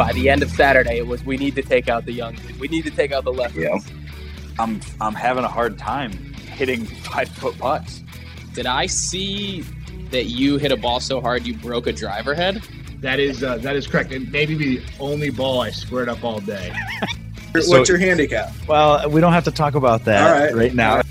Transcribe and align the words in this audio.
by 0.00 0.12
the 0.14 0.30
end 0.30 0.42
of 0.42 0.50
Saturday, 0.50 0.96
it 0.96 1.06
was 1.06 1.22
we 1.26 1.36
need 1.36 1.54
to 1.54 1.60
take 1.60 1.86
out 1.86 2.06
the 2.06 2.12
young, 2.12 2.34
we 2.58 2.68
need 2.68 2.84
to 2.84 2.90
take 2.90 3.12
out 3.12 3.22
the 3.22 3.32
left. 3.32 3.54
Yeah. 3.54 3.78
I'm 4.58 4.80
I'm 4.98 5.14
having 5.14 5.44
a 5.44 5.48
hard 5.48 5.78
time 5.78 6.12
hitting 6.56 6.86
five 6.86 7.28
foot 7.28 7.58
putts. 7.58 8.02
Did 8.54 8.64
I 8.64 8.86
see 8.86 9.60
that 10.10 10.24
you 10.24 10.56
hit 10.56 10.72
a 10.72 10.76
ball 10.78 11.00
so 11.00 11.20
hard 11.20 11.46
you 11.46 11.54
broke 11.54 11.86
a 11.86 11.92
driver 11.92 12.34
head? 12.34 12.62
That 13.00 13.20
is 13.20 13.44
uh, 13.44 13.58
that 13.58 13.76
is 13.76 13.86
correct. 13.86 14.10
And 14.10 14.32
maybe 14.32 14.54
the 14.54 14.82
only 15.00 15.28
ball 15.28 15.60
I 15.60 15.70
squared 15.70 16.08
up 16.08 16.24
all 16.24 16.40
day. 16.40 16.72
What's 17.52 17.90
your 17.90 17.98
handicap? 17.98 18.54
Well, 18.66 19.06
we 19.10 19.20
don't 19.20 19.34
have 19.34 19.44
to 19.44 19.50
talk 19.50 19.74
about 19.74 20.06
that 20.06 20.26
All 20.26 20.40
right. 20.40 20.54
right 20.54 20.74
now. 20.74 21.02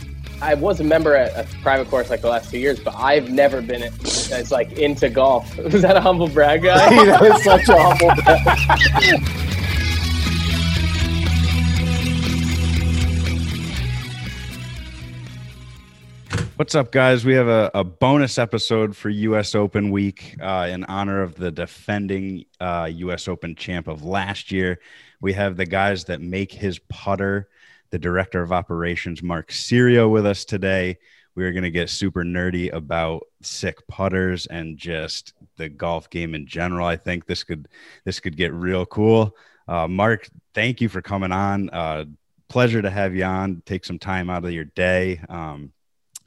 I 0.42 0.56
was 0.56 0.80
a 0.80 0.84
member 0.84 1.16
at 1.16 1.36
a 1.36 1.48
private 1.62 1.90
course 1.90 2.10
like 2.10 2.21
the 2.21 2.30
last 2.30 2.49
few 2.49 2.60
years, 2.60 2.80
but 2.80 2.96
I've 2.96 3.30
never 3.30 3.62
been 3.62 3.84
as 4.32 4.52
like 4.52 4.74
into 4.74 5.10
golf. 5.10 5.58
Was 5.72 5.82
that 5.82 5.96
a 5.96 6.02
humble 6.02 6.28
brag, 6.28 6.64
guy? 6.64 7.06
that 7.06 7.22
was 7.22 7.44
such 7.44 7.68
a 7.70 7.78
humble 7.78 8.14
brag. 8.24 9.50
What's 16.60 16.76
up, 16.76 16.92
guys? 16.92 17.24
We 17.24 17.36
have 17.36 17.48
a, 17.48 17.72
a 17.74 17.86
bonus 17.86 18.38
episode 18.38 18.94
for 18.94 19.10
U.S. 19.10 19.55
Open 19.55 19.92
week 19.92 20.36
uh, 20.41 20.68
in 20.70 20.84
honor 20.84 21.22
of 21.22 21.36
the 21.36 21.52
defending 21.52 22.44
uh, 22.60 22.90
U.S. 22.94 23.30
Open 23.30 23.55
champ 23.55 23.88
of 23.88 24.04
last 24.04 24.52
year. 24.52 24.82
We 25.22 25.32
have 25.34 25.55
the 25.55 25.66
guys 25.66 26.04
that 26.05 26.20
make 26.20 26.52
his 26.52 26.77
putter, 26.90 27.48
the 27.91 27.98
director 27.98 28.41
of 28.41 28.52
operations, 28.52 29.24
Marc 29.24 29.52
Cerio, 29.52 30.12
with 30.12 30.26
us 30.26 30.44
today. 30.44 30.98
We 31.39 31.45
are 31.45 31.53
going 31.53 31.63
to 31.63 31.71
get 31.71 31.89
super 31.89 32.25
nerdy 32.25 32.70
about 32.73 33.25
Sik 33.41 33.87
putters 33.87 34.45
and 34.48 34.77
just 34.77 35.32
the 35.55 35.70
golf 35.70 36.09
game 36.09 36.35
in 36.35 36.46
general. 36.46 36.85
I 36.85 36.98
think 36.98 37.27
this 37.27 37.46
could 37.46 37.70
this 38.04 38.20
could 38.20 38.35
get 38.35 38.51
real 38.54 38.85
cool. 38.85 39.37
Uh, 39.65 39.87
Marc, 39.87 40.27
thank 40.54 40.81
you 40.81 40.90
for 40.90 41.01
coming 41.01 41.31
on. 41.31 41.70
Uh, 41.70 42.04
pleasure 42.49 42.81
to 42.81 42.90
have 42.90 43.15
you 43.15 43.23
on. 43.23 43.63
Take 43.65 43.85
some 43.85 43.98
time 43.98 44.29
out 44.29 44.43
of 44.43 44.51
your 44.51 44.65
day. 44.65 45.21
Um, 45.29 45.71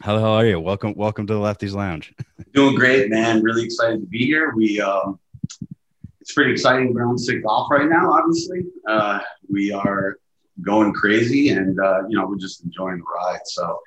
how 0.01 0.15
the 0.15 0.21
hell 0.23 0.33
are 0.33 0.47
you? 0.47 0.59
Welcome, 0.59 0.95
welcome 0.95 1.27
to 1.27 1.35
the 1.35 1.41
Lefties 1.41 1.75
Lounge. 1.75 2.15
Doing 2.55 2.75
great, 2.75 3.11
man. 3.11 3.43
Really 3.43 3.65
excited 3.65 4.01
to 4.01 4.07
be 4.07 4.25
here. 4.25 4.55
We 4.57 4.81
um, 4.81 5.21
it's 6.23 6.33
pretty 6.33 6.53
exciting 6.53 6.91
ground 6.91 7.21
Sik 7.21 7.43
Golf 7.43 7.71
right 7.71 7.87
now. 7.87 8.11
Obviously, 8.15 8.65
uh, 8.89 9.21
we 9.51 9.73
are 9.73 10.17
going 10.63 10.95
crazy, 10.95 11.51
and 11.51 11.79
uh, 11.79 12.01
you 12.09 12.17
know 12.17 12.25
we're 12.25 12.39
just 12.39 12.65
enjoying 12.65 12.97
the 12.97 13.05
ride. 13.05 13.41
So, 13.45 13.79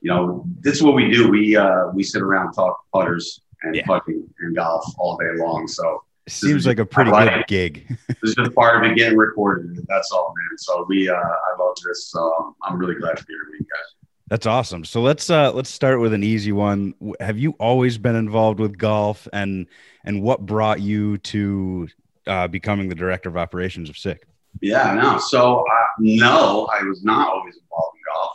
you 0.00 0.10
know, 0.10 0.44
this 0.60 0.76
is 0.76 0.82
what 0.82 0.94
we 0.94 1.10
do. 1.10 1.28
We 1.28 1.56
uh, 1.56 1.88
we 1.94 2.02
sit 2.02 2.22
around 2.22 2.52
talk 2.52 2.78
putters 2.92 3.40
and 3.62 3.74
Yeah. 3.74 3.84
putting 3.86 4.26
and 4.40 4.56
golf 4.56 4.84
all 4.98 5.16
day 5.18 5.30
long. 5.36 5.66
So 5.68 6.02
Seems 6.28 6.66
like 6.66 6.78
a 6.78 6.86
pretty 6.86 7.10
good 7.10 7.28
it. 7.28 7.46
gig. 7.48 7.98
this 8.08 8.16
is 8.22 8.34
just 8.36 8.54
part 8.54 8.76
of 8.84 8.90
it 8.90 8.96
getting 8.96 9.18
recorded. 9.18 9.84
That's 9.88 10.12
all, 10.12 10.32
man. 10.36 10.58
So 10.58 10.86
we 10.88 11.08
uh, 11.08 11.14
I 11.14 11.56
love 11.58 11.76
this. 11.84 12.06
So 12.08 12.54
I'm 12.62 12.78
really 12.78 12.94
glad 12.94 13.16
to 13.16 13.24
be 13.24 13.32
here 13.32 13.40
with 13.50 13.60
you 13.60 13.66
guys. 13.66 13.94
That's 14.28 14.46
awesome. 14.46 14.84
So 14.84 15.00
let's 15.02 15.28
uh 15.28 15.50
let's 15.52 15.70
start 15.70 16.00
with 16.00 16.12
an 16.12 16.22
easy 16.22 16.52
one. 16.52 16.94
Have 17.18 17.38
you 17.38 17.56
always 17.58 17.98
been 17.98 18.14
involved 18.14 18.60
with 18.60 18.78
golf, 18.78 19.26
and 19.32 19.66
and 20.04 20.22
what 20.22 20.46
brought 20.46 20.80
you 20.80 21.18
to 21.18 21.88
uh, 22.28 22.46
becoming 22.46 22.88
the 22.88 22.94
director 22.94 23.28
of 23.28 23.36
operations 23.36 23.90
of 23.90 23.98
Sik? 23.98 24.24
Yeah, 24.60 24.94
no. 24.94 25.18
So 25.18 25.60
uh, 25.68 25.86
no, 25.98 26.68
I 26.72 26.84
was 26.84 27.02
not 27.02 27.28
always 27.28 27.56
involved 27.56 27.58
in 27.58 27.68
golf. 27.70 27.89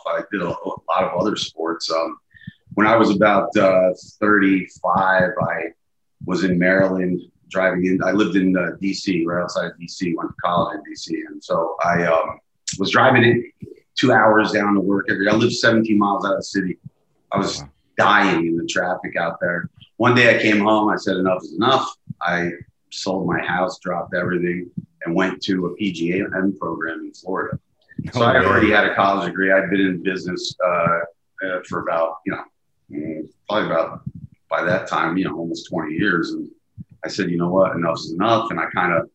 I 0.06 0.22
did 0.30 0.42
a, 0.42 0.48
a 0.48 0.50
lot 0.88 1.04
of 1.04 1.20
other 1.20 1.36
sports. 1.36 1.90
Um, 1.90 2.18
when 2.74 2.86
I 2.86 2.96
was 2.96 3.10
about 3.14 3.56
uh, 3.56 3.90
35, 4.20 5.30
I 5.40 5.62
was 6.24 6.44
in 6.44 6.58
Maryland 6.58 7.20
driving 7.48 7.86
in. 7.86 8.02
I 8.02 8.12
lived 8.12 8.36
in 8.36 8.56
uh, 8.56 8.72
DC, 8.82 9.24
right 9.26 9.42
outside 9.42 9.66
of 9.66 9.72
DC. 9.78 10.14
Went 10.16 10.30
to 10.30 10.34
college 10.44 10.78
in 10.78 10.92
DC, 10.92 11.26
and 11.28 11.42
so 11.42 11.76
I 11.84 12.04
um, 12.04 12.38
was 12.78 12.90
driving 12.90 13.22
in 13.24 13.50
two 13.98 14.12
hours 14.12 14.52
down 14.52 14.74
to 14.74 14.80
work 14.80 15.06
every 15.08 15.24
day. 15.24 15.30
I 15.30 15.34
lived 15.34 15.54
17 15.54 15.98
miles 15.98 16.24
out 16.24 16.32
of 16.32 16.38
the 16.38 16.44
city. 16.44 16.78
I 17.32 17.38
was 17.38 17.60
Wow. 17.60 17.68
dying 17.96 18.46
in 18.46 18.56
the 18.56 18.66
traffic 18.66 19.16
out 19.16 19.40
there. 19.40 19.70
One 19.96 20.14
day 20.14 20.36
I 20.36 20.42
came 20.42 20.60
home. 20.60 20.90
I 20.90 20.96
said 20.96 21.16
enough 21.16 21.42
is 21.42 21.54
enough. 21.54 21.96
I 22.20 22.50
sold 22.90 23.26
my 23.26 23.42
house, 23.42 23.78
dropped 23.78 24.14
everything, 24.14 24.70
and 25.04 25.14
went 25.14 25.42
to 25.44 25.66
a 25.66 25.76
PGA 25.76 26.26
program 26.58 27.00
in 27.00 27.12
Florida. 27.14 27.58
So 28.12 28.22
I 28.22 28.44
already 28.44 28.70
had 28.70 28.84
a 28.84 28.94
college 28.94 29.26
degree. 29.26 29.52
I'd 29.52 29.70
been 29.70 29.80
in 29.80 30.02
business 30.02 30.54
uh, 30.64 30.98
uh, 31.44 31.60
for 31.68 31.80
about, 31.82 32.18
you 32.24 32.32
know, 32.32 32.44
mm, 32.90 33.28
probably 33.48 33.70
about 33.70 34.02
by 34.48 34.62
that 34.64 34.88
time, 34.88 35.16
you 35.16 35.24
know, 35.24 35.36
almost 35.36 35.68
20 35.68 35.94
years. 35.94 36.30
And 36.32 36.50
I 37.04 37.08
said, 37.08 37.30
you 37.30 37.36
know 37.36 37.50
what, 37.50 37.74
enough 37.76 37.98
is 37.98 38.12
enough. 38.12 38.50
And 38.50 38.60
I 38.60 38.66
kind 38.70 38.92
of 38.92 39.10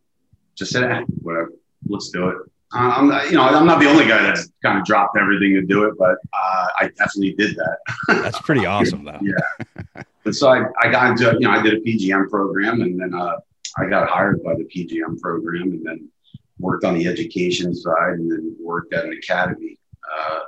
just 0.56 0.72
said, 0.72 0.84
eh, 0.84 1.02
whatever, 1.22 1.52
let's 1.88 2.10
do 2.10 2.30
it. 2.30 2.38
Uh, 2.74 2.94
I'm 2.96 3.10
not, 3.10 3.30
you 3.30 3.36
know, 3.36 3.44
I'm 3.44 3.66
not 3.66 3.80
the 3.80 3.88
only 3.88 4.08
guy 4.08 4.22
that's 4.22 4.50
kind 4.64 4.78
of 4.78 4.86
dropped 4.86 5.18
everything 5.18 5.54
to 5.56 5.62
do 5.62 5.86
it, 5.86 5.96
but 5.98 6.16
uh, 6.34 6.68
I 6.80 6.90
definitely 6.98 7.34
did 7.34 7.58
that. 7.58 7.78
That's 8.08 8.40
pretty 8.40 8.66
awesome, 8.66 9.04
though. 9.04 9.20
Yeah. 9.22 10.04
But 10.24 10.36
so 10.36 10.50
I, 10.50 10.66
I 10.80 10.92
got 10.92 11.10
into, 11.10 11.36
you 11.40 11.48
know, 11.48 11.50
I 11.50 11.64
did 11.64 11.74
a 11.74 11.80
PGM 11.82 12.30
program 12.30 12.82
and 12.82 13.02
then 13.02 13.12
uh, 13.16 13.38
I 13.78 13.88
got 13.88 14.08
hired 14.08 14.44
by 14.44 14.54
the 14.54 14.66
PGM 14.66 15.20
program 15.20 15.72
and 15.72 15.84
then 15.84 16.10
worked 16.62 16.86
on 16.86 16.98
the 16.98 17.08
education 17.08 17.74
side 17.74 18.14
and 18.14 18.32
then 18.32 18.56
worked 18.60 18.94
at 18.94 19.06
an 19.06 19.14
academy 19.14 19.78
uh, 20.18 20.40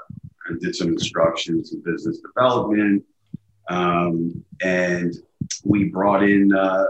and 0.48 0.60
did 0.60 0.76
some 0.76 0.90
instruction, 0.90 1.64
some 1.64 1.82
business 1.82 2.20
development. 2.20 3.04
Um, 3.70 4.44
and 4.62 5.14
we 5.64 5.86
brought 5.86 6.24
in 6.24 6.54
uh, 6.54 6.86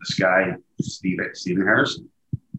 this 0.00 0.14
guy, 0.14 0.54
Steve, 0.80 1.18
Stephen 1.34 1.62
Harrison, 1.62 2.08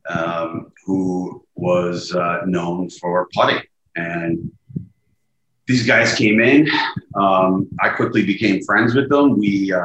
um, 0.10 0.72
who 0.86 1.46
was 1.56 2.14
uh, 2.14 2.42
known 2.46 2.90
for 2.90 3.28
putting. 3.34 3.62
And 3.96 4.52
these 5.66 5.86
guys 5.86 6.16
came 6.16 6.40
in. 6.40 6.70
Um, 7.16 7.68
I 7.82 7.90
quickly 7.90 8.26
became 8.26 8.64
friends 8.64 8.96
with 8.96 9.10
them. 9.10 9.38
We 9.38 9.74
uh, 9.74 9.82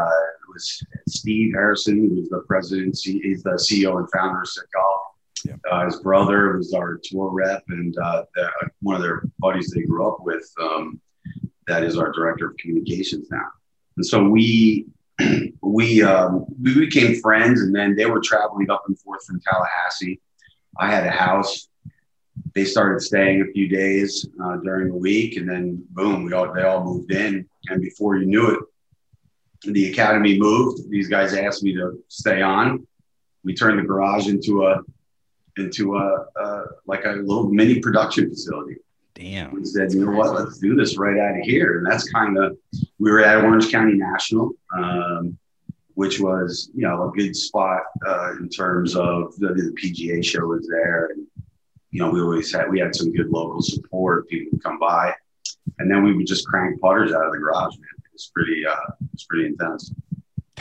was 0.52 0.84
Steve 1.08 1.52
Harrison, 1.54 2.08
who's 2.08 2.28
the 2.28 2.44
president, 2.46 2.98
he's 3.02 3.42
the 3.42 3.52
CEO 3.52 3.98
and 3.98 4.08
founder 4.10 4.42
of 4.42 4.48
Sik 4.48 4.64
Golf. 4.72 5.00
Yeah. 5.44 5.56
Uh, 5.70 5.86
his 5.86 5.96
brother 6.00 6.56
was 6.56 6.72
our 6.72 7.00
tour 7.02 7.30
rep, 7.30 7.64
and 7.68 7.96
uh, 7.98 8.24
one 8.80 8.96
of 8.96 9.02
their 9.02 9.24
buddies 9.38 9.72
they 9.74 9.82
grew 9.82 10.06
up 10.06 10.18
with. 10.20 10.48
Um, 10.60 11.00
that 11.66 11.84
is 11.84 11.96
our 11.96 12.12
director 12.12 12.50
of 12.50 12.56
communications 12.56 13.28
now. 13.30 13.46
And 13.96 14.06
so 14.06 14.22
we 14.22 14.86
we 15.62 16.02
um, 16.02 16.46
we 16.60 16.74
became 16.74 17.20
friends, 17.20 17.60
and 17.60 17.74
then 17.74 17.94
they 17.94 18.06
were 18.06 18.20
traveling 18.20 18.70
up 18.70 18.84
and 18.86 18.98
forth 18.98 19.24
from 19.26 19.40
Tallahassee. 19.40 20.20
I 20.78 20.90
had 20.90 21.06
a 21.06 21.10
house. 21.10 21.68
They 22.54 22.64
started 22.64 23.00
staying 23.00 23.42
a 23.42 23.52
few 23.52 23.68
days 23.68 24.26
uh, 24.42 24.56
during 24.58 24.88
the 24.88 24.96
week, 24.96 25.36
and 25.36 25.48
then 25.48 25.84
boom, 25.90 26.24
we 26.24 26.32
all 26.32 26.52
they 26.52 26.62
all 26.62 26.84
moved 26.84 27.12
in. 27.12 27.48
And 27.68 27.80
before 27.80 28.16
you 28.16 28.26
knew 28.26 28.50
it, 28.50 29.72
the 29.72 29.90
academy 29.90 30.38
moved. 30.38 30.90
These 30.90 31.08
guys 31.08 31.34
asked 31.34 31.62
me 31.62 31.74
to 31.74 32.02
stay 32.08 32.42
on. 32.42 32.86
We 33.44 33.54
turned 33.54 33.78
the 33.78 33.82
garage 33.82 34.28
into 34.28 34.66
a 34.66 34.80
into 35.56 35.96
a, 35.96 36.26
a 36.36 36.64
like 36.86 37.04
a 37.04 37.10
little 37.10 37.48
mini 37.48 37.80
production 37.80 38.28
facility 38.28 38.76
Damn. 39.14 39.52
we 39.52 39.64
said, 39.64 39.92
you 39.92 40.04
know 40.04 40.12
what, 40.12 40.34
let's 40.34 40.58
do 40.58 40.74
this 40.74 40.96
right 40.96 41.18
out 41.18 41.38
of 41.38 41.44
here. 41.44 41.78
And 41.78 41.86
that's 41.86 42.10
kind 42.10 42.38
of, 42.38 42.56
we 42.98 43.10
were 43.10 43.20
at 43.20 43.44
Orange 43.44 43.70
County 43.70 43.94
National, 43.94 44.52
um, 44.76 45.36
which 45.94 46.18
was, 46.18 46.70
you 46.74 46.82
know, 46.82 47.08
a 47.08 47.12
good 47.12 47.36
spot 47.36 47.82
uh, 48.06 48.32
in 48.38 48.48
terms 48.48 48.96
of 48.96 49.36
the, 49.36 49.48
the 49.48 49.76
PGA 49.80 50.24
show 50.24 50.46
was 50.46 50.66
there. 50.66 51.10
And, 51.14 51.26
you 51.90 52.00
know, 52.00 52.10
we 52.10 52.20
always 52.22 52.52
had, 52.52 52.70
we 52.70 52.80
had 52.80 52.94
some 52.94 53.12
good 53.12 53.28
local 53.28 53.60
support. 53.60 54.28
People 54.28 54.52
would 54.52 54.62
come 54.62 54.78
by. 54.78 55.14
And 55.78 55.90
then 55.90 56.02
we 56.02 56.14
would 56.14 56.26
just 56.26 56.46
crank 56.46 56.80
putters 56.80 57.12
out 57.12 57.26
of 57.26 57.32
the 57.32 57.38
garage, 57.38 57.76
man. 57.76 57.88
It 57.98 58.12
was 58.14 58.30
pretty, 58.34 58.64
uh, 58.66 58.72
it 58.72 59.12
was 59.12 59.24
pretty 59.24 59.46
intense. 59.46 59.92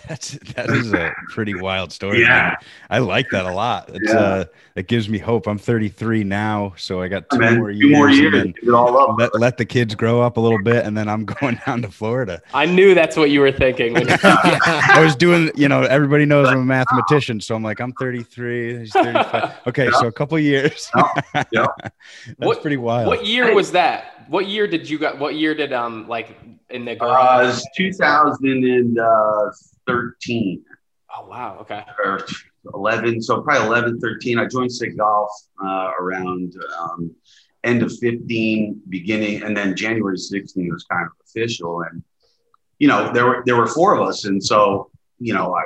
That's 0.10 0.32
that 0.56 0.70
is 0.70 0.94
a 0.94 1.14
pretty 1.30 1.54
wild 1.54 1.92
story. 1.92 2.22
Yeah. 2.22 2.28
man. 2.28 2.56
I 2.90 3.00
like 3.00 3.30
that 3.32 3.46
a 3.46 3.54
lot. 3.54 3.90
It's 3.94 4.12
Yeah. 4.12 4.20
uh 4.20 4.46
it 4.76 4.88
gives 4.88 5.10
me 5.10 5.18
hope. 5.18 5.48
I'm 5.48 5.58
33 5.58 6.24
now, 6.24 6.74
so 6.78 7.02
I 7.02 7.10
got 7.10 7.30
two 7.30 7.40
Man, 7.40 7.58
more 7.58 7.72
two 7.72 7.78
years. 7.78 7.92
more 7.98 8.10
years, 8.10 8.32
then 8.34 8.54
it 8.64 8.70
all 8.70 8.98
up. 8.98 9.18
let, 9.20 9.36
let 9.40 9.58
the 9.58 9.66
kids 9.66 9.96
grow 9.96 10.22
up 10.22 10.38
a 10.38 10.40
little 10.40 10.62
bit 10.64 10.86
and 10.86 10.98
then 10.98 11.10
I'm 11.10 11.26
going 11.40 11.60
down 11.66 11.82
to 11.82 11.90
Florida. 11.92 12.42
I 12.54 12.66
knew 12.66 12.96
that's 12.96 13.18
what 13.18 13.30
you 13.32 13.42
were 13.42 13.52
thinking. 13.52 13.94
When 13.94 14.08
I 14.24 15.00
was 15.04 15.16
doing, 15.16 15.52
you 15.56 15.68
know, 15.68 15.82
everybody 15.84 16.26
knows 16.26 16.48
I'm 16.48 16.60
a 16.60 16.64
mathematician, 16.64 17.42
so 17.42 17.54
I'm 17.56 17.64
like, 17.64 17.82
I'm 17.82 17.92
33, 17.94 18.80
he's 18.80 18.94
35. 18.94 19.52
Okay, 19.68 19.86
Yeah. 19.86 20.00
so 20.00 20.08
a 20.08 20.12
couple 20.12 20.40
years. 20.40 20.90
Yeah. 20.96 21.44
Yeah. 21.52 21.66
That's 21.82 21.92
What- 22.38 22.62
pretty 22.62 22.78
wild. 22.78 23.08
what 23.08 23.26
year 23.26 23.54
was 23.54 23.72
that? 23.74 24.21
What 24.28 24.48
year 24.48 24.68
did 24.68 24.90
you 24.90 24.98
got? 24.98 25.20
What 25.20 25.36
year 25.36 25.54
did 25.56 25.72
um 25.74 26.08
like 26.08 26.38
in 26.70 26.86
the 26.86 26.94
Uh, 26.94 27.06
garage? 27.06 27.46
was 27.46 27.68
2013. 27.78 30.64
oh 31.18 31.28
wow. 31.28 31.58
Okay. 31.62 31.84
or 32.04 32.26
11, 32.76 33.22
so 33.22 33.42
probably 33.42 33.66
11, 33.68 34.00
13. 34.00 34.38
I 34.38 34.46
joined 34.46 34.72
Sik 34.72 34.96
Golf 34.98 35.30
uh, 35.64 35.92
around 36.00 36.54
um, 36.80 37.12
end 37.64 37.82
of 37.82 37.92
15, 37.98 38.82
beginning, 38.90 39.42
and 39.44 39.58
then 39.58 39.76
January 39.76 40.18
16 40.18 40.70
was 40.72 40.84
kind 40.84 41.06
of 41.08 41.12
official. 41.26 41.82
And, 41.82 42.04
you 42.78 42.88
know, 42.88 43.12
there 43.14 43.26
were, 43.26 43.42
there 43.48 43.56
were 43.56 43.66
four 43.68 43.96
of 43.96 44.08
us. 44.08 44.26
And 44.26 44.44
so, 44.44 44.92
you 45.20 45.34
know, 45.34 45.56
I, 45.56 45.64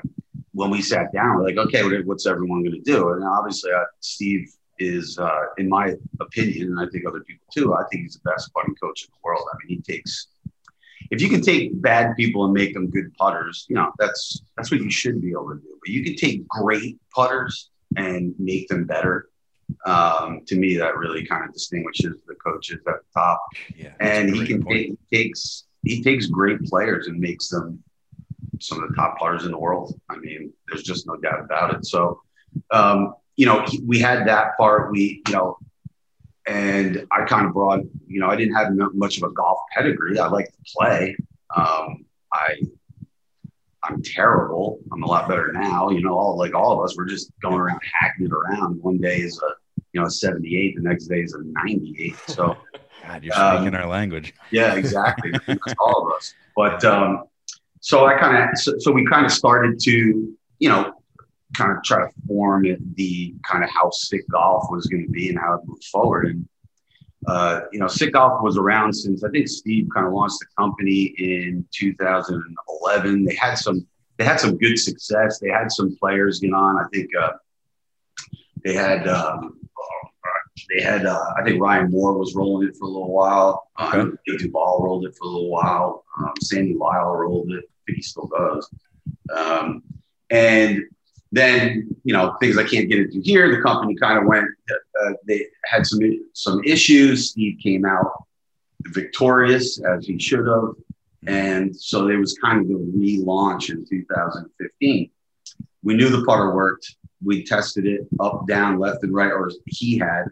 when 0.54 0.70
we 0.70 0.82
sat 0.82 1.12
down, 1.14 1.36
we're 1.36 1.44
like, 1.44 1.58
okay, 1.58 1.84
what- 1.84 2.06
what's 2.06 2.26
everyone 2.26 2.64
going 2.64 2.82
to 2.82 2.92
do? 2.92 3.10
And 3.10 3.26
obviously, 3.26 3.72
uh, 3.74 3.84
Steve 4.00 4.48
is, 4.80 5.18
uh, 5.20 5.42
in 5.58 5.70
my 5.70 5.94
opinion, 6.20 6.68
and 6.70 6.80
I 6.80 6.90
think 6.92 7.06
other 7.08 7.22
people 7.22 7.46
too, 7.54 7.74
I 7.74 7.84
think 7.92 8.04
he's 8.04 8.20
the 8.22 8.30
best 8.30 8.54
putting 8.54 8.76
coach 8.76 9.04
in 9.04 9.10
the 9.12 9.20
world. 9.24 9.44
I 9.54 9.58
mean, 9.66 9.78
he 9.78 9.94
takes, 9.94 10.28
if 11.12 11.22
you 11.22 11.30
can 11.30 11.42
take 11.42 11.80
bad 11.82 12.16
people 12.16 12.46
and 12.46 12.54
make 12.54 12.74
them 12.74 12.90
good 12.90 13.14
putters, 13.16 13.66
you 13.70 13.76
know, 13.76 13.92
that's 14.00 14.42
that's 14.58 14.72
what 14.72 14.82
you 14.82 14.90
should 14.90 15.22
be 15.22 15.32
able 15.32 15.50
to 15.50 15.60
do. 15.62 15.78
But 15.82 15.90
you 15.90 16.04
can 16.04 16.16
take 16.16 16.48
great 16.48 16.98
putters 17.16 17.70
and 17.96 18.34
make 18.40 18.68
them 18.68 18.86
better. 18.86 19.30
Um, 19.86 20.42
to 20.48 20.56
me, 20.56 20.78
that 20.78 20.96
really 20.98 21.26
kind 21.26 21.44
of 21.48 21.52
distinguishes 21.54 22.22
the 22.28 22.36
coaches 22.36 22.78
at 22.88 22.94
the 23.02 23.20
top 23.20 23.42
Yeah. 23.76 23.94
and 24.00 24.30
he 24.30 24.46
can 24.46 24.64
take, 24.64 24.94
he 25.10 25.18
takes 25.18 25.64
he 25.84 26.04
takes 26.04 26.28
great 26.28 26.62
players 26.64 27.08
and 27.08 27.20
makes 27.20 27.50
them 27.50 27.84
some 28.60 28.82
of 28.82 28.90
the 28.90 28.96
top 28.96 29.18
players 29.18 29.44
in 29.46 29.52
the 29.52 29.58
world. 29.58 30.00
I 30.10 30.18
mean, 30.18 30.52
there's 30.68 30.84
just 30.84 31.08
no 31.08 31.16
doubt 31.18 31.42
about 31.42 31.74
it. 31.76 31.86
So, 31.86 32.22
um, 32.72 33.14
you 33.36 33.46
know, 33.46 33.66
we 33.86 34.00
had 34.00 34.28
that 34.28 34.58
part. 34.58 34.92
We, 34.92 35.22
you 35.28 35.34
know, 35.34 35.58
and 36.48 37.06
I 37.12 37.26
kind 37.26 37.46
of 37.46 37.54
brought, 37.54 37.82
you 38.08 38.20
know, 38.20 38.30
I 38.30 38.36
didn't 38.36 38.56
have 38.56 38.70
much 38.94 39.18
of 39.18 39.24
a 39.24 39.32
golf 39.32 39.60
pedigree. 39.76 40.20
I 40.20 40.28
like 40.28 40.46
to 40.48 40.58
play. 40.76 41.16
Um, 41.56 42.06
I. 42.34 42.56
I'm 43.88 44.02
terrible. 44.02 44.80
I'm 44.92 45.04
a 45.04 45.06
lot 45.06 45.30
better 45.30 45.52
now. 45.54 45.92
You 45.92 46.02
know, 46.02 46.18
all 46.18 46.36
like 46.40 46.56
all 46.56 46.72
of 46.72 46.84
us, 46.84 46.98
we're 46.98 47.06
just 47.06 47.32
going 47.40 47.60
around 47.60 47.80
hacking 48.02 48.26
it 48.26 48.32
around. 48.32 48.82
One 48.82 48.98
day 48.98 49.18
is 49.18 49.40
a, 49.44 49.82
you 49.94 50.02
know, 50.02 50.08
a 50.08 50.10
78. 50.10 50.76
The 50.76 50.82
next 50.82 51.06
day 51.06 51.22
is 51.22 51.36
a 51.36 51.44
98. 51.44 52.16
So, 52.28 52.58
God, 53.08 53.24
you're 53.24 53.40
um, 53.40 53.58
speaking 53.58 53.76
our 53.76 53.86
language. 53.86 54.34
yeah, 54.52 54.74
exactly. 54.74 55.34
All 55.80 56.08
of 56.08 56.14
us. 56.16 56.34
But 56.56 56.84
um, 56.84 57.26
so 57.80 58.08
I 58.08 58.18
kind 58.18 58.50
of, 58.50 58.58
so, 58.58 58.74
so 58.80 58.92
we 58.92 59.06
kind 59.06 59.24
of 59.24 59.32
started 59.32 59.80
to, 59.82 60.36
you 60.58 60.70
know, 60.70 60.94
kind 61.56 61.76
of 61.76 61.84
try 61.84 62.02
to 62.02 62.14
form 62.28 62.66
the 62.96 63.36
kind 63.44 63.64
of 63.64 63.70
how 63.70 63.90
Sik 63.92 64.28
Golf 64.30 64.66
was 64.70 64.88
going 64.88 65.06
to 65.06 65.12
be 65.12 65.30
and 65.30 65.40
how 65.40 65.56
it 65.56 65.62
moved 65.66 65.86
forward. 65.86 66.28
And, 66.28 66.48
uh, 67.28 67.62
you 67.72 67.80
know, 67.80 67.88
Sik 67.88 68.14
Golf 68.14 68.44
was 68.44 68.58
around 68.58 68.94
since 68.94 69.24
I 69.24 69.30
think 69.30 69.48
Steve 69.48 69.88
kind 69.94 70.06
of 70.06 70.14
launched 70.14 70.40
the 70.40 70.48
company 70.58 71.14
in 71.18 71.66
2011. 71.72 73.26
They 73.26 73.36
had 73.36 73.56
some, 73.56 73.86
they 74.18 74.26
had 74.26 74.40
some 74.40 74.58
good 74.58 74.78
success. 74.78 75.40
They 75.40 75.50
had 75.50 75.72
some 75.72 75.96
players 75.98 76.40
get 76.40 76.54
on. 76.54 76.78
I 76.78 76.88
think 76.94 77.10
uh, 77.16 77.34
they 78.64 78.74
had, 78.74 79.08
um, 79.08 79.60
they 80.74 80.82
had, 80.82 81.06
uh, 81.06 81.34
I 81.38 81.44
think 81.44 81.62
Ryan 81.62 81.92
Moore 81.92 82.18
was 82.18 82.34
rolling 82.36 82.68
it 82.68 82.76
for 82.78 82.86
a 82.86 82.90
little 82.90 83.12
while. 83.12 83.68
Okay. 83.80 84.00
Um, 84.00 84.18
Dave 84.26 84.40
Duval 84.40 84.82
rolled 84.84 85.06
it 85.06 85.16
for 85.18 85.26
a 85.26 85.30
little 85.30 85.50
while. 85.50 86.06
Um, 86.20 86.34
Sandy 86.42 86.74
Lyle 86.74 87.16
rolled 87.16 87.52
it. 87.52 87.64
I 87.66 87.80
think 87.86 87.98
he 87.98 88.02
still 88.02 88.28
does. 88.28 88.70
Um, 89.36 89.84
and 90.30 90.82
then, 91.32 91.96
you 92.04 92.14
know, 92.14 92.36
things 92.40 92.58
I 92.58 92.64
can't 92.64 92.90
get 92.90 93.00
into 93.00 93.20
here. 93.22 93.56
The 93.56 93.62
company 93.62 93.96
kind 93.96 94.20
of 94.20 94.26
went. 94.26 94.48
Uh, 94.70 95.14
they 95.28 95.48
had 95.66 95.86
some 95.86 96.00
some 96.34 96.64
issues. 96.64 97.32
Steve 97.32 97.60
came 97.62 97.86
out 97.86 98.26
victorious 98.88 99.82
as 99.84 100.06
he 100.06 100.20
should 100.20 100.48
have, 100.48 100.74
and 101.28 101.76
so 101.76 102.08
there 102.08 102.20
was 102.20 102.38
kind 102.38 102.62
of 102.62 102.68
the 102.68 102.76
relaunch 102.76 103.70
in 103.70 103.86
2015. 103.86 105.10
We 105.84 105.96
knew 105.96 106.10
the 106.10 106.24
putter 106.26 106.54
worked. 106.54 106.96
We 107.24 107.44
tested 107.44 107.86
it 107.86 108.08
up, 108.20 108.48
down, 108.48 108.80
left, 108.80 109.04
and 109.04 109.14
right, 109.14 109.32
or 109.32 109.52
he 109.66 109.98
had. 109.98 110.26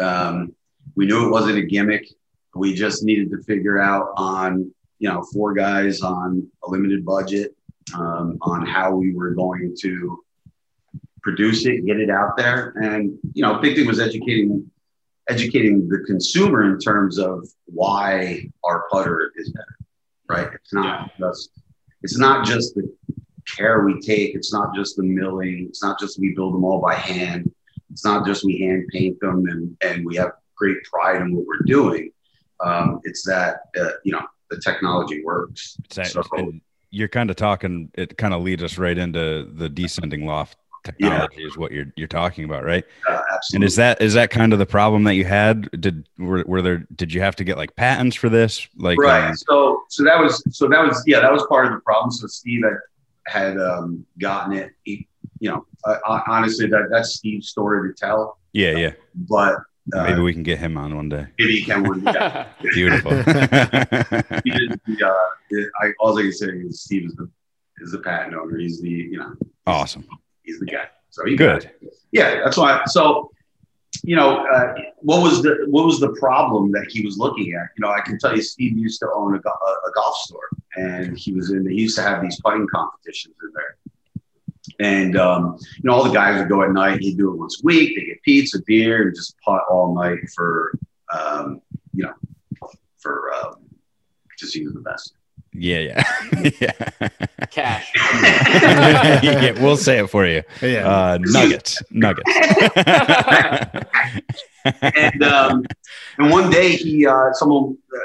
Um, 0.00 0.54
we 0.94 1.06
knew 1.06 1.26
it 1.26 1.30
wasn't 1.30 1.58
a 1.58 1.62
gimmick. 1.62 2.08
We 2.54 2.74
just 2.74 3.04
needed 3.04 3.30
to 3.30 3.42
figure 3.42 3.80
out 3.80 4.12
on, 4.16 4.72
you 4.98 5.08
know, 5.08 5.22
four 5.32 5.52
guys 5.52 6.00
on 6.00 6.48
a 6.64 6.70
limited 6.70 7.04
budget 7.04 7.54
um, 7.94 8.38
on 8.40 8.66
how 8.66 8.94
we 8.94 9.14
were 9.14 9.30
going 9.30 9.76
to 9.80 10.24
produce 11.28 11.66
it, 11.66 11.84
get 11.84 12.00
it 12.00 12.08
out 12.08 12.36
there, 12.38 12.70
and 12.82 13.18
you 13.34 13.42
know, 13.42 13.58
big 13.58 13.76
thing 13.76 13.86
was 13.86 14.00
educating 14.00 14.70
educating 15.28 15.86
the 15.90 15.98
consumer 16.06 16.62
in 16.72 16.78
terms 16.78 17.18
of 17.18 17.46
why 17.66 18.48
our 18.64 18.86
putter 18.90 19.30
is 19.36 19.50
better. 19.52 19.76
Right? 20.26 20.48
It's 20.54 20.72
not 20.72 21.10
just 21.18 21.50
it's 22.02 22.18
not 22.18 22.46
just 22.46 22.74
the 22.74 22.90
care 23.56 23.84
we 23.84 24.00
take. 24.00 24.34
It's 24.34 24.52
not 24.52 24.74
just 24.74 24.96
the 24.96 25.02
milling. 25.02 25.66
It's 25.68 25.82
not 25.82 25.98
just 26.00 26.18
we 26.18 26.34
build 26.34 26.54
them 26.54 26.64
all 26.64 26.80
by 26.80 26.94
hand. 26.94 27.52
It's 27.90 28.04
not 28.04 28.24
just 28.26 28.42
we 28.44 28.58
hand 28.60 28.86
paint 28.90 29.20
them 29.20 29.44
and 29.52 29.76
and 29.82 30.06
we 30.06 30.16
have 30.16 30.32
great 30.56 30.78
pride 30.84 31.20
in 31.20 31.34
what 31.34 31.44
we're 31.46 31.66
doing. 31.66 32.10
Um, 32.64 33.00
it's 33.04 33.22
that 33.26 33.54
uh, 33.78 33.90
you 34.04 34.12
know 34.12 34.24
the 34.50 34.58
technology 34.60 35.22
works. 35.22 35.76
That- 35.94 36.06
So- 36.06 36.52
you're 36.90 37.08
kind 37.18 37.28
of 37.28 37.36
talking. 37.36 37.90
It 38.02 38.16
kind 38.16 38.32
of 38.32 38.40
leads 38.40 38.62
us 38.62 38.78
right 38.78 38.96
into 38.96 39.44
the 39.52 39.68
descending 39.68 40.24
loft 40.24 40.56
technology, 40.92 41.42
is 41.42 41.56
what 41.56 41.72
you're 41.72 41.92
you're 41.96 42.08
talking 42.08 42.44
about, 42.44 42.64
right? 42.64 42.84
Uh, 43.08 43.20
absolutely. 43.34 43.56
And 43.56 43.64
is 43.64 43.76
that 43.76 44.02
is 44.02 44.14
that 44.14 44.30
kind 44.30 44.52
of 44.52 44.58
the 44.58 44.66
problem 44.66 45.04
that 45.04 45.14
you 45.14 45.24
had? 45.24 45.70
Did 45.80 46.08
were, 46.18 46.44
were 46.46 46.62
there? 46.62 46.86
Did 46.94 47.12
you 47.12 47.20
have 47.20 47.36
to 47.36 47.44
get 47.44 47.56
like 47.56 47.74
patents 47.76 48.16
for 48.16 48.28
this? 48.28 48.68
Like, 48.76 48.98
right 48.98 49.28
um, 49.28 49.36
so 49.36 49.82
so 49.88 50.04
that 50.04 50.18
was 50.18 50.42
so 50.56 50.68
that 50.68 50.80
was 50.80 51.02
yeah 51.06 51.20
that 51.20 51.32
was 51.32 51.44
part 51.48 51.66
of 51.66 51.72
the 51.72 51.80
problem 51.80 52.10
so 52.10 52.26
steve 52.26 52.62
had 52.62 52.76
had 53.26 53.60
um, 53.60 54.06
gotten 54.18 54.54
it 54.54 54.72
he, 54.84 55.06
you 55.40 55.50
know 55.50 55.66
uh, 55.84 56.20
honestly 56.26 56.66
that 56.66 56.88
that's 56.90 57.14
steve's 57.14 57.48
story 57.48 57.88
to 57.88 57.94
tell 57.94 58.38
yeah, 58.52 58.72
yeah. 58.72 58.92
but 59.14 59.56
uh, 59.94 60.04
Maybe 60.04 60.20
we 60.20 60.32
can 60.34 60.42
get 60.42 60.58
him 60.58 60.76
on 60.76 60.94
one 60.94 61.08
day. 61.08 61.26
maybe 61.38 61.60
he 61.60 61.64
can 61.64 61.82
one 61.82 62.02
yeah. 62.04 62.48
Beautiful. 62.60 63.10
he 63.16 64.50
did 64.50 64.78
the, 64.86 65.06
uh, 65.06 65.64
I, 65.80 65.92
all 65.98 66.18
I 66.18 66.22
can 66.22 66.32
say 66.32 66.46
is 66.46 66.82
steve 66.82 67.06
is 67.06 67.14
the 67.14 67.30
is 67.80 67.92
the 67.92 67.98
patent 67.98 68.34
owner 68.34 68.58
he's 68.58 68.80
the 68.80 68.90
you 68.90 69.18
know 69.18 69.34
awesome. 69.66 70.06
He's 70.48 70.58
the 70.58 70.66
guy. 70.66 70.86
So 71.10 71.24
he 71.24 71.36
Good. 71.36 71.70
yeah 72.12 72.40
that's 72.44 72.56
why 72.56 72.82
so 72.86 73.30
you 74.04 74.16
know 74.16 74.46
uh, 74.46 74.74
what 74.98 75.22
was 75.22 75.42
the 75.42 75.66
what 75.68 75.84
was 75.84 76.00
the 76.00 76.12
problem 76.20 76.70
that 76.72 76.86
he 76.90 77.04
was 77.04 77.18
looking 77.18 77.54
at? 77.54 77.68
You 77.76 77.82
know 77.82 77.90
i 77.90 78.00
can 78.00 78.18
tell 78.18 78.34
you 78.36 78.42
steve 78.42 78.76
used 78.76 79.00
to 79.00 79.08
own 79.14 79.34
a, 79.34 79.38
a, 79.38 79.92
golf 79.94 80.16
store 80.16 80.48
and 80.76 81.18
he 81.18 81.32
was 81.32 81.50
in 81.50 81.68
he 81.68 81.82
used 81.82 81.96
to 81.96 82.02
have 82.02 82.22
these 82.22 82.40
putting 82.40 82.66
competitions 82.68 83.34
in 83.42 83.50
there. 83.54 83.76
And 84.80 85.16
um, 85.16 85.56
you 85.76 85.84
know 85.84 85.94
all 85.94 86.04
the 86.04 86.12
guys 86.12 86.38
would 86.38 86.48
go 86.48 86.62
at 86.62 86.72
night 86.72 87.00
he'd 87.00 87.16
do 87.16 87.32
it 87.32 87.38
once 87.38 87.60
a 87.62 87.64
week 87.64 87.96
they 87.96 88.04
get 88.04 88.22
pizza 88.22 88.58
beer 88.66 89.08
and 89.08 89.16
just 89.16 89.34
putt 89.40 89.62
all 89.70 89.94
night 89.94 90.18
for 90.36 90.78
um, 91.12 91.62
you 91.94 92.04
know 92.04 92.14
for 92.98 93.32
um, 93.34 93.56
just 94.38 94.54
he 94.54 94.64
was 94.64 94.74
the 94.74 94.80
best 94.80 95.14
Yeah, 95.52 95.78
yeah, 95.78 96.04
yeah. 96.60 97.08
Cash. 97.50 97.92
yeah. 99.22 99.52
We'll 99.62 99.76
say 99.76 99.98
it 99.98 100.10
for 100.10 100.26
you. 100.26 100.42
Yeah. 100.62 100.88
Uh, 100.88 101.18
nuggets, 101.20 101.82
nuggets. 101.90 102.30
and 104.82 105.22
um, 105.22 105.64
and 106.18 106.30
one 106.30 106.50
day 106.50 106.76
he 106.76 107.06
uh, 107.06 107.32
someone 107.32 107.76
uh, 107.94 107.98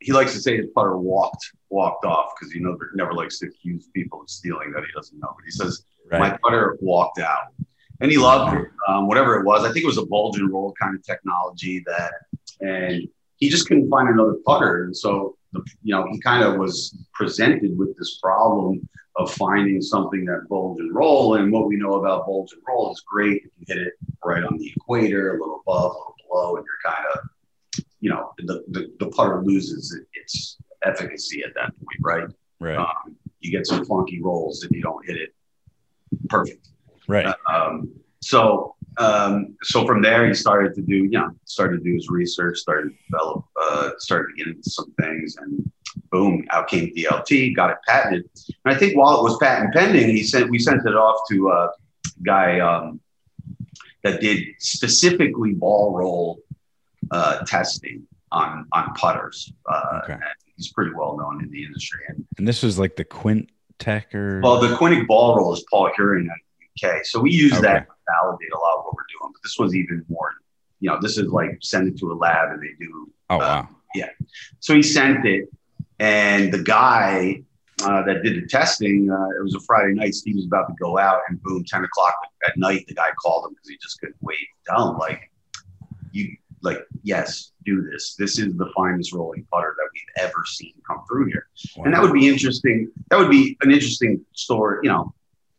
he 0.00 0.12
likes 0.12 0.32
to 0.34 0.40
say 0.40 0.56
his 0.56 0.66
putter 0.74 0.96
walked 0.96 1.52
walked 1.70 2.04
off 2.04 2.32
because 2.38 2.52
he 2.52 2.60
never 2.60 2.90
never 2.94 3.14
likes 3.14 3.38
to 3.38 3.46
accuse 3.46 3.88
people 3.94 4.22
of 4.22 4.30
stealing 4.30 4.72
that 4.72 4.84
he 4.84 4.90
doesn't 4.94 5.18
know. 5.18 5.32
But 5.34 5.44
he 5.44 5.50
says 5.50 5.84
my 6.10 6.18
right. 6.18 6.40
putter 6.42 6.76
walked 6.80 7.20
out, 7.20 7.52
and 8.00 8.10
he 8.10 8.18
loved 8.18 8.56
it. 8.56 8.66
Um, 8.88 9.06
whatever 9.06 9.38
it 9.38 9.44
was, 9.44 9.64
I 9.64 9.72
think 9.72 9.84
it 9.84 9.86
was 9.86 9.98
a 9.98 10.06
bulge 10.06 10.38
and 10.38 10.50
roll 10.52 10.74
kind 10.80 10.94
of 10.94 11.02
technology 11.02 11.82
that, 11.86 12.12
and 12.60 13.08
he 13.36 13.48
just 13.48 13.68
couldn't 13.68 13.88
find 13.88 14.08
another 14.08 14.34
putter, 14.44 14.84
and 14.84 14.96
so 14.96 15.37
the, 15.52 15.62
you 15.82 15.94
know 15.94 16.06
he 16.10 16.20
kind 16.20 16.44
of 16.44 16.56
was 16.56 16.96
presented 17.14 17.76
with 17.78 17.96
this 17.96 18.18
problem 18.22 18.88
of 19.18 19.32
finding 19.34 19.82
something 19.82 20.24
that 20.24 20.48
bulge 20.48 20.78
and 20.78 20.94
roll. 20.94 21.34
And 21.34 21.52
what 21.52 21.66
we 21.66 21.76
know 21.76 21.94
about 21.94 22.24
bulge 22.26 22.52
and 22.52 22.62
roll 22.66 22.92
is 22.92 23.02
great 23.06 23.42
if 23.44 23.50
you 23.58 23.64
hit 23.66 23.78
it 23.78 23.94
right 24.24 24.44
on 24.44 24.56
the 24.56 24.72
equator, 24.76 25.36
a 25.36 25.40
little 25.40 25.60
above, 25.66 25.90
a 25.90 25.94
little 25.94 26.14
below, 26.28 26.56
and 26.56 26.64
you're 26.64 26.92
kind 26.92 27.06
of, 27.14 27.84
you 28.00 28.10
know, 28.10 28.32
the, 28.38 28.64
the, 28.68 28.92
the 29.00 29.08
putter 29.08 29.42
loses 29.44 29.98
its 30.14 30.58
efficacy 30.84 31.42
at 31.44 31.52
that 31.54 31.72
point, 31.76 31.98
right? 32.00 32.28
Right. 32.60 32.76
Um, 32.76 33.16
you 33.40 33.50
get 33.50 33.66
some 33.66 33.84
funky 33.84 34.22
rolls 34.22 34.62
if 34.62 34.70
you 34.70 34.82
don't 34.82 35.04
hit 35.04 35.16
it 35.16 35.34
perfect. 36.28 36.68
Right. 37.08 37.34
Um, 37.52 37.92
so, 38.20 38.76
um, 38.98 39.56
so 39.62 39.86
from 39.86 40.02
there, 40.02 40.26
he 40.26 40.34
started 40.34 40.74
to 40.74 40.82
do, 40.82 40.96
you 40.96 41.10
know, 41.10 41.30
started 41.44 41.78
to 41.78 41.84
do 41.84 41.94
his 41.94 42.08
research, 42.08 42.58
started 42.58 42.90
to 42.90 42.96
develop, 43.10 43.44
uh, 43.60 43.90
started 43.98 44.32
to 44.32 44.44
get 44.44 44.56
into 44.56 44.68
some 44.68 44.92
things, 45.00 45.36
and 45.36 45.70
boom, 46.10 46.44
out 46.50 46.68
came 46.68 46.92
DLT, 46.94 47.54
got 47.54 47.70
it 47.70 47.78
patented. 47.86 48.28
And 48.64 48.74
I 48.74 48.76
think 48.76 48.96
while 48.96 49.18
it 49.18 49.22
was 49.22 49.38
patent 49.38 49.72
pending, 49.72 50.08
he 50.08 50.24
sent 50.24 50.50
we 50.50 50.58
sent 50.58 50.84
it 50.84 50.96
off 50.96 51.20
to 51.30 51.48
a 51.48 51.70
guy 52.24 52.58
um, 52.58 53.00
that 54.02 54.20
did 54.20 54.44
specifically 54.58 55.52
ball 55.52 55.96
roll 55.96 56.40
uh, 57.12 57.44
testing 57.44 58.04
on 58.32 58.66
on 58.72 58.92
putters. 58.94 59.52
Uh, 59.70 60.00
okay. 60.04 60.16
He's 60.56 60.72
pretty 60.72 60.92
well 60.92 61.16
known 61.16 61.42
in 61.44 61.50
the 61.50 61.64
industry. 61.64 62.00
And, 62.08 62.26
and 62.36 62.48
this 62.48 62.64
was 62.64 62.80
like 62.80 62.96
the 62.96 63.04
Quint 63.04 63.48
Tech 63.78 64.12
or 64.12 64.40
well, 64.42 64.58
the 64.58 64.74
Quintic 64.74 65.06
ball 65.06 65.36
roll 65.36 65.52
is 65.52 65.64
Paul 65.70 65.88
Hurrion, 65.96 66.28
100K. 66.82 67.04
So 67.04 67.20
we 67.20 67.30
use 67.30 67.52
okay. 67.52 67.62
that 67.62 67.86
to 67.86 67.94
validate 68.22 68.52
a 68.54 68.58
lot 68.58 68.78
of 68.78 68.84
what 68.84 68.94
we're 68.94 69.02
doing. 69.20 69.32
But 69.32 69.42
this 69.42 69.56
was 69.58 69.74
even 69.74 70.04
more, 70.08 70.32
you 70.80 70.90
know, 70.90 70.98
this 71.00 71.18
is 71.18 71.28
like 71.28 71.58
send 71.60 71.88
it 71.88 71.98
to 72.00 72.12
a 72.12 72.14
lab 72.14 72.50
and 72.50 72.62
they 72.62 72.72
do. 72.78 73.10
Oh, 73.30 73.36
uh, 73.36 73.38
wow. 73.38 73.68
Yeah. 73.94 74.08
So 74.60 74.74
he 74.74 74.82
sent 74.82 75.26
it. 75.26 75.48
And 76.00 76.52
the 76.52 76.62
guy 76.62 77.42
uh, 77.82 78.02
that 78.02 78.22
did 78.22 78.42
the 78.42 78.46
testing, 78.46 79.10
uh, 79.10 79.28
it 79.38 79.42
was 79.42 79.54
a 79.54 79.60
Friday 79.60 79.94
night. 79.94 80.14
Steve 80.14 80.36
was 80.36 80.46
about 80.46 80.66
to 80.68 80.74
go 80.80 80.98
out, 80.98 81.20
and 81.28 81.42
boom, 81.42 81.64
ten 81.64 81.84
o'clock 81.84 82.14
at 82.46 82.56
night, 82.56 82.86
the 82.86 82.94
guy 82.94 83.08
called 83.22 83.46
him 83.46 83.54
because 83.54 83.68
he 83.68 83.76
just 83.80 84.00
couldn't 84.00 84.16
wait. 84.20 84.36
Down 84.68 84.96
like 84.98 85.30
you, 86.12 86.36
like 86.62 86.78
yes, 87.02 87.52
do 87.64 87.82
this. 87.82 88.14
This 88.16 88.38
is 88.38 88.56
the 88.56 88.70
finest 88.76 89.12
rolling 89.12 89.46
putter 89.50 89.74
that 89.76 89.88
we've 89.92 90.24
ever 90.24 90.44
seen 90.46 90.72
come 90.86 91.02
through 91.08 91.26
here, 91.26 91.46
wow. 91.76 91.84
and 91.84 91.94
that 91.94 92.02
would 92.02 92.12
be 92.12 92.28
interesting. 92.28 92.90
That 93.10 93.18
would 93.18 93.30
be 93.30 93.56
an 93.62 93.70
interesting 93.70 94.24
story, 94.34 94.80
you 94.82 94.90
know, 94.90 95.14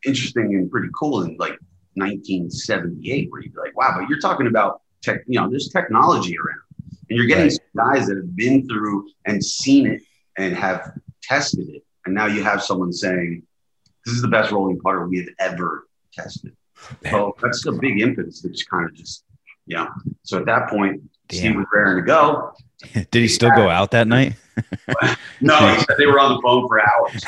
interesting 0.06 0.56
and 0.56 0.70
pretty 0.70 0.90
cool 0.98 1.24
in 1.24 1.36
like 1.38 1.58
1978, 1.96 3.32
where 3.32 3.42
you'd 3.42 3.54
be 3.54 3.60
like, 3.60 3.76
wow, 3.76 3.96
but 4.00 4.10
you're 4.10 4.20
talking 4.20 4.48
about 4.48 4.82
tech, 5.02 5.22
you 5.28 5.40
know, 5.40 5.50
there's 5.50 5.70
technology 5.70 6.38
around, 6.38 6.62
and 7.10 7.18
you're 7.18 7.28
getting 7.28 7.46
Right. 7.76 7.96
guys 7.96 8.08
that 8.08 8.18
have 8.18 8.36
been 8.36 8.68
through 8.68 9.10
and 9.26 9.44
seen 9.44 9.88
it 9.88 10.02
and 10.38 10.56
have 10.56 10.92
tested 11.22 11.70
it, 11.70 11.84
and 12.06 12.16
now 12.16 12.26
you 12.26 12.44
have 12.44 12.64
someone 12.64 12.94
saying, 12.94 13.44
this 14.06 14.16
is 14.16 14.22
the 14.22 14.28
best 14.28 14.52
rolling 14.52 14.80
putter 14.80 15.08
we 15.08 15.18
have 15.18 15.28
ever 15.40 15.88
tested. 16.14 16.56
So 17.10 17.36
that's 17.42 17.66
a 17.66 17.74
big 17.74 18.00
impetus 18.00 18.42
that 18.42 18.52
just 18.52 18.70
kind 18.70 18.86
of 18.86 18.94
just, 18.94 19.26
yeah. 19.68 19.88
So 20.24 20.40
at 20.40 20.46
that 20.46 20.70
point, 20.70 21.02
Steve 21.30 21.56
was 21.56 21.66
raring 21.74 21.98
to 21.98 22.04
go. 22.04 22.54
Did 22.94 23.14
he 23.14 23.28
still 23.28 23.52
go 23.52 23.70
out 23.70 23.92
that 23.92 24.08
night? 24.08 24.34
No, 25.42 25.56
he 25.74 25.80
said 25.80 25.96
they 25.98 26.06
were 26.06 26.20
on 26.20 26.36
the 26.36 26.42
phone 26.42 26.68
for 26.68 26.82
hours. 26.82 27.24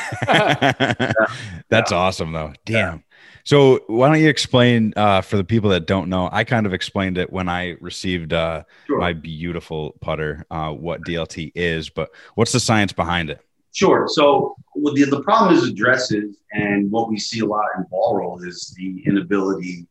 That's 1.70 1.92
awesome, 1.92 2.32
though. 2.32 2.52
Damn. 2.66 3.04
So 3.44 3.80
why 3.86 4.08
don't 4.08 4.20
you 4.20 4.28
explain 4.28 4.92
uh, 4.96 5.20
for 5.22 5.36
the 5.36 5.44
people 5.44 5.70
that 5.70 5.86
don't 5.86 6.08
know? 6.08 6.28
I 6.30 6.44
kind 6.44 6.66
of 6.66 6.72
explained 6.74 7.18
it 7.18 7.32
when 7.32 7.48
I 7.48 7.76
received 7.80 8.32
uh, 8.32 8.64
Sure. 8.86 8.98
my 8.98 9.12
beautiful 9.14 9.96
putter, 10.00 10.44
uh, 10.50 10.70
what 10.72 11.02
DLT 11.02 11.52
is, 11.54 11.88
but 11.88 12.10
what's 12.34 12.52
the 12.52 12.60
science 12.60 12.92
behind 12.92 13.30
it? 13.30 13.40
Sure. 13.72 14.06
So 14.08 14.54
well, 14.74 14.94
the, 14.94 15.04
the 15.04 15.22
problem 15.22 15.54
is 15.54 15.64
addresses, 15.66 16.36
and 16.52 16.90
what 16.90 17.08
we 17.08 17.18
see 17.18 17.40
a 17.40 17.46
lot 17.46 17.64
in 17.76 17.84
ball 17.90 18.16
roll 18.16 18.42
is 18.44 18.74
the 18.76 19.02
inability 19.06 19.86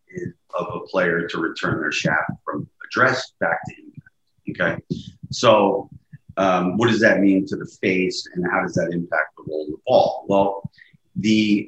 of 0.58 0.68
a 0.74 0.80
player 0.88 1.28
to 1.28 1.38
return 1.40 1.82
their 1.82 1.92
shaft 1.92 2.32
from 2.46 2.70
address 2.88 3.34
back 3.40 3.60
to 3.68 3.74
impact. 4.46 4.82
Okay. 4.92 5.02
So 5.32 5.90
um, 6.38 6.78
what 6.78 6.90
does 6.90 7.00
that 7.02 7.20
mean 7.20 7.46
to 7.48 7.56
the 7.56 7.66
face, 7.82 8.28
and 8.34 8.46
how 8.52 8.62
does 8.62 8.74
that 8.74 8.92
impact 8.92 9.36
the 9.38 9.44
roll 9.48 9.64
of 9.64 9.72
the 9.72 9.78
ball? 9.86 10.26
Well, 10.28 10.72
the 11.16 11.68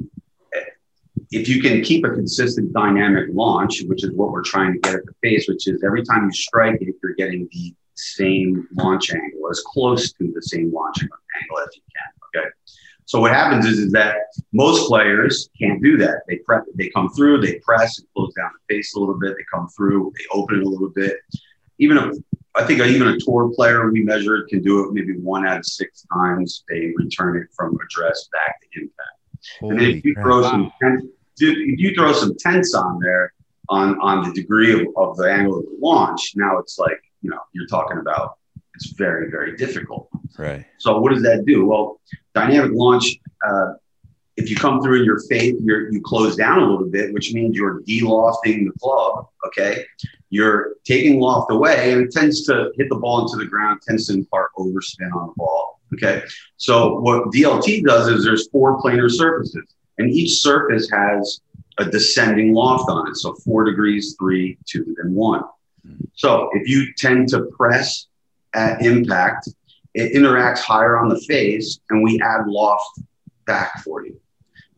if 1.31 1.49
you 1.49 1.61
can 1.61 1.81
keep 1.81 2.05
a 2.05 2.09
consistent 2.09 2.73
dynamic 2.73 3.27
launch, 3.33 3.81
which 3.83 4.03
is 4.03 4.11
what 4.11 4.31
we're 4.31 4.43
trying 4.43 4.73
to 4.73 4.79
get 4.79 4.95
at 4.95 5.05
the 5.05 5.13
face, 5.21 5.47
which 5.47 5.67
is 5.67 5.83
every 5.83 6.03
time 6.03 6.25
you 6.25 6.31
strike 6.31 6.79
it, 6.81 6.95
you're 7.01 7.15
getting 7.15 7.47
the 7.51 7.73
same 7.95 8.67
launch 8.73 9.11
angle, 9.11 9.49
as 9.49 9.61
close 9.65 10.13
to 10.13 10.31
the 10.33 10.41
same 10.41 10.71
launch 10.71 10.97
angle 11.01 11.59
as 11.59 11.75
you 11.75 11.81
can. 11.95 12.41
Okay. 12.41 12.49
So 13.05 13.19
what 13.19 13.31
happens 13.31 13.65
is, 13.65 13.79
is 13.79 13.91
that 13.91 14.17
most 14.53 14.87
players 14.87 15.49
can't 15.59 15.81
do 15.81 15.97
that. 15.97 16.21
They 16.27 16.37
prep, 16.37 16.63
they 16.75 16.89
come 16.89 17.09
through, 17.09 17.41
they 17.41 17.59
press, 17.59 17.99
it 17.99 18.05
close 18.15 18.33
down 18.33 18.51
the 18.67 18.75
face 18.75 18.95
a 18.95 18.99
little 18.99 19.19
bit. 19.19 19.35
They 19.37 19.43
come 19.53 19.67
through, 19.75 20.13
they 20.17 20.25
open 20.37 20.59
it 20.59 20.65
a 20.65 20.69
little 20.69 20.89
bit. 20.89 21.17
Even 21.79 21.97
a, 21.97 22.11
I 22.55 22.63
think 22.63 22.81
even 22.81 23.07
a 23.07 23.17
tour 23.19 23.51
player 23.55 23.89
we 23.91 24.03
measured 24.03 24.47
can 24.47 24.61
do 24.61 24.85
it 24.85 24.93
maybe 24.93 25.17
one 25.17 25.45
out 25.47 25.57
of 25.57 25.65
six 25.65 26.05
times. 26.13 26.63
They 26.69 26.93
return 26.97 27.37
it 27.37 27.47
from 27.55 27.77
address 27.83 28.29
back 28.31 28.61
to 28.61 28.81
impact. 28.81 29.61
And 29.61 29.79
then 29.79 29.97
if 29.97 30.05
you 30.05 30.13
crap. 30.13 30.25
throw 30.25 30.41
some 30.43 30.71
if 31.39 31.79
you 31.79 31.95
throw 31.95 32.13
some 32.13 32.35
tense 32.37 32.75
on 32.75 32.99
there 32.99 33.33
on 33.69 33.99
on 33.99 34.27
the 34.27 34.33
degree 34.33 34.71
of, 34.73 34.87
of 34.97 35.17
the 35.17 35.31
angle 35.31 35.59
of 35.59 35.65
the 35.65 35.77
launch, 35.81 36.33
now 36.35 36.57
it's 36.59 36.77
like 36.77 37.01
you 37.21 37.29
know 37.29 37.39
you're 37.53 37.67
talking 37.67 37.97
about 37.97 38.37
it's 38.75 38.91
very 38.91 39.29
very 39.29 39.55
difficult. 39.57 40.09
Right. 40.37 40.65
So 40.77 40.99
what 40.99 41.11
does 41.11 41.23
that 41.23 41.45
do? 41.45 41.65
Well, 41.65 41.99
dynamic 42.33 42.71
launch. 42.73 43.17
Uh, 43.45 43.73
if 44.35 44.49
you 44.49 44.55
come 44.55 44.81
through 44.81 44.99
in 44.99 45.05
your 45.05 45.19
faith, 45.29 45.55
you're, 45.61 45.91
you 45.91 46.01
close 46.01 46.35
down 46.35 46.57
a 46.57 46.65
little 46.65 46.89
bit, 46.89 47.13
which 47.13 47.33
means 47.33 47.55
you're 47.55 47.83
delofting 47.83 48.65
the 48.65 48.73
club. 48.81 49.27
Okay, 49.45 49.85
you're 50.33 50.77
taking 50.83 51.19
loft 51.19 51.51
away, 51.51 51.91
and 51.93 52.01
it 52.01 52.11
tends 52.11 52.43
to 52.43 52.71
hit 52.75 52.89
the 52.89 52.95
ball 52.95 53.21
into 53.21 53.37
the 53.37 53.47
ground, 53.47 53.81
tends 53.87 54.07
to 54.07 54.13
impart 54.13 54.49
overspin 54.57 55.13
on 55.13 55.27
the 55.27 55.33
ball. 55.37 55.79
Okay, 55.93 56.23
so 56.57 56.99
what 57.01 57.25
DLT 57.25 57.83
does 57.83 58.07
is 58.07 58.25
there's 58.25 58.47
four 58.47 58.81
planar 58.81 59.11
surfaces, 59.11 59.75
and 59.99 60.09
each 60.09 60.41
surface 60.41 60.89
has 60.89 61.41
a 61.77 61.85
descending 61.85 62.51
loft 62.51 62.89
on 62.89 63.07
it. 63.09 63.15
So 63.15 63.35
four 63.45 63.63
degrees, 63.63 64.15
three, 64.19 64.57
two, 64.65 64.95
and 65.03 65.13
one. 65.13 65.43
So 66.15 66.49
if 66.53 66.67
you 66.67 66.91
tend 66.97 67.29
to 67.29 67.43
press 67.55 68.07
at 68.55 68.81
impact, 68.81 69.49
it 69.93 70.13
interacts 70.15 70.61
higher 70.61 70.97
on 70.97 71.09
the 71.09 71.21
face, 71.21 71.79
and 71.91 72.01
we 72.03 72.19
add 72.21 72.47
loft 72.47 73.01
back 73.45 73.83
for 73.83 74.03
you. 74.03 74.19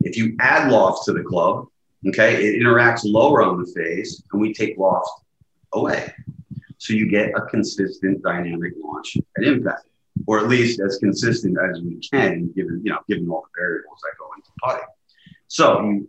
If 0.02 0.18
you 0.18 0.36
add 0.38 0.70
loft 0.70 1.06
to 1.06 1.14
the 1.14 1.22
club, 1.22 1.68
okay, 2.06 2.44
it 2.44 2.60
interacts 2.60 3.00
lower 3.04 3.42
on 3.42 3.58
the 3.58 3.72
face, 3.72 4.22
and 4.32 4.42
we 4.42 4.52
take 4.52 4.76
loft 4.76 5.08
away. 5.76 6.12
So 6.78 6.92
you 6.94 7.08
get 7.08 7.30
a 7.36 7.42
consistent 7.42 8.22
dynamic 8.22 8.72
launch 8.82 9.16
at 9.38 9.44
impact, 9.44 9.86
or 10.26 10.38
at 10.38 10.48
least 10.48 10.80
as 10.80 10.98
consistent 10.98 11.56
as 11.70 11.80
we 11.80 11.98
can, 12.00 12.52
given 12.54 12.80
you 12.84 12.92
know, 12.92 12.98
given 13.08 13.28
all 13.30 13.42
the 13.42 13.60
variables 13.60 13.98
that 14.02 14.12
go 14.18 14.28
into 14.36 14.50
putting. 14.62 14.88
So 15.48 16.02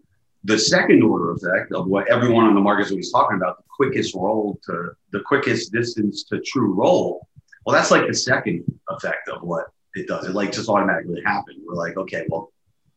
the 0.44 0.58
second 0.58 1.04
order 1.04 1.32
effect 1.32 1.72
of 1.74 1.88
what 1.88 2.08
everyone 2.10 2.46
on 2.46 2.56
the 2.56 2.62
market 2.62 2.86
is 2.86 2.92
always 2.92 3.12
talking 3.12 3.38
about, 3.38 3.58
the 3.58 3.64
quickest 3.76 4.14
roll 4.16 4.60
to 4.66 4.92
the 5.12 5.22
quickest 5.22 5.72
distance 5.72 6.24
to 6.26 6.40
true 6.42 6.74
roll. 6.74 7.28
Well, 7.66 7.76
that's 7.76 7.92
like 7.92 8.08
the 8.08 8.14
second 8.14 8.64
effect 8.90 9.28
of 9.30 9.42
what 9.44 9.66
it 9.96 10.08
does. 10.08 10.26
It 10.28 10.36
like 10.36 10.52
just 10.52 10.70
automatically 10.70 11.22
happens. 11.26 11.60
We're 11.66 11.76
like, 11.76 11.98
okay, 11.98 12.26
well, 12.30 12.52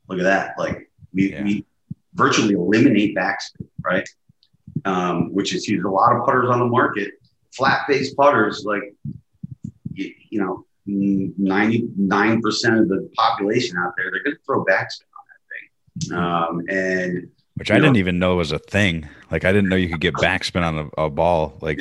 look 0.09 0.19
at 0.19 0.25
that. 0.25 0.59
Like 0.59 0.91
we, 1.13 1.33
Yeah. 1.33 1.43
we 1.45 1.67
virtually 2.15 2.55
eliminate 2.55 3.17
backspin, 3.17 3.67
right? 3.85 4.09
Um, 4.85 5.33
which 5.35 5.55
is 5.55 5.65
huge. 5.65 5.85
A 5.85 5.89
lot 5.91 6.15
of 6.17 6.25
putters 6.25 6.49
on 6.49 6.59
the 6.59 6.67
market, 6.67 7.13
flat 7.55 7.87
face 7.87 8.15
putters, 8.15 8.65
like 8.65 8.83
you, 9.93 10.13
you 10.31 10.41
know, 10.41 10.65
ninety 10.87 11.89
nine 11.97 12.41
percent 12.41 12.79
of 12.79 12.89
the 12.89 13.11
population 13.17 13.77
out 13.79 13.93
there, 13.97 14.11
they're 14.11 14.23
going 14.23 14.37
to 14.37 14.43
throw 14.47 14.65
backspin 14.65 15.07
on 15.19 15.25
that 15.29 16.09
thing. 16.09 16.17
Um, 16.17 16.63
and 16.69 17.31
Which 17.57 17.71
I 17.71 17.75
know- 17.77 17.83
didn't 17.85 17.97
even 17.99 18.19
know 18.19 18.37
was 18.37 18.53
a 18.53 18.59
thing. 18.59 19.09
Like 19.31 19.45
I 19.45 19.53
didn't 19.53 19.69
know 19.69 19.77
you 19.77 19.89
could 19.91 20.01
get 20.01 20.15
backspin 20.15 20.63
on 20.63 20.91
a, 20.97 21.05
a 21.05 21.11
ball. 21.11 21.57
Like, 21.61 21.81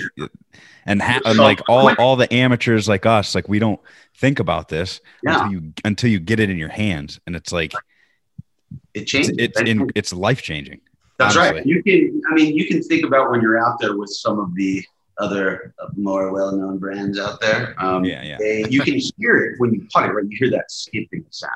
and, 0.85 1.01
ha- 1.01 1.21
and 1.25 1.37
like 1.39 1.61
all 1.69 1.91
all 1.97 2.15
the 2.15 2.31
amateurs 2.33 2.87
like 2.89 3.05
us, 3.05 3.33
like 3.33 3.47
we 3.47 3.59
don't 3.59 3.79
think 4.17 4.39
about 4.39 4.67
this 4.69 4.99
yeah, 5.23 5.35
until 5.45 5.51
you 5.51 5.73
until 5.85 6.09
you 6.09 6.19
get 6.19 6.39
it 6.39 6.49
in 6.49 6.57
your 6.57 6.69
hands, 6.69 7.19
and 7.25 7.35
it's 7.35 7.51
like 7.51 7.73
it 7.73 9.01
it's 9.01 9.11
changes. 9.11 9.35
it's 9.39 9.61
in, 9.61 9.89
it's 9.95 10.11
life 10.13 10.41
changing. 10.41 10.81
That's 11.19 11.35
right. 11.35 11.65
You 11.65 11.83
can, 11.83 12.21
I 12.31 12.33
mean, 12.33 12.55
you 12.55 12.65
can 12.65 12.81
think 12.81 13.05
about 13.05 13.29
when 13.29 13.41
you're 13.41 13.59
out 13.63 13.77
there 13.79 13.97
with 13.97 14.09
some 14.09 14.39
of 14.39 14.55
the 14.55 14.83
other 15.17 15.73
uh, 15.83 15.87
more 15.97 16.31
well-known 16.31 16.77
brands 16.79 17.19
out 17.19 17.41
there. 17.41 17.75
Um, 17.77 18.05
Yeah, 18.05 18.23
yeah. 18.23 18.37
they- 18.39 18.65
you 18.69 18.81
can 18.81 18.97
hear 19.17 19.35
it 19.43 19.59
when 19.59 19.73
you 19.73 19.85
putt 19.93 20.05
it, 20.09 20.13
right? 20.13 20.23
You 20.27 20.37
hear 20.39 20.49
that 20.51 20.71
skipping 20.71 21.25
sound. 21.29 21.51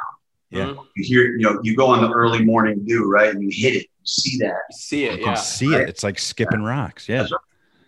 Yeah. 0.50 0.74
You 0.96 1.04
hear, 1.04 1.24
you 1.38 1.40
know, 1.40 1.60
you 1.64 1.76
go 1.76 1.88
on 1.88 2.02
the 2.02 2.12
early 2.12 2.44
morning 2.46 2.84
dew, 2.86 3.10
right? 3.10 3.30
And 3.34 3.42
you 3.42 3.50
hit 3.52 3.76
it. 3.76 3.84
You 3.84 4.06
see 4.06 4.38
that 4.40 4.60
You 4.70 4.76
see 4.78 5.06
it, 5.06 5.20
You 5.22 5.26
yeah. 5.28 5.34
see 5.36 5.74
it. 5.74 5.88
It's 5.90 6.04
like 6.04 6.20
skipping 6.20 6.62
rocks. 6.62 7.08
Yeah. 7.10 7.22
Right. 7.22 7.32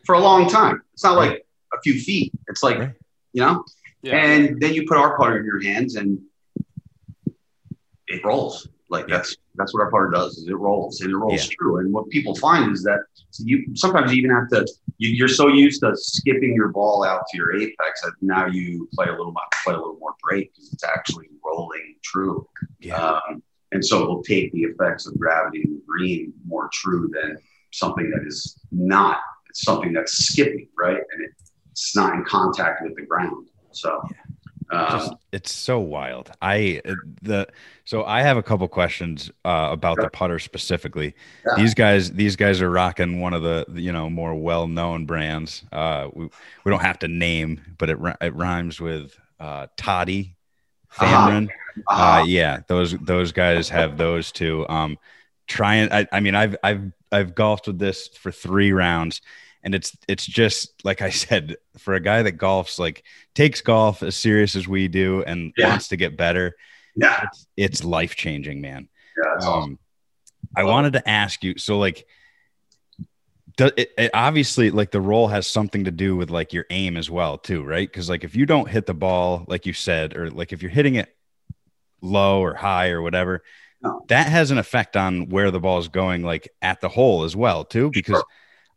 for 0.06 0.16
a 0.16 0.20
long 0.20 0.48
time. 0.50 0.82
It's 0.94 1.04
not 1.04 1.18
like 1.18 1.46
a 1.74 1.82
few 1.82 2.00
feet. 2.00 2.32
It's 2.48 2.64
like, 2.64 2.80
Right. 2.80 2.94
you 3.34 3.42
know, 3.42 3.66
Yeah. 4.02 4.16
and 4.24 4.62
then 4.62 4.74
you 4.74 4.88
put 4.88 4.98
our 4.98 5.18
putter 5.18 5.38
in 5.40 5.46
your 5.46 5.62
hands 5.62 5.96
and 5.96 6.20
it 8.08 8.24
rolls. 8.24 8.68
Like 8.90 9.08
Yeah. 9.08 9.18
that's 9.18 9.38
that's 9.56 9.74
what 9.74 9.82
our 9.82 9.90
putter 9.92 10.10
does 10.10 10.38
is 10.38 10.48
it 10.48 10.56
rolls 10.56 11.02
and 11.02 11.10
it 11.12 11.16
rolls 11.16 11.48
Yeah. 11.48 11.56
true. 11.60 11.78
And 11.80 11.92
what 11.94 12.10
people 12.10 12.36
find 12.36 12.72
is 12.72 12.84
that 12.84 13.00
you 13.40 13.66
sometimes 13.76 14.12
you 14.12 14.18
even 14.20 14.32
have 14.32 14.50
to 14.50 14.66
you, 14.98 15.10
you're 15.10 15.28
so 15.28 15.48
used 15.48 15.82
to 15.82 15.96
skipping 15.96 16.54
your 16.54 16.70
ball 16.70 17.04
out 17.04 17.24
to 17.32 17.38
your 17.38 17.56
apex 17.56 18.02
that 18.02 18.14
now 18.22 18.46
you 18.46 18.88
play 18.94 19.08
a 19.08 19.12
little 19.12 19.32
more 19.32 19.42
play 19.64 19.74
a 19.74 19.78
little 19.78 19.98
more 20.00 20.16
break 20.24 20.54
because 20.54 20.72
it's 20.72 20.84
actually 20.84 21.30
rolling 21.44 21.96
true. 22.04 22.48
Yeah. 22.80 22.98
Um, 22.98 23.42
and 23.72 23.84
so 23.84 24.04
it 24.04 24.08
will 24.08 24.24
take 24.24 24.52
the 24.54 24.62
effects 24.64 25.06
of 25.08 25.18
gravity 25.20 25.64
and 25.64 25.82
green 25.88 26.34
more 26.46 26.70
true 26.72 27.10
than 27.12 27.38
something 27.72 28.10
that 28.12 28.26
is 28.26 28.60
not. 28.72 29.20
It's 29.50 29.64
something 29.64 29.92
that's 29.92 30.14
skipping, 30.14 30.70
right? 30.78 30.96
And 31.12 31.24
it, 31.26 31.32
it's 31.72 31.96
not 31.96 32.14
in 32.14 32.24
contact 32.24 32.84
with 32.84 32.96
the 32.96 33.02
ground. 33.06 33.48
So, 33.72 34.02
um, 34.72 34.88
Just, 34.92 35.14
it's 35.32 35.52
so 35.52 35.80
wild. 35.80 36.32
I 36.42 36.82
uh, 36.86 36.94
the 37.22 37.48
so 37.84 38.04
I 38.04 38.22
have 38.22 38.38
a 38.38 38.44
couple 38.44 38.68
questions 38.68 39.30
uh, 39.44 39.70
about 39.72 39.98
the 40.00 40.10
putter 40.10 40.40
specifically. 40.40 41.14
Yeah. 41.46 41.54
These 41.58 41.74
guys, 41.76 42.12
these 42.14 42.36
guys 42.36 42.62
are 42.62 42.70
rocking 42.72 43.20
one 43.22 43.34
of 43.34 43.44
the 43.44 43.66
you 43.74 43.92
know 43.92 44.10
more 44.10 44.34
well 44.36 44.68
known 44.68 45.06
brands. 45.06 45.64
Uh, 45.72 46.10
we 46.14 46.26
we 46.64 46.70
don't 46.72 46.82
have 46.82 47.00
to 47.00 47.08
name, 47.08 47.62
but 47.78 47.90
it 47.90 47.98
it 48.22 48.34
rhymes 48.36 48.80
with 48.82 49.18
uh, 49.40 49.68
Toddy, 49.78 50.36
Uh-huh. 50.98 51.30
Famron. 51.30 51.50
uh, 51.90 52.20
Uh, 52.22 52.24
yeah, 52.26 52.62
those 52.68 52.94
those 52.98 53.32
guys 53.32 53.70
have 53.70 53.98
those 53.98 54.32
two. 54.32 54.66
Um, 54.70 54.98
trying. 55.48 55.92
I, 55.92 56.08
I 56.12 56.20
mean, 56.22 56.34
I've 56.36 56.56
I've 56.64 56.92
I've 57.12 57.36
golfed 57.36 57.68
with 57.68 57.78
this 57.80 58.08
for 58.08 58.32
three 58.32 58.72
rounds, 58.72 59.22
and 59.66 59.76
it's 59.76 59.98
it's 60.08 60.26
just 60.26 60.74
like 60.86 61.02
I 61.02 61.10
said 61.10 61.58
for 61.78 61.96
a 61.96 62.00
guy 62.00 62.22
that 62.24 62.38
golfs 62.38 62.80
like 62.80 63.04
takes 63.34 63.60
golf 63.62 64.02
as 64.04 64.16
serious 64.16 64.56
as 64.56 64.68
we 64.68 64.88
do 64.88 65.24
and 65.24 65.52
Yeah. 65.58 65.70
wants 65.70 65.90
to 65.90 65.98
get 65.98 66.16
better. 66.16 66.56
Yeah. 66.96 67.24
it's, 67.26 67.48
it's 67.58 67.84
life 67.84 68.16
changing, 68.16 68.62
man. 68.62 68.88
Yeah, 69.18 69.32
that's 69.34 69.46
awesome. 69.46 69.72
Um, 69.72 69.80
I 70.56 70.64
wanted 70.64 70.94
to 70.94 71.10
ask 71.10 71.44
you. 71.44 71.58
So, 71.58 71.78
like, 71.80 72.06
do, 73.58 73.70
it, 73.76 73.92
it 73.98 74.12
obviously 74.14 74.72
like 74.72 74.92
the 74.92 75.02
role 75.02 75.28
has 75.28 75.48
something 75.48 75.86
to 75.86 75.92
do 75.92 76.16
with 76.16 76.30
like 76.30 76.54
your 76.54 76.66
aim 76.70 76.96
as 76.98 77.10
well, 77.10 77.38
too, 77.38 77.64
right? 77.64 77.90
Because 77.90 78.10
like 78.10 78.24
if 78.24 78.36
you 78.36 78.46
don't 78.46 78.70
hit 78.70 78.86
the 78.86 78.94
ball, 78.94 79.46
like 79.48 79.66
you 79.66 79.74
said, 79.74 80.16
or 80.16 80.30
like 80.30 80.54
if 80.54 80.62
you're 80.62 80.72
hitting 80.72 80.96
it 80.96 81.14
low 82.02 82.42
or 82.42 82.54
high 82.54 82.90
or 82.90 83.02
whatever, 83.02 83.44
No. 83.82 84.04
that 84.10 84.28
has 84.28 84.52
an 84.52 84.58
effect 84.58 84.96
on 84.96 85.30
where 85.30 85.52
the 85.52 85.60
ball 85.60 85.80
is 85.80 85.88
going, 85.88 86.22
like 86.24 86.50
at 86.62 86.80
the 86.82 86.90
hole 86.90 87.24
as 87.24 87.36
well, 87.36 87.66
too. 87.66 87.90
Because 87.92 88.18
Sure. 88.18 88.24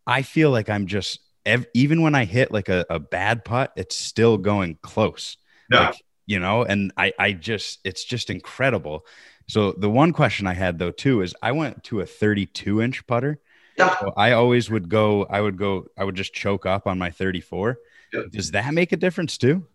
I 0.09 0.23
feel 0.23 0.51
like 0.51 0.69
I'm 0.69 0.87
just 0.87 1.21
ev- 1.47 1.67
even 1.75 2.03
when 2.03 2.15
I 2.17 2.25
hit 2.25 2.51
like 2.51 2.69
a, 2.69 2.85
a 2.91 2.99
bad 2.99 3.45
putt, 3.45 3.73
it's 3.77 3.95
still 3.95 4.39
going 4.39 4.79
close 4.83 5.37
Yeah. 5.71 5.91
like 5.91 6.03
you 6.27 6.39
know 6.39 6.63
and 6.63 6.93
i 6.99 7.11
i 7.19 7.33
just 7.33 7.79
it's 7.85 8.05
just 8.05 8.29
incredible 8.29 9.07
so 9.49 9.73
the 9.73 9.89
one 9.89 10.13
question 10.13 10.47
i 10.47 10.53
had 10.53 10.79
though 10.79 10.91
too 10.91 11.23
is 11.23 11.35
i 11.43 11.53
went 11.53 11.83
to 11.85 12.01
a 12.01 12.07
32 12.07 12.83
inch 12.83 13.07
putter 13.07 13.41
Yeah. 13.79 13.97
so 13.99 14.13
i 14.15 14.33
always 14.33 14.69
would 14.71 14.91
go 14.91 15.25
i 15.31 15.41
would 15.41 15.57
go 15.57 15.87
i 15.97 16.05
would 16.05 16.17
just 16.17 16.35
choke 16.35 16.67
up 16.67 16.87
on 16.87 16.99
my 16.99 17.11
34 17.11 17.79
Yeah. 18.13 18.23
does 18.31 18.51
that 18.51 18.75
make 18.75 18.93
a 18.93 18.97
difference 18.99 19.39
too 19.39 19.67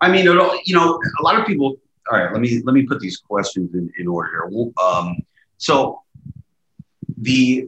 I 0.00 0.10
mean, 0.10 0.26
it 0.26 0.36
all, 0.36 0.58
you 0.66 0.74
know, 0.74 0.98
a 1.20 1.22
lot 1.22 1.38
of 1.40 1.46
people. 1.46 1.76
All 2.10 2.18
right, 2.18 2.30
let 2.32 2.40
me 2.42 2.60
let 2.66 2.74
me 2.74 2.82
put 2.84 2.98
these 3.00 3.16
questions 3.18 3.72
in, 3.74 3.88
in 3.98 4.06
order 4.08 4.28
here. 4.32 4.72
Um, 4.84 5.16
so 5.58 6.02
the 7.18 7.66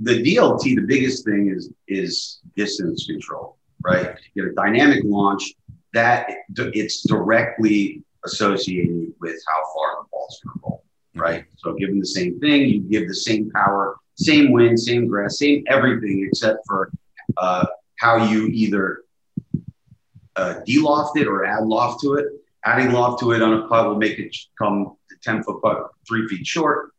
the 0.00 0.22
DLT, 0.22 0.76
the 0.76 0.86
biggest 0.86 1.24
thing 1.24 1.52
is 1.54 1.70
is 1.88 2.40
distance 2.56 3.06
control, 3.06 3.58
right? 3.82 4.16
You 4.34 4.46
know, 4.46 4.52
dynamic 4.52 5.02
launch 5.04 5.54
that 5.94 6.28
it's 6.56 7.06
directly 7.06 8.02
associated 8.24 9.12
with 9.20 9.36
how 9.46 9.62
far 9.74 10.02
the 10.02 10.08
ball's 10.10 10.40
going 10.44 10.54
to 10.54 10.60
roll, 10.62 10.84
right? 11.14 11.44
So 11.56 11.74
given 11.74 11.98
the 11.98 12.06
same 12.06 12.38
thing, 12.40 12.68
you 12.68 12.80
give 12.80 13.08
the 13.08 13.14
same 13.14 13.50
power, 13.50 13.96
same 14.14 14.52
wind, 14.52 14.78
same 14.78 15.06
grass, 15.06 15.38
same 15.38 15.64
everything 15.68 16.26
except 16.28 16.58
for 16.66 16.90
uh, 17.36 17.66
how 17.98 18.16
you 18.28 18.46
either 18.46 19.02
uh, 20.36 20.60
deloft 20.66 21.16
it 21.16 21.26
or 21.26 21.44
add 21.44 21.64
loft 21.64 22.00
to 22.02 22.14
it. 22.14 22.26
Adding 22.64 22.92
loft 22.92 23.20
to 23.20 23.32
it 23.32 23.42
on 23.42 23.52
a 23.54 23.68
putt 23.68 23.86
will 23.86 23.96
make 23.96 24.18
it 24.18 24.36
come 24.58 24.96
to 25.08 25.16
10 25.22 25.42
foot 25.42 25.62
putt 25.62 25.90
three 26.06 26.26
feet 26.28 26.46
short. 26.46 26.92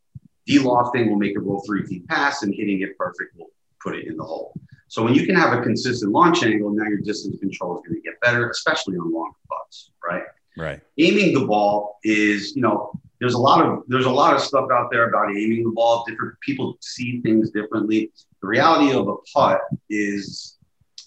Delofting 0.50 1.10
will 1.10 1.18
make 1.18 1.32
it 1.32 1.40
roll 1.40 1.64
three 1.66 1.86
feet 1.86 2.08
past, 2.08 2.44
and 2.44 2.54
hitting 2.54 2.82
it 2.82 2.98
perfect 2.98 3.38
will 3.38 3.52
put 3.82 3.96
it 3.96 4.08
in 4.08 4.18
the 4.18 4.24
hole. 4.24 4.54
So 4.88 5.04
when 5.04 5.14
you 5.14 5.26
can 5.26 5.36
have 5.36 5.58
a 5.58 5.62
consistent 5.62 6.12
launch 6.12 6.44
angle, 6.44 6.72
now 6.72 6.86
your 6.86 7.02
distance 7.02 7.40
control 7.40 7.78
is 7.78 7.88
going 7.88 8.02
to 8.02 8.02
get 8.02 8.20
better, 8.22 8.50
especially 8.50 8.98
on 8.98 9.12
longer 9.12 9.38
putts, 9.48 9.92
right? 10.04 10.24
right 10.60 10.82
aiming 10.98 11.34
the 11.34 11.46
ball 11.46 11.98
is 12.04 12.56
you 12.56 12.62
know 12.62 12.92
there's 13.20 13.34
a 13.34 13.40
lot 13.40 13.66
of 13.66 13.84
there's 13.88 14.06
a 14.06 14.12
lot 14.12 14.36
of 14.36 14.42
stuff 14.42 14.70
out 14.72 14.90
there 14.92 15.10
about 15.10 15.30
aiming 15.30 15.64
the 15.64 15.72
ball 15.72 16.04
different 16.08 16.40
people 16.42 16.78
see 16.82 17.22
things 17.22 17.50
differently 17.52 18.12
the 18.42 18.48
reality 18.48 18.96
of 18.96 19.08
a 19.08 19.16
putt 19.34 19.62
is 19.90 20.58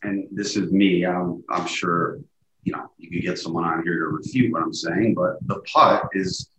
and 0.03 0.27
this 0.33 0.57
is 0.57 0.73
me 0.73 1.05
i'm, 1.05 1.45
I'm 1.51 1.67
sure 1.67 2.19
you 2.65 2.73
know 2.73 2.91
you 2.99 3.11
could 3.11 3.23
get 3.23 3.39
someone 3.39 3.65
on 3.65 3.83
here 3.85 3.99
to 3.99 4.07
refute 4.07 4.53
what 4.53 4.63
i'm 4.63 4.75
saying 4.75 5.15
but 5.15 5.37
the 5.47 5.61
putt 5.73 6.09
is 6.13 6.51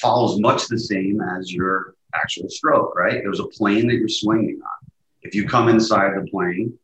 follows 0.00 0.40
much 0.40 0.68
the 0.68 0.78
same 0.78 1.20
as 1.20 1.52
your 1.52 1.94
actual 2.14 2.48
stroke 2.48 2.94
right 2.96 3.20
there's 3.22 3.40
a 3.40 3.46
plane 3.46 3.86
that 3.86 3.94
you're 3.94 4.08
swinging 4.08 4.60
on 4.62 4.90
if 5.22 5.34
you 5.34 5.46
come 5.46 5.68
inside 5.68 6.12
the 6.16 6.26
plane 6.30 6.76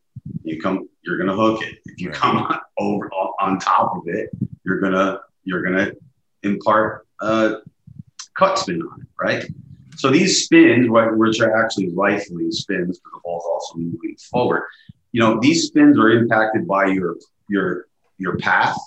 you 0.43 0.59
come 0.61 0.87
you're 1.03 1.17
going 1.17 1.29
to 1.29 1.35
hook 1.35 1.61
it 1.63 1.77
if 1.85 1.99
you 1.99 2.09
come 2.09 2.47
over 2.77 3.09
on 3.39 3.59
top 3.59 3.95
of 3.95 4.03
it 4.07 4.29
you're 4.63 4.79
going 4.79 4.93
to 4.93 5.19
you're 5.43 5.61
to 5.61 5.95
impart 6.43 7.07
uh, 7.21 7.55
cut 8.37 8.59
spin 8.59 8.81
on 8.81 9.01
it, 9.01 9.07
right? 9.19 9.45
So 9.97 10.09
these 10.09 10.43
spins, 10.43 10.89
right, 10.89 11.15
which 11.15 11.39
are 11.39 11.63
actually 11.63 11.89
rifling 11.89 12.51
spins, 12.51 12.99
because 12.99 13.11
the 13.13 13.19
ball's 13.23 13.45
also 13.45 13.77
moving 13.77 14.15
forward. 14.29 14.63
You 15.11 15.21
know, 15.21 15.39
these 15.39 15.67
spins 15.67 15.97
are 15.97 16.09
impacted 16.11 16.67
by 16.67 16.87
your 16.87 17.15
your 17.49 17.85
your 18.17 18.37
path. 18.37 18.77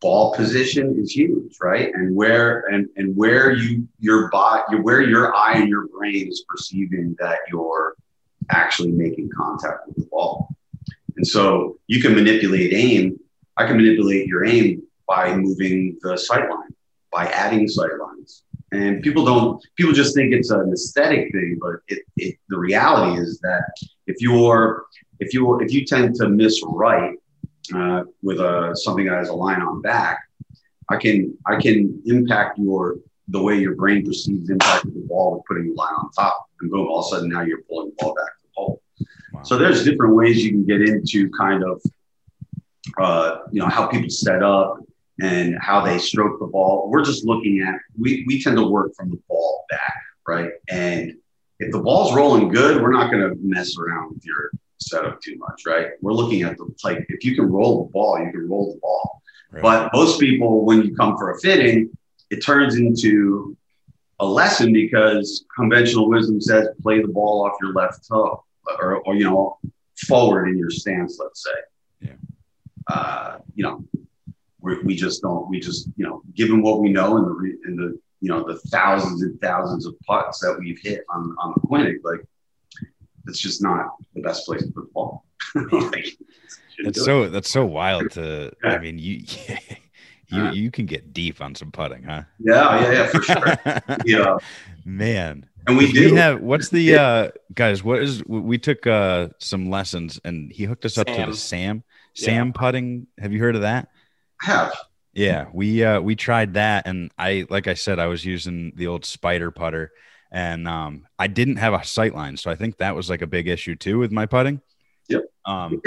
Ball 0.00 0.34
position 0.34 0.96
is 0.96 1.10
huge, 1.10 1.56
right? 1.60 1.92
And 1.92 2.14
where 2.14 2.60
and 2.70 2.88
and 2.96 3.16
where 3.16 3.52
you 3.52 3.88
your 3.98 4.30
body, 4.30 4.76
where 4.76 5.02
your 5.02 5.34
eye 5.34 5.54
and 5.56 5.68
your 5.68 5.88
brain 5.88 6.28
is 6.28 6.44
perceiving 6.48 7.16
that 7.18 7.38
you're 7.50 7.96
actually 8.50 8.92
making 8.92 9.30
contact 9.36 9.86
with 9.86 9.96
the 9.96 10.04
ball. 10.04 10.54
And 11.16 11.26
so 11.26 11.78
you 11.88 12.00
can 12.00 12.14
manipulate 12.14 12.72
aim. 12.72 13.18
I 13.56 13.66
can 13.66 13.76
manipulate 13.76 14.28
your 14.28 14.44
aim 14.44 14.82
by 15.08 15.34
moving 15.34 15.98
the 16.02 16.16
sight 16.16 16.48
line, 16.48 16.74
by 17.10 17.26
adding 17.26 17.66
sight 17.66 17.98
lines. 18.00 18.44
And 18.70 19.02
people 19.02 19.24
don't, 19.24 19.60
people 19.76 19.92
just 19.92 20.14
think 20.14 20.32
it's 20.32 20.50
an 20.50 20.70
aesthetic 20.72 21.32
thing, 21.32 21.58
but 21.60 21.76
it, 21.88 22.04
it 22.16 22.36
the 22.50 22.58
reality 22.58 23.20
is 23.20 23.40
that 23.40 23.72
if 24.06 24.20
you're, 24.20 24.84
if 25.18 25.34
you 25.34 25.58
if 25.60 25.72
you 25.72 25.84
tend 25.84 26.14
to 26.16 26.28
miss 26.28 26.60
right 26.64 27.16
uh, 27.74 28.04
with 28.22 28.40
a 28.40 28.72
something 28.74 29.06
that 29.06 29.14
has 29.14 29.28
a 29.28 29.34
line 29.34 29.60
on 29.60 29.82
back, 29.82 30.20
I 30.88 30.96
can 30.96 31.36
I 31.46 31.56
can 31.56 32.02
impact 32.06 32.58
your 32.58 32.98
the 33.28 33.42
way 33.42 33.58
your 33.58 33.74
brain 33.74 34.04
perceives 34.04 34.46
the 34.46 34.54
impact 34.54 34.86
of 34.86 34.94
the 34.94 35.00
ball 35.00 35.36
with 35.36 35.44
putting 35.46 35.68
the 35.68 35.74
line 35.74 35.94
on 35.94 36.10
top, 36.12 36.48
and 36.60 36.70
boom, 36.70 36.86
all 36.86 37.00
of 37.00 37.06
a 37.06 37.08
sudden 37.08 37.28
now 37.28 37.42
you're 37.42 37.62
pulling 37.62 37.90
the 37.90 37.94
ball 37.98 38.14
back 38.14 38.26
to 38.26 38.42
the 38.42 38.50
hole. 38.54 38.82
Wow. 39.32 39.42
So 39.42 39.58
there's 39.58 39.84
different 39.84 40.14
ways 40.14 40.42
you 40.42 40.50
can 40.50 40.64
get 40.64 40.80
into 40.80 41.30
kind 41.30 41.62
of 41.62 41.82
uh, 42.98 43.38
you 43.52 43.60
know 43.60 43.68
how 43.68 43.86
people 43.86 44.10
set 44.10 44.42
up 44.42 44.78
and 45.20 45.58
how 45.60 45.84
they 45.84 45.98
stroke 45.98 46.38
the 46.40 46.46
ball. 46.46 46.88
We're 46.90 47.04
just 47.04 47.24
looking 47.24 47.60
at 47.60 47.74
we 47.98 48.24
we 48.26 48.42
tend 48.42 48.56
to 48.56 48.66
work 48.66 48.94
from 48.96 49.10
the 49.10 49.20
ball 49.28 49.64
back, 49.70 50.02
right? 50.26 50.52
And 50.68 51.14
if 51.58 51.72
the 51.72 51.80
ball's 51.80 52.14
rolling 52.14 52.48
good, 52.48 52.80
we're 52.80 52.92
not 52.92 53.10
going 53.10 53.28
to 53.28 53.36
mess 53.42 53.76
around 53.76 54.14
with 54.14 54.24
your 54.24 54.52
setup 54.80 55.20
too 55.20 55.36
much, 55.38 55.62
right? 55.66 55.88
We're 56.00 56.12
looking 56.12 56.42
at 56.42 56.56
the 56.56 56.68
like 56.84 57.06
if 57.08 57.24
you 57.24 57.34
can 57.34 57.50
roll 57.50 57.84
the 57.84 57.92
ball, 57.92 58.18
you 58.18 58.30
can 58.30 58.48
roll 58.48 58.72
the 58.74 58.80
ball. 58.80 59.22
Right. 59.50 59.62
But 59.62 59.90
most 59.94 60.20
people, 60.20 60.64
when 60.64 60.82
you 60.82 60.94
come 60.94 61.16
for 61.16 61.30
a 61.30 61.40
fitting, 61.40 61.90
it 62.30 62.44
turns 62.44 62.76
into 62.76 63.56
a 64.20 64.26
lesson 64.26 64.72
because 64.72 65.44
conventional 65.54 66.08
wisdom 66.08 66.40
says 66.40 66.68
play 66.82 67.00
the 67.00 67.08
ball 67.08 67.46
off 67.46 67.54
your 67.62 67.72
left 67.72 68.06
toe 68.06 68.44
or, 68.78 68.96
or 69.06 69.14
you 69.14 69.24
know 69.24 69.58
forward 70.06 70.48
in 70.48 70.58
your 70.58 70.70
stance, 70.70 71.18
let's 71.20 71.44
say. 71.44 72.08
Yeah. 72.08 72.12
Uh, 72.86 73.38
you 73.54 73.64
know, 73.64 73.84
we, 74.60 74.80
we 74.82 74.94
just 74.94 75.22
don't. 75.22 75.48
We 75.48 75.60
just 75.60 75.88
you 75.96 76.06
know, 76.06 76.22
given 76.34 76.62
what 76.62 76.80
we 76.80 76.90
know 76.90 77.16
and 77.16 77.26
the 77.26 77.58
and 77.64 77.78
the 77.78 78.00
you 78.20 78.28
know 78.28 78.44
the 78.44 78.58
thousands 78.68 79.22
and 79.22 79.40
thousands 79.40 79.86
of 79.86 79.98
putts 80.06 80.40
that 80.40 80.56
we've 80.58 80.80
hit 80.82 81.04
on 81.10 81.34
on 81.40 81.54
the 81.54 81.66
clinic, 81.66 81.98
like 82.04 82.20
it's 83.28 83.40
just 83.40 83.62
not 83.62 83.86
the 84.14 84.22
best 84.22 84.46
place 84.46 84.62
to 84.62 84.68
put 84.72 84.84
the 84.86 84.90
ball. 84.92 85.24
Like, 85.54 86.16
that's 86.84 86.98
do 86.98 87.02
it. 87.02 87.04
so 87.04 87.28
that's 87.28 87.50
so 87.50 87.64
wild 87.64 88.10
to 88.12 88.52
i 88.62 88.78
mean 88.78 88.98
you 88.98 89.24
you 90.28 90.42
Uh. 90.42 90.52
you 90.52 90.70
can 90.70 90.86
get 90.86 91.12
deep 91.12 91.40
on 91.40 91.54
some 91.54 91.72
putting 91.72 92.02
huh 92.04 92.22
yeah, 92.38 92.80
yeah, 92.82 92.92
yeah, 92.92 93.06
for 93.06 93.22
sure. 93.22 93.96
yeah, 94.04 94.36
man 94.84 95.46
and 95.66 95.76
we 95.76 95.90
do. 95.90 96.12
we 96.12 96.16
have 96.16 96.40
what's 96.40 96.68
the 96.68 96.94
uh 96.96 97.28
guys 97.54 97.82
what 97.82 98.00
is 98.02 98.22
we 98.26 98.58
took 98.58 98.86
uh 98.86 99.28
some 99.38 99.70
lessons 99.70 100.20
and 100.24 100.52
he 100.52 100.64
hooked 100.64 100.84
us 100.84 100.98
up 100.98 101.06
to 101.06 101.14
Sam. 101.14 101.30
the 101.30 101.36
sam 101.36 101.82
Yeah. 102.14 102.24
sam 102.26 102.52
putting 102.52 103.06
have 103.18 103.32
you 103.32 103.40
heard 103.40 103.56
of 103.56 103.62
that 103.62 103.88
have 104.40 104.72
yeah 105.14 105.46
we 105.52 105.82
uh 105.82 106.00
we 106.00 106.14
tried 106.14 106.54
that 106.54 106.86
and 106.86 107.10
i 107.18 107.44
like 107.50 107.66
i 107.66 107.74
said 107.74 107.98
i 107.98 108.06
was 108.06 108.24
using 108.24 108.72
the 108.76 108.86
old 108.86 109.04
spider 109.04 109.50
putter 109.50 109.90
and 110.30 110.68
um 110.68 111.06
i 111.18 111.26
didn't 111.26 111.56
have 111.56 111.72
a 111.74 111.84
sight 111.84 112.14
line 112.14 112.36
so 112.36 112.50
i 112.50 112.54
think 112.54 112.76
that 112.78 112.94
was 112.94 113.08
like 113.08 113.22
a 113.22 113.26
big 113.26 113.48
issue 113.48 113.74
too 113.74 113.98
with 113.98 114.12
my 114.12 114.26
putting 114.26 114.60
Yep. 115.08 115.24
um 115.46 115.80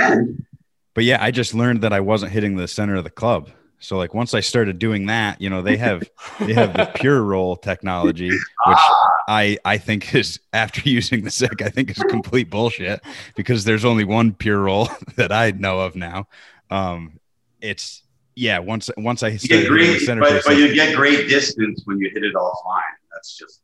but 0.94 1.04
yeah 1.04 1.24
i 1.24 1.32
just 1.32 1.54
learned 1.54 1.82
that 1.82 1.94
i 1.94 2.00
wasn't 2.00 2.32
hitting 2.32 2.56
the 2.56 2.68
center 2.68 2.96
of 2.96 3.04
the 3.04 3.10
club 3.12 3.50
so 3.80 3.98
like 3.98 4.14
once 4.14 4.34
i 4.34 4.40
started 4.40 4.80
doing 4.80 5.06
that 5.08 5.40
you 5.40 5.50
know 5.50 5.62
they 5.62 5.78
have 5.78 6.04
they 6.40 6.54
have 6.54 6.74
the 6.74 6.90
pure 6.96 7.22
roll 7.22 7.56
technology 7.56 8.30
which 8.30 8.40
ah, 8.66 9.08
I 9.28 9.58
I 9.64 9.78
think 9.78 10.14
is 10.14 10.40
after 10.52 10.82
using 10.90 11.24
the 11.24 11.32
Sik, 11.32 11.62
I 11.62 11.70
think 11.70 11.92
is 11.92 12.04
complete 12.10 12.50
bullshit 12.50 13.02
because 13.36 13.64
there's 13.64 13.86
only 13.86 14.04
one 14.04 14.34
pure 14.34 14.60
roll 14.60 14.90
that 15.16 15.32
I 15.32 15.52
know 15.52 15.80
of 15.80 15.96
now. 15.96 16.28
Um, 16.70 17.20
it's 17.62 18.04
yeah. 18.36 18.60
Once 18.60 18.90
once 18.98 19.24
I 19.24 19.30
you 19.30 19.40
get 19.40 19.68
great, 19.68 20.02
center 20.02 20.22
but, 20.22 20.44
but 20.46 20.58
you 20.58 20.74
get 20.74 20.96
great 20.96 21.30
distance 21.30 21.84
when 21.86 22.00
you 22.00 22.10
hit 22.14 22.24
it 22.24 22.34
offline. 22.34 22.82
That's 23.14 23.38
just 23.38 23.62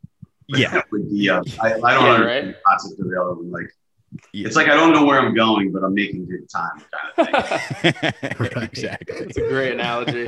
yeah, 0.47 0.81
with 0.91 1.09
the, 1.11 1.29
uh, 1.29 1.43
I, 1.61 1.67
I 1.67 1.69
don't 1.71 1.81
Yeah, 1.83 2.11
understand 2.11 2.25
right. 2.25 2.45
the 2.45 2.55
concept 2.65 2.99
of 2.99 3.07
the. 3.07 3.47
Like 3.49 3.65
yeah. 4.33 4.47
it's 4.47 4.55
like 4.55 4.67
I 4.67 4.75
don't 4.75 4.93
know 4.93 5.05
where 5.05 5.19
I'm 5.19 5.33
going, 5.35 5.71
but 5.71 5.83
I'm 5.83 5.93
making 5.93 6.25
good 6.27 6.49
time 6.49 6.81
kind 7.15 7.35
of 7.35 8.15
thing. 8.15 8.61
exactly. 8.63 9.15
It's 9.17 9.37
a 9.37 9.41
great 9.41 9.73
analogy. 9.73 10.25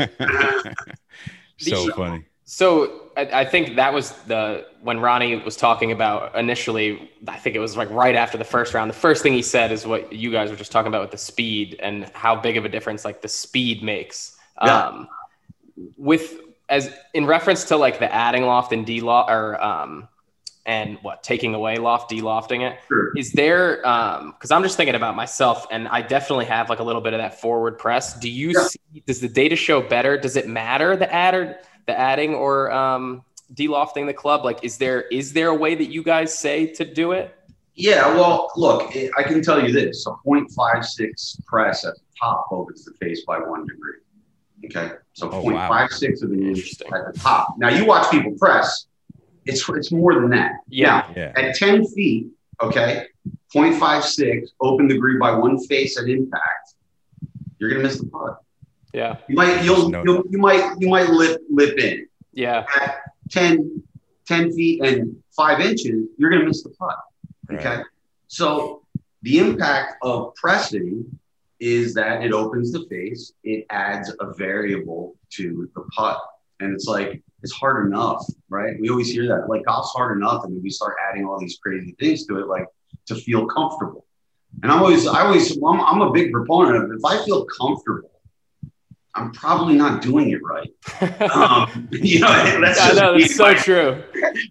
so 1.58 1.86
The- 1.86 1.94
funny. 1.96 2.26
So 2.52 3.12
I, 3.16 3.42
I 3.42 3.46
think 3.46 3.76
that 3.76 3.94
was 3.94 4.12
the 4.24 4.66
when 4.82 5.00
Ronnie 5.00 5.36
was 5.36 5.56
talking 5.56 5.92
about 5.92 6.36
initially. 6.36 7.12
I 7.28 7.38
think 7.38 7.56
it 7.56 7.60
was 7.60 7.78
like 7.78 7.92
right 7.92 8.16
after 8.16 8.40
the 8.40 8.44
first 8.44 8.74
round. 8.74 8.90
The 8.90 8.96
first 8.96 9.22
thing 9.22 9.34
he 9.34 9.44
said 9.44 9.72
is 9.72 9.86
what 9.86 10.12
you 10.12 10.32
guys 10.32 10.50
were 10.50 10.56
just 10.56 10.72
talking 10.72 10.88
about 10.88 11.02
with 11.02 11.12
the 11.12 11.18
speed 11.20 11.80
and 11.80 12.06
how 12.16 12.36
big 12.36 12.58
of 12.58 12.66
a 12.66 12.70
difference 12.70 13.06
like 13.06 13.22
the 13.22 13.28
speed 13.28 13.84
makes. 13.84 14.36
Yeah. 14.66 14.88
Um, 14.88 15.08
with 15.96 16.40
as 16.70 16.94
in 17.14 17.26
reference 17.26 17.66
to 17.66 17.78
like 17.78 18.00
the 18.00 18.14
adding 18.14 18.44
loft 18.44 18.72
and 18.74 18.86
D 18.86 19.02
loft 19.02 19.30
or 19.32 19.62
um 19.64 20.08
and 20.66 21.00
what 21.02 21.24
taking 21.24 21.56
away 21.56 21.78
loft, 21.78 22.10
de-lofting 22.10 22.62
it. 22.62 22.78
Sure. 22.88 23.12
Is 23.18 23.32
there 23.32 23.86
um 23.88 24.32
because 24.32 24.52
I'm 24.52 24.62
just 24.64 24.78
thinking 24.78 24.96
about 24.96 25.16
myself 25.16 25.66
and 25.72 25.88
I 25.88 26.02
definitely 26.02 26.46
have 26.46 26.70
like 26.70 26.80
a 26.80 26.84
little 26.84 27.02
bit 27.02 27.14
of 27.14 27.20
that 27.20 27.40
forward 27.42 27.78
press. 27.80 28.20
Do 28.20 28.30
you 28.30 28.50
Yeah. 28.52 28.68
see 28.68 29.04
does 29.08 29.20
the 29.20 29.30
data 29.30 29.56
show 29.56 29.82
better? 29.82 30.18
Does 30.18 30.36
it 30.36 30.48
matter 30.48 30.96
the 30.96 31.12
add 31.12 31.34
or 31.34 31.58
the 31.88 31.98
adding 32.00 32.36
or 32.36 32.72
um 32.72 33.24
de-lofting 33.54 34.06
the 34.06 34.14
club? 34.14 34.46
Like 34.46 34.64
is 34.64 34.78
there 34.78 35.02
is 35.04 35.34
there 35.34 35.48
a 35.50 35.56
way 35.56 35.74
that 35.76 35.90
you 35.90 36.04
guys 36.04 36.38
say 36.38 36.68
to 36.74 36.86
do 36.86 37.14
it? 37.14 37.36
Yeah, 37.76 38.14
well, 38.14 38.52
look, 38.58 38.92
I- 38.96 39.10
I 39.18 39.24
can 39.24 39.42
tell 39.42 39.66
you 39.66 39.72
this: 39.72 40.06
a 40.06 40.12
0.56 40.28 41.40
press 41.46 41.86
at 41.86 41.94
the 41.96 42.02
top 42.20 42.48
opens 42.52 42.84
the 42.84 42.92
face 43.00 43.24
by 43.26 43.38
one 43.40 43.66
degree. 43.66 43.94
Okay, 44.66 44.92
so 45.14 45.30
Oh, 45.32 45.42
wow. 45.42 45.70
0.56 45.70 46.24
of 46.24 46.32
an 46.32 46.40
inch 46.44 46.58
Interesting. 46.60 46.88
at 46.94 47.14
the 47.14 47.20
top. 47.20 47.56
Now 47.58 47.70
you 47.70 47.86
watch 47.86 48.12
people 48.12 48.34
press; 48.38 48.88
it's 49.46 49.68
it's 49.70 49.92
more 49.92 50.14
than 50.16 50.30
that. 50.32 50.52
Yeah. 50.68 51.12
Yeah. 51.16 51.34
At 51.36 51.56
10 51.56 51.86
feet, 51.88 52.28
okay, 52.62 53.06
0.56 53.56 54.50
open 54.62 54.88
degree 54.88 55.18
by 55.18 55.32
one 55.32 55.58
face 55.66 55.98
at 55.98 56.08
impact. 56.10 56.76
You're 57.58 57.70
gonna 57.70 57.84
miss 57.84 58.00
the 58.00 58.08
putt. 58.08 58.40
Yeah. 58.94 59.18
You 59.28 59.36
might 59.36 59.64
you'll, 59.64 59.90
No. 59.90 60.04
you'll 60.04 60.24
you 60.30 60.38
might 60.40 60.76
you 60.80 60.90
might 60.90 61.10
lip 61.10 61.42
lip 61.50 61.78
in 61.78 62.08
Yeah. 62.34 62.66
at 62.82 62.98
10, 63.32 63.84
10 64.28 64.52
feet 64.54 64.82
and 64.84 65.16
five 65.36 65.60
inches. 65.62 66.08
You're 66.18 66.30
gonna 66.32 66.46
miss 66.46 66.64
the 66.64 66.70
putt. 66.72 66.98
Okay. 67.52 67.82
So 68.28 68.84
the 69.22 69.40
impact 69.40 69.96
of 70.04 70.34
pressing 70.36 71.06
is 71.60 71.94
that 71.94 72.24
it 72.24 72.32
opens 72.32 72.72
the 72.72 72.86
face, 72.90 73.34
it 73.44 73.66
adds 73.70 74.14
a 74.20 74.34
variable 74.34 75.16
to 75.32 75.70
the 75.76 75.82
putt. 75.96 76.20
And 76.60 76.74
it's 76.74 76.86
like, 76.86 77.22
it's 77.42 77.54
hard 77.54 77.88
enough, 77.88 78.26
right? 78.50 78.80
We 78.80 78.90
always 78.90 79.12
hear 79.12 79.28
that. 79.28 79.50
Like 79.50 79.66
golf's 79.66 79.94
hard 79.96 80.18
enough, 80.18 80.44
and 80.44 80.56
then 80.56 80.62
we 80.62 80.70
start 80.70 80.96
adding 81.10 81.26
all 81.26 81.40
these 81.40 81.58
crazy 81.62 81.96
things 82.00 82.26
to 82.26 82.40
it, 82.40 82.48
like 82.48 82.66
to 83.08 83.16
feel 83.16 83.46
comfortable. 83.48 84.06
And 84.64 84.72
I'm 84.72 84.80
always, 84.80 85.08
I 85.08 85.22
always, 85.22 85.56
I'm, 85.58 85.80
I'm 85.80 86.02
a 86.02 86.12
big 86.12 86.32
proponent 86.32 86.84
of 86.84 86.92
if 86.92 87.06
I 87.06 87.24
feel 87.24 87.46
comfortable, 87.46 88.12
I'm 89.16 89.32
probably 89.32 89.76
not 89.76 90.02
doing 90.02 90.32
it 90.32 90.42
right. 90.44 90.70
Um, 91.32 91.88
you 91.92 92.20
know, 92.20 92.62
that's 92.62 92.80
just 92.80 92.96
know 92.96 93.18
that's 93.18 93.36
so 93.36 93.54
true. 93.54 94.04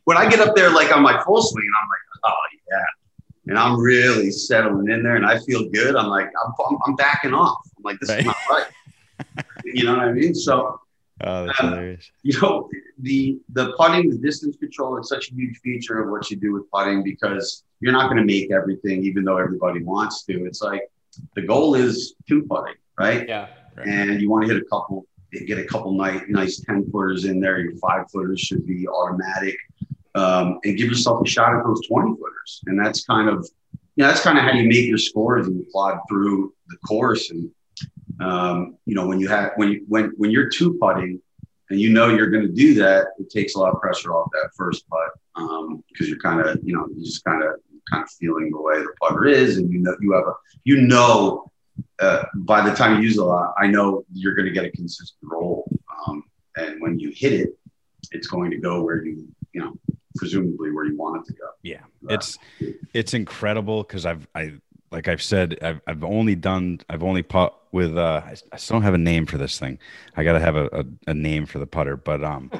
when 0.04 0.16
I 0.16 0.28
get 0.28 0.40
up 0.40 0.54
there 0.54 0.70
like 0.70 0.94
on 0.94 1.02
my 1.02 1.22
full 1.24 1.42
swing, 1.42 1.64
I'm 1.80 1.88
like, 1.88 1.98
oh 2.24 2.34
yeah, 2.70 2.84
and 3.48 3.58
I'm 3.58 3.78
really 3.80 4.30
settling 4.30 4.90
in 4.90 5.02
there, 5.02 5.16
and 5.16 5.26
I 5.26 5.38
feel 5.40 5.68
good. 5.70 5.96
I'm 5.96 6.08
like, 6.08 6.26
I'm, 6.44 6.52
I'm, 6.70 6.78
I'm 6.86 6.94
backing 6.96 7.34
off. 7.34 7.58
I'm 7.76 7.82
like, 7.82 7.98
this 8.00 8.10
Right. 8.10 8.20
is 8.20 8.26
not 8.26 8.36
right. 8.50 8.66
you 9.64 9.84
know 9.84 9.92
what 9.96 10.08
I 10.08 10.12
mean? 10.12 10.34
So 10.34 10.80
Oh, 11.24 11.46
that's 11.46 11.58
Um, 11.60 11.70
hilarious. 11.70 12.10
you 12.22 12.40
know, 12.40 12.70
the 13.00 13.38
the 13.52 13.72
putting, 13.76 14.08
the 14.08 14.18
distance 14.18 14.56
control, 14.56 14.98
is 15.00 15.08
such 15.08 15.30
a 15.32 15.34
huge 15.34 15.58
feature 15.58 16.00
of 16.00 16.10
what 16.10 16.30
you 16.30 16.36
do 16.36 16.52
with 16.52 16.70
putting 16.70 17.02
because 17.02 17.64
you're 17.80 17.92
not 17.92 18.04
going 18.04 18.18
to 18.18 18.24
make 18.24 18.52
everything, 18.52 19.02
even 19.02 19.24
though 19.24 19.36
everybody 19.38 19.82
wants 19.82 20.22
to. 20.26 20.44
It's 20.46 20.62
like 20.62 20.82
the 21.34 21.42
goal 21.42 21.74
is 21.74 22.14
two 22.28 22.42
putting, 22.48 22.76
right? 22.98 23.26
Yeah. 23.28 23.48
and 23.84 24.20
you 24.20 24.30
want 24.30 24.46
to 24.46 24.52
hit 24.54 24.62
a 24.62 24.66
couple, 24.66 25.06
get 25.46 25.58
a 25.58 25.64
couple 25.64 25.92
nice, 25.92 26.22
nice 26.28 26.60
10 26.60 26.88
footers 26.92 27.24
in 27.24 27.40
there. 27.40 27.58
Your 27.58 27.74
five 27.78 28.08
footers 28.12 28.40
should 28.40 28.64
be 28.66 28.86
automatic 28.86 29.56
um, 30.14 30.58
and 30.64 30.76
give 30.76 30.88
yourself 30.88 31.24
a 31.24 31.28
shot 31.28 31.54
at 31.54 31.64
those 31.64 31.86
20 31.86 32.16
footers. 32.16 32.62
And 32.66 32.78
that's 32.78 33.04
kind 33.04 33.28
of, 33.28 33.48
you 33.96 34.04
know, 34.04 34.08
that's 34.08 34.22
kind 34.22 34.38
of 34.38 34.44
how 34.44 34.52
you 34.52 34.68
make 34.68 34.86
your 34.86 34.98
scores 34.98 35.46
and 35.46 35.56
you 35.56 35.66
plod 35.70 35.98
through 36.08 36.54
the 36.68 36.76
course. 36.78 37.30
And, 37.30 37.50
um, 38.20 38.76
you 38.84 38.94
know, 38.94 39.06
when 39.06 39.20
you 39.20 39.28
have, 39.28 39.52
when 39.56 39.72
you, 39.72 39.84
when, 39.88 40.12
when 40.16 40.30
you're 40.30 40.48
two 40.48 40.74
putting 40.74 41.20
and 41.70 41.80
you 41.80 41.90
know 41.90 42.08
you're 42.08 42.30
going 42.30 42.46
to 42.46 42.52
do 42.52 42.74
that, 42.74 43.08
it 43.18 43.30
takes 43.30 43.54
a 43.54 43.58
lot 43.58 43.74
of 43.74 43.80
pressure 43.80 44.14
off 44.14 44.30
that 44.32 44.50
first 44.56 44.88
putt. 44.88 45.10
Um, 45.36 45.84
cause 45.96 46.08
you're 46.08 46.18
kind 46.18 46.40
of, 46.40 46.58
you 46.64 46.74
know, 46.74 46.86
you 46.94 47.04
just 47.04 47.24
kind 47.24 47.42
of, 47.42 47.56
kind 47.90 48.02
of 48.02 48.10
feeling 48.10 48.50
the 48.50 48.60
way 48.60 48.78
the 48.78 48.92
putter 49.00 49.26
is. 49.26 49.56
And 49.58 49.72
you 49.72 49.78
know, 49.78 49.96
you 50.00 50.12
have 50.12 50.26
a, 50.26 50.32
you 50.64 50.82
know, 50.82 51.50
uh, 52.00 52.24
by 52.34 52.68
the 52.68 52.74
time 52.74 52.96
you 52.96 53.02
use 53.02 53.16
a 53.18 53.24
lot, 53.24 53.54
I 53.58 53.66
know 53.66 54.04
you're 54.12 54.34
going 54.34 54.46
to 54.46 54.52
get 54.52 54.64
a 54.64 54.70
consistent 54.70 55.18
roll. 55.22 55.70
Um, 56.06 56.24
and 56.56 56.80
when 56.80 56.98
you 56.98 57.12
hit 57.14 57.32
it, 57.32 57.58
it's 58.12 58.26
going 58.26 58.50
to 58.50 58.58
go 58.58 58.82
where 58.82 59.04
you, 59.04 59.28
you 59.52 59.60
know, 59.60 59.74
presumably 60.18 60.70
where 60.72 60.84
you 60.84 60.96
want 60.96 61.20
it 61.20 61.26
to 61.28 61.34
go. 61.34 61.48
Yeah, 61.62 61.80
Uh, 62.08 62.14
it's 62.14 62.38
it's 62.94 63.14
incredible 63.14 63.82
because 63.82 64.06
I've 64.06 64.26
I 64.34 64.54
like 64.90 65.08
I've 65.08 65.22
said 65.22 65.58
I've 65.62 65.80
I've 65.86 66.04
only 66.04 66.34
done 66.34 66.80
I've 66.88 67.02
only 67.02 67.22
put 67.22 67.52
with 67.72 67.96
uh 67.98 68.22
I, 68.24 68.36
I 68.52 68.56
still 68.56 68.76
don't 68.76 68.82
have 68.82 68.94
a 68.94 68.98
name 68.98 69.26
for 69.26 69.38
this 69.38 69.58
thing. 69.58 69.78
I 70.16 70.24
got 70.24 70.34
to 70.34 70.40
have 70.40 70.56
a, 70.56 70.66
a 70.72 70.84
a 71.10 71.14
name 71.14 71.46
for 71.46 71.58
the 71.58 71.66
putter, 71.66 71.96
but 71.96 72.22
um 72.24 72.52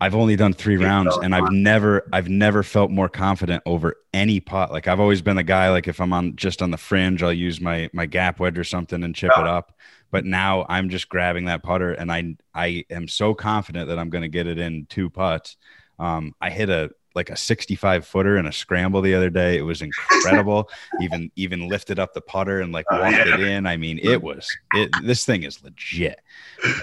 I've 0.00 0.16
only 0.16 0.34
done 0.34 0.52
three 0.52 0.76
rounds 0.76 1.16
and 1.16 1.32
I've 1.32 1.48
never 1.48 2.08
I've 2.12 2.28
never 2.28 2.64
felt 2.64 2.90
more 2.90 3.08
confident 3.08 3.62
over 3.66 3.94
any 4.12 4.40
putt. 4.40 4.72
Like 4.72 4.88
I've 4.88 4.98
always 4.98 5.22
been 5.22 5.36
the 5.36 5.44
guy 5.44 5.70
like 5.70 5.86
if 5.86 6.00
I'm 6.00 6.12
on 6.12 6.34
just 6.34 6.60
on 6.60 6.72
the 6.72 6.76
fringe, 6.76 7.22
I'll 7.22 7.32
use 7.32 7.60
my 7.60 7.88
my 7.92 8.06
gap 8.06 8.40
wedge 8.40 8.58
or 8.58 8.64
something 8.64 9.04
and 9.04 9.14
chip 9.14 9.30
Yeah. 9.36 9.42
it 9.42 9.46
up. 9.46 9.72
But 10.10 10.24
now 10.24 10.66
I'm 10.68 10.88
just 10.88 11.08
grabbing 11.08 11.44
that 11.44 11.62
putter 11.62 11.92
and 11.92 12.10
I 12.10 12.34
I 12.52 12.84
am 12.90 13.06
so 13.06 13.32
confident 13.32 13.88
that 13.88 13.98
I'm 13.98 14.10
going 14.10 14.22
to 14.22 14.28
get 14.28 14.48
it 14.48 14.58
in 14.58 14.86
two 14.86 15.08
putts. 15.08 15.56
Um, 16.02 16.34
I 16.40 16.50
hit 16.50 16.68
a 16.68 16.90
like 17.14 17.28
a 17.28 17.36
65 17.36 18.06
footer 18.06 18.38
in 18.38 18.46
a 18.46 18.52
scramble 18.52 19.02
the 19.02 19.14
other 19.14 19.28
day. 19.30 19.56
It 19.58 19.62
was 19.62 19.82
incredible. 19.82 20.68
even 21.00 21.30
even 21.36 21.68
lifted 21.68 21.98
up 21.98 22.12
the 22.14 22.20
putter 22.22 22.60
and 22.60 22.72
like 22.72 22.86
Oh, 22.90 22.98
walked 23.00 23.12
yeah. 23.18 23.34
it 23.34 23.40
in. 23.40 23.66
I 23.66 23.76
mean, 23.76 24.00
it 24.02 24.20
was 24.22 24.48
it. 24.72 24.90
This 25.06 25.24
thing 25.24 25.44
is 25.44 25.62
legit. 25.62 26.20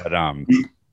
But 0.04 0.14
um, 0.14 0.46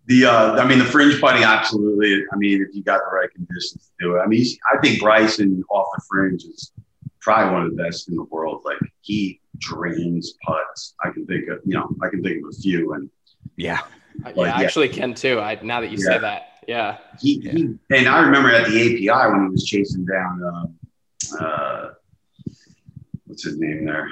The, 0.06 0.24
uh, 0.24 0.52
I 0.62 0.66
mean, 0.66 0.78
the 0.78 0.84
fringe 0.84 1.20
putting, 1.20 1.42
absolutely. 1.44 2.24
I 2.32 2.36
mean, 2.36 2.62
if 2.62 2.74
you 2.74 2.82
got 2.82 3.00
the 3.08 3.14
right 3.14 3.28
conditions 3.34 3.90
to 3.98 4.04
do 4.04 4.16
it. 4.16 4.20
I 4.20 4.26
mean, 4.26 4.44
I 4.72 4.78
think 4.80 5.00
Bryson 5.00 5.62
off 5.68 5.86
the 5.96 6.02
fringe 6.08 6.44
is 6.44 6.72
probably 7.20 7.52
one 7.52 7.62
of 7.64 7.76
the 7.76 7.82
best 7.82 8.08
in 8.08 8.14
the 8.16 8.22
world. 8.24 8.62
Like 8.64 8.78
he 9.02 9.40
drains 9.58 10.34
putts. 10.46 10.94
I 11.04 11.10
can 11.10 11.26
think 11.26 11.48
of, 11.48 11.58
you 11.64 11.74
know, 11.74 11.94
I 12.02 12.08
can 12.08 12.22
think 12.22 12.42
of 12.44 12.50
a 12.56 12.60
few, 12.62 12.92
and 12.94 13.10
yeah, 13.56 13.80
Yeah, 14.24 14.32
Like, 14.34 14.36
I 14.54 14.60
yeah. 14.60 14.66
actually 14.66 14.88
can 14.88 15.12
too. 15.14 15.38
I 15.40 15.58
now 15.62 15.80
that 15.82 15.90
you 15.90 15.98
Yeah. 15.98 16.04
say 16.14 16.18
that. 16.20 16.42
Yeah. 16.66 16.98
he, 17.20 17.40
Yeah. 17.42 17.52
he 17.52 17.74
and 17.90 18.08
I 18.08 18.20
remember 18.24 18.50
at 18.50 18.66
the 18.68 18.80
API 18.80 19.30
when 19.32 19.44
he 19.46 19.48
was 19.50 19.64
chasing 19.64 20.04
down 20.04 20.42
um, 20.44 20.74
uh, 21.40 21.88
what's 23.26 23.44
his 23.44 23.58
name 23.58 23.84
there, 23.84 24.08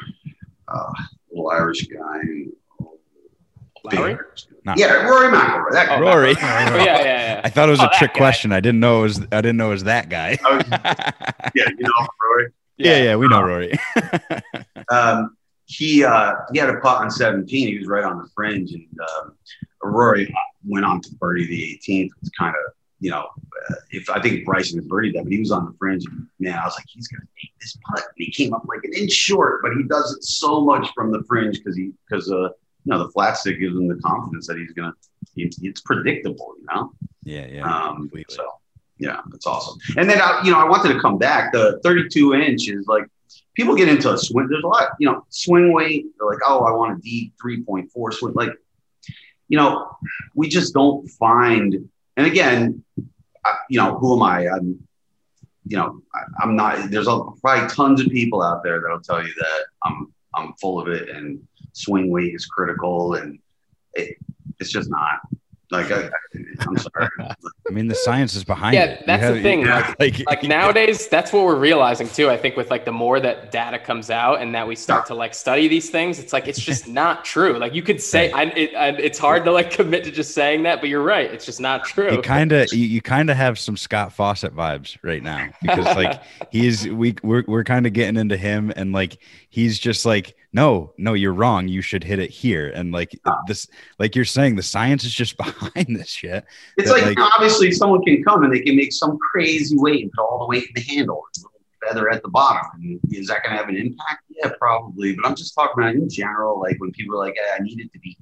uh, 0.68 0.92
little 1.30 1.50
Irish 1.50 1.86
guy, 1.86 2.20
big 3.90 3.98
Lowry? 4.00 4.16
Not- 4.64 4.78
yeah, 4.78 5.06
Rory 5.06 5.28
McIlroy. 5.28 5.72
That 5.72 5.88
guy. 5.88 5.96
Oh, 5.96 6.00
Rory. 6.00 6.30
Oh, 6.30 6.34
yeah, 6.40 6.76
yeah, 6.84 6.98
yeah. 7.02 7.40
I 7.44 7.50
thought 7.50 7.68
it 7.68 7.72
was 7.72 7.80
Oh, 7.80 7.86
a 7.86 7.90
trick 7.98 8.14
guy. 8.14 8.18
question. 8.18 8.50
I 8.52 8.60
didn't 8.60 8.80
know 8.80 9.00
it 9.00 9.02
was. 9.02 9.20
I 9.30 9.40
didn't 9.42 9.58
know 9.58 9.68
it 9.68 9.72
was 9.72 9.84
that 9.84 10.08
guy. 10.08 10.38
Was- 10.42 10.64
yeah, 11.54 11.64
you 11.68 11.76
know 11.80 12.06
Rory. 12.24 12.52
yeah, 12.78 12.96
yeah, 13.02 13.16
we 13.16 13.28
know 13.28 13.42
Rory. 13.42 13.74
Um, 14.90 15.36
he 15.66 16.02
uh, 16.04 16.34
he 16.52 16.58
had 16.58 16.70
a 16.70 16.78
putt 16.80 17.02
on 17.02 17.10
17. 17.10 17.68
He 17.68 17.78
was 17.78 17.86
right 17.88 18.04
on 18.04 18.18
the 18.18 18.28
fringe, 18.34 18.72
and 18.72 18.86
um, 19.00 19.32
Rory 19.90 20.34
went 20.66 20.84
on 20.84 21.00
to 21.02 21.14
birdie 21.16 21.46
the 21.46 21.78
18th. 21.92 22.10
It's 22.20 22.30
kind 22.30 22.54
of 22.54 22.72
you 23.00 23.10
know, 23.10 23.28
uh, 23.70 23.74
if 23.90 24.08
I 24.08 24.18
think 24.18 24.46
Bryson 24.46 24.78
had 24.78 24.88
birdied 24.88 25.12
that, 25.14 25.24
but 25.24 25.32
he 25.32 25.38
was 25.38 25.50
on 25.50 25.66
the 25.66 25.74
fringe. 25.78 26.06
And 26.06 26.26
man, 26.38 26.58
I 26.58 26.64
was 26.64 26.74
like, 26.74 26.86
he's 26.88 27.06
gonna 27.08 27.26
make 27.42 27.52
this 27.60 27.76
putt. 27.86 27.98
And 27.98 28.24
he 28.26 28.30
came 28.30 28.54
up 28.54 28.64
like 28.66 28.80
an 28.84 28.94
inch 28.94 29.12
short, 29.12 29.60
but 29.62 29.72
he 29.76 29.82
does 29.82 30.14
it 30.16 30.24
so 30.24 30.64
much 30.64 30.88
from 30.94 31.12
the 31.12 31.22
fringe 31.28 31.58
because 31.58 31.76
he 31.76 31.92
because 32.08 32.30
uh 32.30 32.44
you 32.44 32.50
know 32.86 32.98
the 32.98 33.10
flat 33.10 33.36
stick 33.36 33.60
gives 33.60 33.76
him 33.76 33.88
the 33.88 33.96
confidence 33.96 34.46
that 34.46 34.56
he's 34.56 34.72
gonna. 34.72 34.94
He, 35.34 35.50
it's 35.62 35.80
predictable, 35.80 36.54
you 36.60 36.66
know. 36.72 36.92
yeah, 37.24 37.46
yeah, 37.46 37.62
Um, 37.64 37.96
completely. 37.96 38.34
so 38.34 38.48
yeah, 38.98 39.20
that's 39.30 39.46
awesome. 39.46 39.76
And 39.98 40.08
then 40.08 40.20
I, 40.22 40.40
you 40.44 40.52
know, 40.52 40.58
I 40.58 40.64
wanted 40.64 40.92
to 40.94 41.00
come 41.00 41.18
back. 41.18 41.52
The 41.52 41.80
32 41.82 42.34
inch 42.34 42.68
is 42.68 42.86
like 42.86 43.04
people 43.54 43.74
get 43.74 43.88
into 43.88 44.12
a 44.12 44.16
swing. 44.16 44.48
There's 44.48 44.62
a 44.64 44.68
lot, 44.68 44.90
you 45.00 45.10
know, 45.10 45.26
swing 45.30 45.72
weight. 45.72 46.06
They're 46.18 46.28
like, 46.28 46.38
oh, 46.46 46.60
I 46.60 46.70
want 46.70 46.98
a 46.98 47.02
D 47.02 47.32
3.4 47.44 48.12
swing. 48.14 48.34
Like, 48.34 48.50
you 49.48 49.58
know, 49.58 49.96
we 50.34 50.48
just 50.48 50.74
don't 50.74 51.06
find. 51.08 51.88
And 52.16 52.26
again, 52.26 52.84
I, 53.44 53.54
you 53.68 53.78
know, 53.78 53.98
who 53.98 54.16
am 54.16 54.22
I? 54.22 54.48
I'm, 54.48 54.86
you 55.66 55.76
know, 55.76 56.00
I, 56.14 56.20
I'm 56.42 56.56
not. 56.56 56.90
There's 56.90 57.08
a, 57.08 57.20
probably 57.40 57.68
tons 57.68 58.00
of 58.00 58.08
people 58.08 58.42
out 58.42 58.62
there 58.62 58.80
that'll 58.80 59.00
tell 59.00 59.24
you 59.24 59.32
that 59.38 59.64
I'm 59.82 60.12
I'm 60.34 60.54
full 60.54 60.80
of 60.80 60.88
it 60.88 61.08
and 61.08 61.40
swing 61.72 62.10
weight 62.10 62.34
is 62.34 62.46
critical 62.46 63.14
and 63.14 63.38
it, 63.94 64.16
it's 64.60 64.70
just 64.70 64.90
not. 64.90 65.20
Like 65.74 65.90
I, 65.90 66.10
I'm 66.60 66.76
sorry. 66.78 67.08
I 67.68 67.72
mean, 67.72 67.88
the 67.88 67.94
science 67.94 68.34
is 68.34 68.44
behind 68.44 68.74
Yeah, 68.74 68.84
it. 68.84 69.00
You 69.00 69.06
that's 69.06 69.26
the 69.26 69.42
thing, 69.42 69.60
yeah, 69.60 69.94
Like, 69.98 70.22
like 70.26 70.42
nowadays 70.42 71.08
that's 71.08 71.32
what 71.32 71.44
we're 71.44 71.56
realizing 71.56 72.08
too 72.08 72.28
i 72.30 72.36
think 72.36 72.56
with 72.56 72.70
like 72.70 72.84
the 72.84 72.92
more 72.92 73.20
that 73.20 73.50
data 73.50 73.78
comes 73.78 74.10
out 74.10 74.40
and 74.40 74.54
that 74.54 74.66
we 74.66 74.76
start 74.76 75.06
to 75.06 75.14
like 75.14 75.34
study 75.34 75.66
these 75.68 75.90
things 75.90 76.18
it's 76.18 76.32
like 76.32 76.46
it's 76.46 76.60
just 76.60 76.86
not 77.02 77.24
true 77.24 77.58
like 77.58 77.74
you 77.74 77.82
could 77.82 78.00
say 78.00 78.30
I, 78.32 78.42
it, 78.44 78.74
I, 78.74 78.88
it's 78.90 79.18
hard 79.18 79.44
to 79.46 79.52
like 79.52 79.70
commit 79.78 80.04
to 80.04 80.10
just 80.10 80.32
saying 80.34 80.62
that 80.64 80.80
but 80.80 80.88
you're 80.88 81.02
right 81.02 81.30
it's 81.30 81.46
just 81.46 81.60
not 81.60 81.84
true 81.84 82.12
you 82.12 82.22
kind 82.22 82.52
of 82.52 82.72
you, 82.72 82.86
you 82.86 83.00
kind 83.00 83.30
of 83.30 83.36
have 83.36 83.58
some 83.58 83.76
Scott 83.76 84.12
Fawcett 84.12 84.54
vibes 84.54 84.96
right 85.02 85.22
now 85.22 85.48
because 85.62 85.84
like 85.96 86.22
he's 86.50 86.86
we 86.88 87.14
we're 87.22 87.44
we're 87.46 87.64
kind 87.64 87.86
of 87.86 87.92
getting 87.92 88.16
into 88.16 88.36
him 88.36 88.72
and 88.76 88.92
like 88.92 89.18
he's 89.48 89.78
just 89.78 90.04
like 90.04 90.36
no, 90.54 90.94
no, 90.96 91.12
you're 91.14 91.34
wrong. 91.34 91.68
You 91.68 91.82
should 91.82 92.02
hit 92.04 92.18
it 92.18 92.30
here. 92.30 92.70
And 92.74 92.92
like 92.92 93.10
Ah. 93.26 93.36
this, 93.46 93.66
like 93.98 94.14
you're 94.16 94.24
saying, 94.24 94.56
the 94.56 94.62
science 94.62 95.04
is 95.04 95.12
just 95.12 95.36
behind 95.44 95.96
this 95.96 96.08
shit. 96.08 96.44
It's 96.78 96.90
like, 96.90 97.04
like- 97.04 97.18
obviously 97.18 97.72
someone 97.72 98.02
can 98.02 98.22
come 98.24 98.44
and 98.44 98.52
they 98.54 98.60
can 98.60 98.76
make 98.76 98.92
some 98.92 99.18
crazy 99.32 99.76
weight 99.76 100.02
and 100.04 100.12
put 100.12 100.22
all 100.22 100.38
the 100.38 100.46
weight 100.46 100.64
in 100.64 100.70
the 100.76 100.80
handle 100.82 101.22
and 101.36 101.44
a 101.44 101.86
feather 101.88 102.08
at 102.10 102.22
the 102.22 102.28
bottom. 102.30 102.64
And 102.74 103.00
is 103.10 103.26
that 103.26 103.42
going 103.42 103.52
to 103.52 103.58
have 103.58 103.68
an 103.68 103.76
impact? 103.76 104.22
Yeah, 104.30 104.52
probably. 104.58 105.14
But 105.16 105.26
I'm 105.26 105.34
just 105.36 105.54
talking 105.54 105.74
about 105.82 105.94
in 105.96 106.08
general, 106.08 106.60
like 106.60 106.76
when 106.78 106.92
people 106.92 107.16
are 107.20 107.26
like, 107.26 107.34
hey, 107.36 107.56
I 107.58 107.62
need 107.62 107.80
it 107.80 107.92
to 107.92 107.98
be 107.98 108.16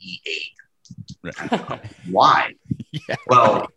E8. 1.22 1.80
Why? 2.10 2.54
Yeah. 3.08 3.16
Well, 3.26 3.68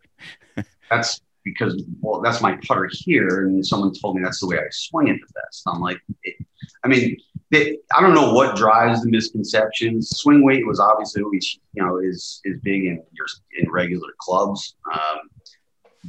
that's 0.90 1.22
because, 1.46 1.72
well, 2.00 2.20
that's 2.20 2.42
my 2.42 2.58
putter 2.66 2.90
here. 2.92 3.46
And 3.46 3.64
someone 3.64 3.92
told 3.94 4.16
me 4.16 4.22
that's 4.22 4.40
the 4.40 4.48
way 4.48 4.58
I 4.58 4.68
swing 4.70 5.08
it 5.08 5.18
the 5.24 5.32
best. 5.40 5.62
I'm 5.66 5.80
like, 5.80 6.00
it, 6.24 6.34
I 6.84 6.88
mean, 6.88 7.16
I 7.54 8.00
don't 8.00 8.14
know 8.14 8.32
what 8.34 8.56
drives 8.56 9.02
the 9.02 9.10
misconceptions. 9.10 10.10
Swing 10.10 10.44
weight 10.44 10.66
was 10.66 10.80
obviously 10.80 11.22
always, 11.22 11.58
you 11.74 11.82
know, 11.82 11.98
is 11.98 12.40
is 12.44 12.56
big 12.62 12.80
in 12.90 12.96
your 13.12 13.26
in 13.58 13.70
regular 13.70 14.12
clubs, 14.18 14.74
um, 14.92 15.18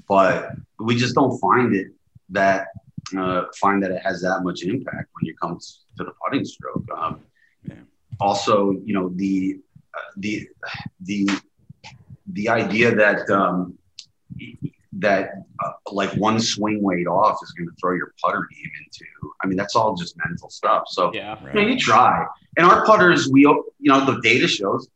but 0.10 0.34
we 0.80 0.96
just 0.96 1.14
don't 1.14 1.38
find 1.40 1.76
it 1.76 1.88
that 2.30 2.68
uh, 3.16 3.44
find 3.62 3.82
that 3.84 3.92
it 3.92 4.02
has 4.02 4.22
that 4.24 4.40
much 4.44 4.64
impact 4.64 5.08
when 5.14 5.30
it 5.30 5.40
comes 5.40 5.86
to 5.98 6.04
the 6.04 6.12
putting 6.22 6.44
stroke. 6.44 6.86
Um, 6.98 7.22
Yeah. 7.68 7.84
Also, 8.20 8.54
you 8.88 8.94
know, 8.98 9.10
the 9.22 9.60
uh, 9.98 10.10
the 10.18 10.34
the 11.10 11.30
the 12.38 12.50
idea 12.50 12.96
that 13.04 13.30
um, 13.30 13.78
that 15.00 15.30
uh, 15.64 15.72
like 15.92 16.12
one 16.14 16.40
swing 16.40 16.82
weight 16.82 17.08
off 17.08 17.38
is 17.44 17.52
going 17.52 17.68
to 17.68 17.76
throw 17.80 17.94
your 17.94 18.14
putter 18.24 18.48
game 18.54 18.72
into. 18.86 19.06
I 19.44 19.48
mean, 19.48 19.58
that's 19.58 19.76
all 19.76 19.96
just 19.96 20.16
mental 20.26 20.50
stuff. 20.50 20.84
So 20.88 21.12
Yeah. 21.14 21.38
you, 21.48 21.54
know, 21.54 21.62
you 21.68 21.78
try, 21.80 22.26
and 22.58 22.66
our 22.66 22.86
putters, 22.86 23.30
we 23.30 23.42
you 23.42 23.64
know 23.80 24.06
the 24.06 24.20
data 24.22 24.48
shows 24.48 24.88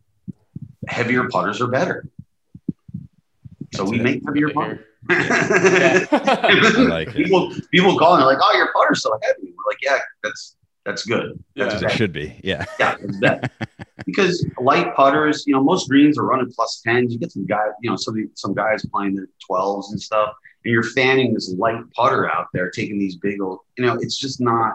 heavier 0.87 1.27
putters 1.29 1.61
are 1.61 1.67
better. 1.67 2.07
So 3.73 3.83
That's 3.83 3.91
we 3.91 3.99
it. 3.99 4.03
make 4.03 4.21
heavier 4.25 4.47
Good 4.47 4.53
to 4.53 4.59
putters. 4.59 4.79
hear. 4.79 6.07
I 6.11 6.83
like 6.89 7.07
it. 7.09 7.15
people 7.15 7.53
people 7.71 7.97
call 7.97 8.13
and 8.15 8.21
they're 8.21 8.27
like, 8.27 8.37
"Oh, 8.41 8.53
your 8.55 8.69
putter's 8.73 9.01
so 9.01 9.17
heavy." 9.23 9.43
We're 9.55 9.69
like, 9.71 9.77
"Yeah, 9.81 9.97
that's 10.23 10.57
that's 10.85 11.05
good. 11.05 11.41
That's 11.55 11.81
Yeah. 11.81 11.87
It 11.89 11.91
should 11.91 12.13
be. 12.13 12.39
Yeah. 12.43 12.65
Yeah, 12.79 12.95
it's 13.01 13.17
better." 13.19 13.49
Because 14.05 14.45
light 14.59 14.95
putters, 14.95 15.43
you 15.45 15.53
know, 15.53 15.63
most 15.63 15.89
greens 15.89 16.17
are 16.17 16.25
running 16.25 16.51
plus 16.51 16.81
tens. 16.85 17.13
You 17.13 17.19
get 17.19 17.31
some 17.31 17.45
guys, 17.45 17.71
you 17.81 17.89
know, 17.89 17.95
some 17.95 18.29
some 18.35 18.53
guys 18.53 18.85
playing 18.93 19.15
their 19.15 19.27
twelves 19.45 19.91
and 19.91 20.01
stuff, 20.01 20.33
and 20.65 20.73
you're 20.73 20.83
fanning 20.83 21.33
this 21.33 21.53
light 21.57 21.81
putter 21.95 22.31
out 22.31 22.47
there, 22.53 22.69
taking 22.69 22.99
these 22.99 23.15
big 23.15 23.41
old, 23.41 23.59
you 23.77 23.85
know, 23.85 23.97
it's 24.01 24.17
just 24.17 24.41
not. 24.41 24.73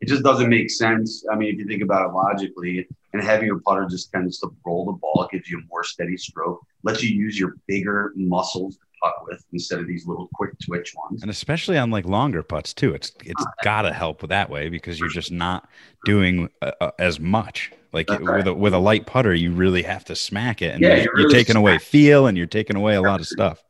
It 0.00 0.08
just 0.08 0.22
doesn't 0.22 0.50
make 0.50 0.70
sense. 0.70 1.24
I 1.32 1.36
mean, 1.36 1.54
if 1.54 1.58
you 1.58 1.66
think 1.66 1.82
about 1.82 2.08
it 2.08 2.12
logically, 2.12 2.86
and 3.12 3.22
heavier 3.22 3.58
putter 3.58 3.86
just 3.88 4.10
tends 4.12 4.38
to 4.40 4.54
roll 4.66 4.84
the 4.84 4.92
ball, 4.92 5.28
gives 5.30 5.48
you 5.48 5.58
a 5.58 5.62
more 5.68 5.84
steady 5.84 6.16
stroke, 6.16 6.60
lets 6.82 7.02
you 7.02 7.16
use 7.16 7.38
your 7.38 7.56
bigger 7.66 8.12
muscles 8.16 8.76
to 8.76 8.82
putt 9.04 9.14
with 9.28 9.44
instead 9.52 9.80
of 9.80 9.86
these 9.86 10.06
little 10.06 10.28
quick 10.34 10.52
twitch 10.64 10.94
ones. 10.96 11.22
And 11.22 11.30
especially 11.30 11.78
on 11.78 11.90
like 11.90 12.06
longer 12.06 12.42
putts 12.42 12.72
too. 12.72 12.94
It's 12.94 13.12
it's 13.24 13.44
gotta 13.62 13.92
help 13.92 14.26
that 14.28 14.48
way 14.50 14.68
because 14.68 14.98
you're 14.98 15.10
just 15.10 15.30
not 15.30 15.68
doing 16.04 16.48
uh, 16.62 16.72
uh, 16.80 16.90
as 16.98 17.20
much. 17.20 17.72
Like 17.92 18.08
That's 18.08 18.22
with 18.22 18.46
a 18.46 18.54
with 18.54 18.74
a 18.74 18.78
light 18.78 19.06
putter, 19.06 19.34
you 19.34 19.52
really 19.52 19.82
have 19.82 20.04
to 20.06 20.16
smack 20.16 20.62
it, 20.62 20.74
and 20.74 20.82
Yeah, 20.82 20.88
you're, 20.88 20.96
you 20.96 21.02
you're 21.02 21.16
really 21.16 21.34
taking 21.34 21.56
away 21.56 21.78
feel, 21.78 22.26
and 22.26 22.36
you're 22.36 22.46
taking 22.46 22.76
away 22.76 22.94
a 22.96 23.02
lot 23.02 23.20
of 23.20 23.26
stuff. 23.26 23.62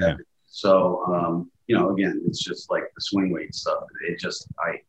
Yeah. 0.00 0.16
So, 0.46 1.04
um, 1.06 1.50
you 1.68 1.76
know, 1.76 1.90
again, 1.90 2.20
it's 2.26 2.42
just 2.42 2.70
like 2.70 2.82
the 2.82 3.00
swing 3.00 3.32
weight 3.32 3.54
stuff. 3.54 3.84
It 4.08 4.18
just, 4.18 4.48
I, 4.58 4.80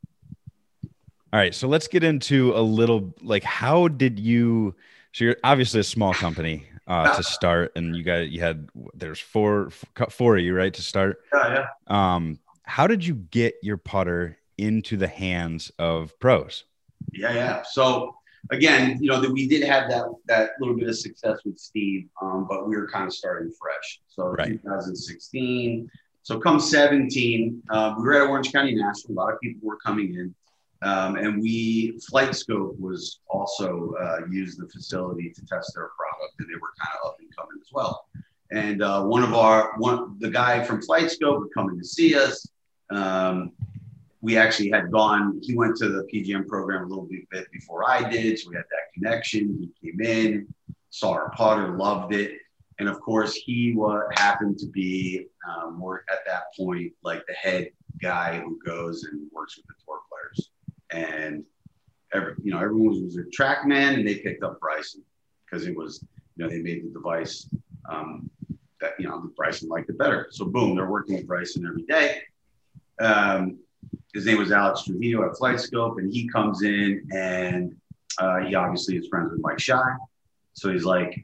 All 1.31 1.39
right, 1.39 1.53
so 1.53 1.67
let's 1.67 1.88
get 1.88 2.03
into 2.03 2.53
a 2.55 2.62
little 2.62 3.13
like 3.21 3.43
how 3.43 3.88
did 3.88 4.17
you? 4.17 4.73
So 5.13 5.25
you're 5.25 5.38
obviously 5.43 5.79
a 5.79 5.83
small 5.83 6.13
company 6.13 6.68
uh, 6.89 7.15
to 7.15 7.23
start, 7.23 7.71
and 7.75 7.95
you 7.95 8.04
got 8.04 8.30
you 8.30 8.41
had 8.41 8.67
there's 8.93 9.19
four 9.19 9.69
four 10.10 10.38
of 10.38 10.43
you 10.43 10.56
right 10.56 10.73
to 10.73 10.82
start. 10.82 11.21
yeah, 11.34 11.65
yeah. 11.88 12.15
Um, 12.15 12.39
how 12.63 12.88
did 12.88 13.06
you 13.06 13.15
get 13.15 13.56
your 13.62 13.78
putter 13.78 14.38
into 14.58 14.97
the 14.97 15.08
hands 15.08 15.71
of 15.80 16.19
pros? 16.19 16.65
Yeah, 17.13 17.34
yeah. 17.34 17.63
So 17.63 18.15
again, 18.52 18.97
you 19.02 19.10
know, 19.10 19.21
that 19.21 19.32
we 19.32 19.47
did 19.47 19.63
have 19.63 19.89
that 19.89 20.06
that 20.25 20.52
little 20.60 20.75
bit 20.75 20.89
of 20.89 20.97
success 20.97 21.38
with 21.45 21.58
Steve, 21.58 22.08
um, 22.21 22.47
but 22.49 22.67
we 22.67 22.75
were 22.75 22.89
kind 22.89 23.06
of 23.06 23.13
starting 23.13 23.52
fresh. 23.60 24.02
So 24.08 24.28
Right. 24.28 24.62
2016. 24.62 25.89
So 26.23 26.39
come 26.39 26.60
17, 26.60 27.63
uh, 27.71 27.95
we 27.97 28.04
were 28.04 28.21
at 28.21 28.30
Orange 28.30 28.52
County 28.52 28.75
National. 28.75 29.13
A 29.13 29.17
lot 29.17 29.34
of 29.34 29.39
people 29.39 29.67
were 29.67 29.78
coming 29.78 30.13
in. 30.15 30.36
Um, 30.82 31.18
and 31.18 31.42
we, 31.42 32.00
FlightScope 32.12 32.80
was 32.80 33.20
also 33.30 33.94
uh, 34.02 34.20
used 34.30 34.60
the 34.60 34.68
facility 34.70 35.30
to 35.32 35.46
test 35.46 35.74
their 35.76 35.89
product, 35.98 36.39
and 36.39 36.48
they 36.48 36.56
were 36.56 36.72
kind 36.80 36.98
of 37.04 37.10
up 37.10 37.18
and 37.20 37.36
coming 37.36 37.60
as 37.62 37.70
well. 37.74 38.06
And 38.52 38.82
uh, 38.82 39.04
one 39.04 39.24
of 39.24 39.34
our, 39.34 39.74
one, 39.78 40.18
the 40.20 40.30
guy 40.30 40.63
from 40.63 40.82
FlightScope 40.82 41.39
would 41.39 41.54
come 41.54 41.70
in 41.70 41.78
to 41.78 41.86
see 41.86 42.15
us. 42.15 42.48
Um, 42.89 43.52
we 44.22 44.38
actually 44.38 44.70
had 44.70 44.92
gone, 44.92 45.39
he 45.44 45.56
went 45.56 45.76
to 45.78 45.89
the 45.89 46.08
PGM 46.13 46.48
program 46.48 46.84
a 46.84 46.88
little 46.88 47.08
bit, 47.32 47.52
before 47.52 47.89
I 47.89 48.10
did. 48.10 48.39
So 48.39 48.50
we 48.50 48.56
had 48.56 48.65
that 48.70 48.94
connection. 48.94 49.72
He 49.82 49.92
came 49.92 50.02
in, 50.02 50.54
saw 50.89 51.12
our 51.12 51.30
putter, 51.32 51.78
loved 51.78 52.13
it. 52.13 52.39
And 52.80 52.88
of 52.88 53.02
course, 53.02 53.34
he 53.34 53.74
wa 53.76 54.02
happened 54.15 54.58
to 54.60 54.68
be 54.68 55.28
um, 55.48 55.78
more 55.78 56.06
at 56.10 56.20
that 56.26 56.44
point, 56.58 56.94
like 57.04 57.26
the 57.28 57.34
head 57.34 57.72
guy 58.02 58.39
who 58.39 58.58
goes 58.65 59.04
and 59.04 59.28
works 59.34 59.58
with 59.58 59.65
the. 59.68 59.74
And 60.91 61.43
every, 62.13 62.34
you 62.43 62.52
know, 62.52 62.60
everyone 62.60 63.04
was 63.04 63.17
a 63.17 63.23
TrackMan 63.23 63.95
and 63.95 64.08
they 64.08 64.15
picked 64.15 64.43
up 64.43 64.60
Bryson 64.60 65.04
because 65.45 65.67
it 65.67 65.75
was, 65.75 66.04
you 66.36 66.43
know, 66.43 66.49
they 66.49 66.60
made 66.60 66.84
the 66.84 66.89
device 66.89 67.49
um, 67.89 68.30
that, 68.82 68.93
you 68.99 69.08
know, 69.08 69.32
Bryson 69.36 69.69
liked 69.69 69.89
it 69.89 69.97
better. 69.97 70.28
So 70.32 70.45
boom, 70.45 70.75
they're 70.75 70.89
working 70.89 71.15
with 71.15 71.28
Bryson 71.28 71.65
every 71.67 71.84
day. 71.84 72.21
Um, 72.99 73.60
his 74.13 74.25
name 74.25 74.39
was 74.39 74.52
Alex 74.52 74.84
Trujillo 74.84 75.30
at 75.30 75.38
FlightScope, 75.38 75.99
and 75.99 76.12
he 76.12 76.28
comes 76.28 76.63
in 76.63 77.08
and 77.13 77.75
uh, 78.19 78.39
he 78.39 78.56
obviously 78.56 78.97
is 78.97 79.08
friends 79.08 79.32
with 79.32 79.41
Mike 79.41 79.60
Schy. 79.60 79.95
So 80.54 80.71
he's 80.71 80.84
like, 80.84 81.23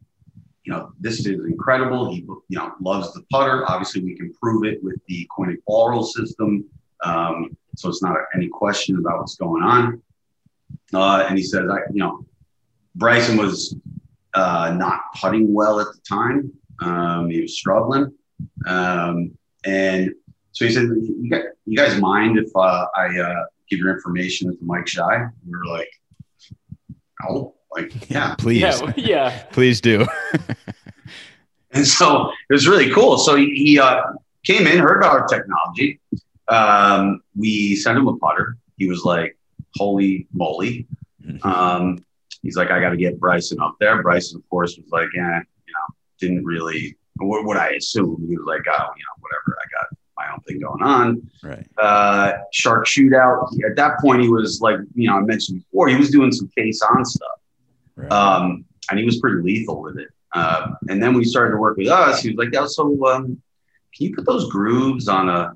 you 0.64 0.74
know, 0.74 0.92
this 1.00 1.20
is 1.20 1.28
incredible. 1.28 2.12
He, 2.12 2.22
you 2.22 2.58
know, 2.58 2.74
loves 2.82 3.14
the 3.14 3.24
putter. 3.32 3.70
Obviously, 3.70 4.04
we 4.04 4.16
can 4.16 4.34
prove 4.34 4.66
it 4.66 4.84
with 4.84 4.96
the 5.08 5.28
Quintic 5.38 5.64
ball 5.68 6.04
system. 6.04 6.66
Um, 7.04 7.56
so 7.76 7.90
it's 7.90 8.02
not 8.02 8.18
any 8.36 8.48
question 8.48 8.98
about 8.98 9.20
what's 9.20 9.36
going 9.36 9.64
on. 9.64 10.02
Uh, 10.94 11.26
and 11.28 11.38
he 11.38 11.44
says, 11.44 11.64
I, 11.70 11.80
you 11.92 12.00
know, 12.00 12.26
Bryson 12.96 13.38
was 13.38 13.76
uh, 14.34 14.74
not 14.78 15.02
putting 15.20 15.54
well 15.54 15.80
at 15.80 15.88
the 15.88 16.00
time. 16.08 16.52
Um, 16.82 17.30
he 17.30 17.42
was 17.42 17.58
struggling. 17.58 18.14
Um, 18.66 19.38
and 19.66 20.14
so 20.52 20.66
he 20.66 20.72
said, 20.72 20.84
you 20.84 21.30
guys, 21.30 21.44
you 21.66 21.78
guys 21.78 22.00
mind 22.00 22.38
if 22.38 22.50
uh, 22.56 22.88
I 22.96 23.18
uh, 23.20 23.46
give 23.70 23.80
your 23.80 23.94
information 23.94 24.52
to 24.52 24.58
Mike 24.64 24.88
Schy? 24.88 25.28
We 25.46 25.52
were 25.52 25.66
like, 25.66 25.90
oh, 27.28 27.56
like, 27.76 28.10
yeah. 28.10 28.36
Please, 28.36 28.62
Yeah, 28.62 28.94
yeah. 28.96 29.44
please 29.52 29.82
do. 29.82 30.06
And 31.76 31.86
so 31.86 32.30
it 32.30 32.54
was 32.54 32.68
really 32.68 32.90
cool. 32.92 33.18
So 33.18 33.36
he, 33.36 33.54
he 33.54 33.80
uh, 33.80 34.02
came 34.46 34.66
in, 34.66 34.78
heard 34.80 34.98
about 34.98 35.12
our 35.12 35.28
technology. 35.28 36.00
Um, 36.48 37.22
we 37.36 37.76
sent 37.76 37.98
him 37.98 38.08
a 38.08 38.18
putter. 38.18 38.58
He 38.78 38.88
was 38.88 39.04
like, 39.04 39.38
holy 39.76 40.28
moly. 40.34 40.88
Um, 41.44 42.06
he's 42.42 42.56
like, 42.56 42.72
I 42.72 42.80
got 42.80 42.92
to 42.92 42.98
get 42.98 43.20
Bryson 43.20 43.60
up 43.60 43.76
there. 43.80 44.02
Bryson, 44.02 44.38
of 44.38 44.50
course, 44.50 44.78
was 44.78 44.92
like, 44.92 45.10
yeah, 45.16 45.40
you 45.40 45.74
know, 45.74 45.96
didn't 46.20 46.46
really, 46.46 46.98
what, 47.16 47.46
what 47.46 47.58
I 47.58 47.72
assumed. 47.72 48.28
He 48.30 48.38
was 48.38 48.46
like, 48.46 48.62
oh, 48.68 48.88
you 48.96 49.04
know, 49.04 49.16
whatever. 49.20 49.58
I 49.60 49.66
got 49.74 49.98
my 50.18 50.32
own 50.32 50.40
thing 50.42 50.60
going 50.60 50.84
on. 50.84 51.30
right. 51.44 51.68
uh, 51.78 52.34
shark 52.54 52.86
shootout. 52.86 53.48
At 53.68 53.76
that 53.78 54.00
point, 54.00 54.22
he 54.22 54.30
was 54.30 54.62
like, 54.62 54.78
you 54.94 55.10
know, 55.10 55.18
I 55.18 55.22
mentioned 55.22 55.60
before, 55.60 55.88
he 55.88 55.96
was 55.96 56.12
doing 56.12 56.32
some 56.32 56.48
face 56.50 56.82
on 56.82 57.04
stuff. 57.04 57.28
Right. 57.96 58.12
Um, 58.12 58.66
and 58.90 59.00
he 59.00 59.06
was 59.06 59.20
pretty 59.20 59.42
lethal 59.42 59.82
with 59.82 59.98
it. 59.98 60.10
Uh, 60.34 60.74
and 60.90 61.02
then 61.02 61.14
when 61.14 61.24
he 61.24 61.30
started 61.30 61.52
to 61.52 61.58
work 61.58 61.78
with 61.78 61.88
us, 61.88 62.22
he 62.22 62.30
was 62.30 62.38
like, 62.38 62.54
yeah, 62.54 62.66
so 62.68 63.04
um, 63.08 63.42
can 63.96 64.08
you 64.08 64.16
put 64.16 64.26
those 64.26 64.50
grooves 64.52 65.08
on 65.08 65.30
a, 65.30 65.54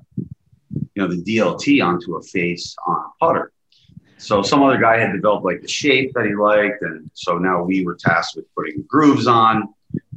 you 0.94 1.02
know, 1.02 1.08
the 1.08 1.22
DLT 1.22 1.84
onto 1.84 2.16
a 2.16 2.22
face 2.22 2.76
on 2.86 2.96
a 2.96 3.24
putter? 3.24 3.52
So 4.18 4.42
some 4.42 4.62
other 4.62 4.78
guy 4.78 4.98
had 4.98 5.12
developed 5.12 5.46
like 5.46 5.62
the 5.62 5.68
shape 5.68 6.12
that 6.14 6.26
he 6.26 6.34
liked. 6.34 6.82
And 6.82 7.10
so 7.14 7.38
now 7.38 7.62
we 7.62 7.84
were 7.84 7.94
tasked 7.94 8.36
with 8.36 8.44
putting 8.54 8.84
grooves 8.86 9.26
on, 9.26 9.72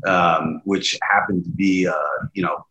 um, 0.05 0.61
which 0.65 0.97
happened 1.01 1.45
to 1.45 1.49
be, 1.49 1.87
uh, 1.87 1.93
you 2.33 2.43
know, 2.43 2.65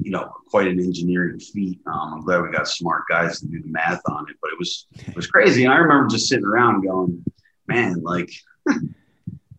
you 0.00 0.12
know, 0.12 0.32
quite 0.50 0.68
an 0.68 0.78
engineering 0.78 1.40
feat. 1.40 1.80
Um, 1.86 2.14
I'm 2.14 2.20
glad 2.20 2.42
we 2.42 2.50
got 2.50 2.68
smart 2.68 3.02
guys 3.08 3.40
to 3.40 3.46
do 3.46 3.60
the 3.60 3.68
math 3.68 4.00
on 4.06 4.26
it, 4.28 4.36
but 4.40 4.52
it 4.52 4.58
was 4.58 4.86
it 4.94 5.16
was 5.16 5.26
crazy. 5.26 5.64
And 5.64 5.72
I 5.72 5.78
remember 5.78 6.08
just 6.08 6.28
sitting 6.28 6.44
around 6.44 6.82
going, 6.82 7.24
"Man, 7.66 8.02
like, 8.02 8.30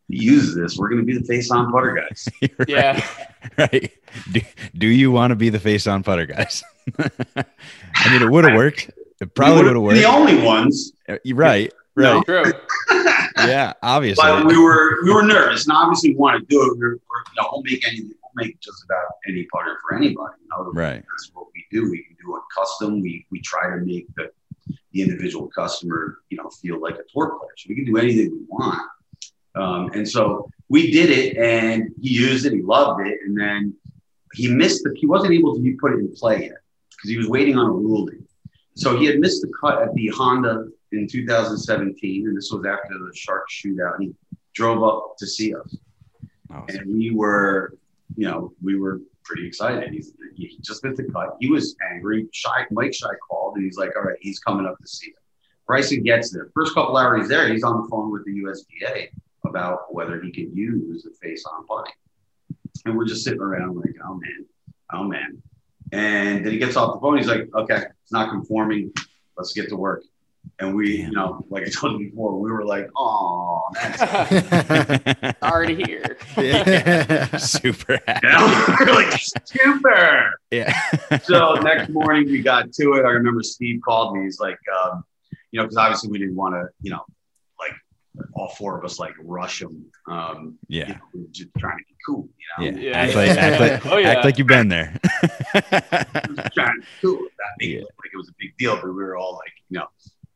use 0.08 0.56
this. 0.56 0.78
We're 0.78 0.90
going 0.90 1.02
to 1.02 1.06
be 1.06 1.18
the 1.18 1.26
face 1.26 1.52
on 1.52 1.72
putter 1.72 1.94
guys." 1.94 2.28
Right. 2.58 2.70
Yeah. 2.70 3.08
right. 3.58 3.92
Do, 4.32 4.42
do 4.78 4.88
you 4.88 5.12
want 5.12 5.32
to 5.32 5.36
be 5.36 5.50
the 5.50 5.60
face 5.60 5.88
on 5.88 6.04
putter 6.04 6.26
guys? 6.26 6.64
I 7.00 8.12
mean, 8.12 8.22
it 8.22 8.30
would 8.30 8.46
have 8.46 8.56
worked. 8.56 8.92
It 9.22 9.34
probably 9.34 9.64
would 9.64 9.76
have 9.76 9.84
worked. 9.84 9.98
The 9.98 10.06
only 10.06 10.42
ones. 10.42 10.94
Uh, 11.08 11.18
You're 11.24 11.38
right. 11.38 11.74
Right. 11.96 12.24
True. 12.26 12.44
Yeah. 13.38 13.74
Obviously. 13.82 14.24
but 14.24 14.46
we 14.46 14.58
were 14.58 15.04
we 15.04 15.14
were 15.14 15.24
nervous, 15.24 15.68
and 15.68 15.76
obviously 15.76 16.12
we 16.12 16.16
wanted 16.18 16.42
to 16.42 16.46
do 16.48 16.62
it. 16.62 16.78
We 16.78 16.80
were, 16.80 16.90
we're, 16.90 16.92
you 16.92 17.42
know, 17.42 17.50
we'll 17.52 17.64
make 17.64 17.88
any 17.88 18.02
we'll 18.02 18.32
make 18.36 18.60
just 18.60 18.84
about 18.84 19.06
any 19.28 19.48
putter 19.54 19.78
for 19.82 19.96
anybody. 19.96 20.36
You 20.42 20.48
know, 20.52 20.72
Right. 20.72 21.04
That's 21.10 21.32
what 21.34 21.48
we 21.54 21.66
do. 21.72 21.90
We 21.90 22.04
can 22.04 22.16
do 22.24 22.36
it 22.36 22.42
custom. 22.56 23.02
We 23.02 23.26
we 23.32 23.42
try 23.42 23.70
to 23.70 23.78
make 23.78 24.08
the 24.16 24.30
the 24.92 25.02
individual 25.02 25.50
customer, 25.50 26.20
you 26.30 26.38
know, 26.38 26.50
feel 26.62 26.82
like 26.82 26.96
a 26.96 27.04
tour 27.14 27.38
player. 27.38 27.52
So 27.58 27.66
we 27.70 27.76
can 27.76 27.86
do 27.86 27.98
anything 27.98 28.32
we 28.32 28.46
want. 28.48 28.82
Um, 29.56 29.92
and 29.94 30.08
so 30.08 30.50
we 30.70 30.92
did 30.92 31.10
it, 31.10 31.38
and 31.38 31.90
he 32.02 32.10
used 32.10 32.46
it. 32.46 32.54
He 32.54 32.62
loved 32.62 33.06
it, 33.08 33.20
and 33.26 33.40
then 33.40 33.74
he 34.34 34.48
missed 34.50 34.84
the. 34.84 34.94
He 34.96 35.06
wasn't 35.06 35.34
able 35.34 35.56
to 35.56 35.78
put 35.80 35.94
it 35.94 36.00
in 36.00 36.14
play 36.16 36.44
yet 36.44 36.58
because 36.92 37.10
he 37.10 37.18
was 37.18 37.28
waiting 37.28 37.58
on 37.58 37.68
a 37.68 37.72
ruling. 37.72 38.26
So 38.76 38.98
he 38.98 39.06
had 39.06 39.20
missed 39.20 39.42
the 39.42 39.52
cut 39.60 39.82
at 39.82 39.94
the 39.94 40.08
Honda 40.10 40.68
in 40.92 41.08
2017, 41.08 42.28
and 42.28 42.36
this 42.36 42.52
was 42.52 42.66
after 42.66 42.98
the 42.98 43.12
Shark 43.16 43.46
shootout. 43.50 43.96
And 43.96 44.04
he 44.04 44.16
drove 44.54 44.84
up 44.84 45.16
to 45.20 45.28
see 45.28 45.56
us, 45.56 45.78
Oh, 46.54 46.64
and 46.70 46.82
we 46.86 47.12
were, 47.12 47.78
you 48.16 48.28
know, 48.28 48.54
we 48.62 48.78
were 48.78 49.02
pretty 49.24 49.48
excited. 49.48 49.92
He's, 49.92 50.14
he 50.36 50.58
just 50.62 50.84
missed 50.84 50.98
the 50.98 51.04
cut. 51.12 51.38
He 51.40 51.50
was 51.50 51.76
angry. 51.92 52.28
Schy, 52.32 52.66
Mike 52.72 52.94
Schy 52.94 53.10
called, 53.28 53.56
and 53.56 53.66
he's 53.66 53.78
like, 53.78 53.96
"All 53.96 54.04
right, 54.04 54.18
he's 54.20 54.40
coming 54.40 54.66
up 54.66 54.78
to 54.80 54.88
see 54.88 55.08
us." 55.08 55.24
Bryson 55.68 56.04
gets 56.04 56.30
there. 56.32 56.50
First 56.54 56.76
couple 56.76 56.98
hours 56.98 57.22
he's 57.22 57.30
there, 57.30 57.52
he's 57.52 57.64
on 57.64 57.82
the 57.82 57.90
phone 57.90 58.12
with 58.12 58.26
the 58.26 58.32
USGA 58.44 59.10
about 59.48 59.94
whether 59.94 60.20
he 60.22 60.32
can 60.32 60.56
use 60.56 61.04
the 61.04 61.12
face-on 61.22 61.66
putting, 61.68 61.94
and 62.86 62.98
we're 62.98 63.06
just 63.08 63.24
sitting 63.24 63.42
around 63.42 63.76
like, 63.78 63.96
"Oh 64.08 64.16
man, 64.16 64.46
oh 64.94 65.04
man." 65.04 65.42
And 65.92 66.44
then 66.46 66.52
he 66.52 66.58
gets 66.58 66.76
off 66.76 66.96
the 66.96 67.00
phone. 67.00 67.18
He's 67.18 67.28
like, 67.28 67.48
"Okay, 67.54 67.84
it's 68.04 68.12
not 68.12 68.30
conforming. 68.32 68.92
Let's 69.38 69.54
get 69.54 69.70
to 69.70 69.76
work." 69.76 70.04
And 70.60 70.76
we, 70.76 70.98
you 71.02 71.12
know, 71.12 71.44
like 71.50 71.64
I 71.64 71.70
told 71.70 72.00
you 72.00 72.10
before, 72.12 72.40
we 72.40 72.52
were 72.52 72.64
like, 72.64 72.90
"Oh, 72.96 73.62
man." 73.74 75.36
Already 75.44 75.84
here. 75.84 76.18
Super 77.40 77.94
You 77.94 78.00
happy. 78.08 78.28
know? 78.28 78.76
we're 78.80 78.94
like 78.94 79.20
super. 79.46 80.32
Yeah. 80.52 80.74
So 81.24 81.56
next 81.56 81.90
morning 81.90 82.26
we 82.30 82.42
got 82.42 82.72
to 82.74 82.94
it. 82.94 83.06
I 83.06 83.10
remember 83.10 83.42
Steve 83.44 83.82
called 83.84 84.16
me. 84.16 84.24
He's 84.24 84.40
like, 84.40 84.60
um, 84.84 85.04
you 85.52 85.60
know, 85.60 85.64
because 85.66 85.78
obviously 85.78 86.10
we 86.12 86.20
didn't 86.20 86.36
want 86.36 86.54
to, 86.56 86.68
you 86.82 86.92
know, 86.92 86.98
like 87.08 87.15
all 88.34 88.50
four 88.50 88.78
of 88.78 88.86
us 88.86 89.00
like 89.00 89.14
rush 89.24 89.62
him. 89.62 89.86
Um, 90.10 90.58
you 90.68 90.80
Yeah. 90.82 90.88
know, 90.90 90.96
we 91.14 91.28
just 91.32 91.50
trying 91.58 91.78
to 91.78 91.84
be 91.88 91.96
cool, 92.06 92.28
you 92.60 92.72
know. 92.72 92.80
Yeah. 92.80 92.90
Yeah. 92.90 92.98
Act, 92.98 93.16
like, 93.16 93.30
act, 93.32 93.60
like, 93.60 93.86
Oh, 93.94 93.98
yeah. 93.98 94.10
act 94.10 94.26
like 94.26 94.38
you've 94.38 94.48
been 94.48 94.68
there. 94.68 94.94
trying 95.74 96.76
to 96.76 96.82
be 96.82 96.88
cool. 97.02 97.20
That 97.20 97.52
made 97.60 97.70
Yeah. 97.72 97.78
it 97.80 97.84
like 97.84 98.12
it 98.14 98.18
was 98.18 98.30
a 98.30 98.34
big 98.40 98.56
deal, 98.58 98.76
but 98.76 98.86
we 98.86 98.92
were 98.92 99.18
all 99.18 99.34
like, 99.36 99.54
you 99.70 99.80
know, 99.80 99.88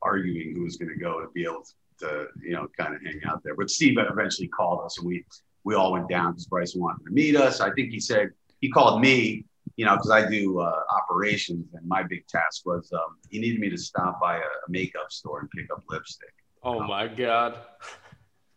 arguing 0.02 0.56
who 0.56 0.64
was 0.64 0.78
going 0.78 0.90
to 0.90 1.00
go 1.00 1.20
and 1.20 1.34
be 1.34 1.44
able 1.44 1.66
to, 2.00 2.28
you 2.42 2.52
know, 2.54 2.68
kind 2.78 2.96
of 2.96 3.02
hang 3.04 3.20
out 3.28 3.44
there. 3.44 3.56
But 3.56 3.70
Steve 3.70 3.98
eventually 3.98 4.48
called 4.48 4.86
us, 4.86 4.98
and 4.98 5.08
we 5.08 5.26
we 5.66 5.76
all 5.76 5.92
went 5.92 6.08
down 6.08 6.32
because 6.32 6.46
Bryson 6.48 6.82
wanted 6.82 7.04
to 7.06 7.12
meet 7.12 7.36
us. 7.36 7.60
I 7.60 7.72
think 7.72 7.92
he 7.92 8.00
said 8.00 8.30
he 8.62 8.70
called 8.70 9.02
me, 9.02 9.46
you 9.76 9.86
know, 9.86 9.96
because 9.98 10.10
I 10.12 10.28
do 10.30 10.60
uh, 10.62 10.82
operations, 10.90 11.68
and 11.74 11.86
my 11.88 12.02
big 12.04 12.26
task 12.28 12.66
was 12.66 12.90
um, 12.94 13.18
he 13.30 13.40
needed 13.40 13.60
me 13.60 13.70
to 13.70 13.78
stop 13.78 14.20
by 14.22 14.38
a, 14.38 14.40
a 14.40 14.70
makeup 14.70 15.12
store 15.12 15.42
and 15.42 15.50
pick 15.52 15.68
up 15.72 15.84
lipstick. 15.90 16.34
Oh 16.64 16.84
my 16.84 17.08
god. 17.08 17.58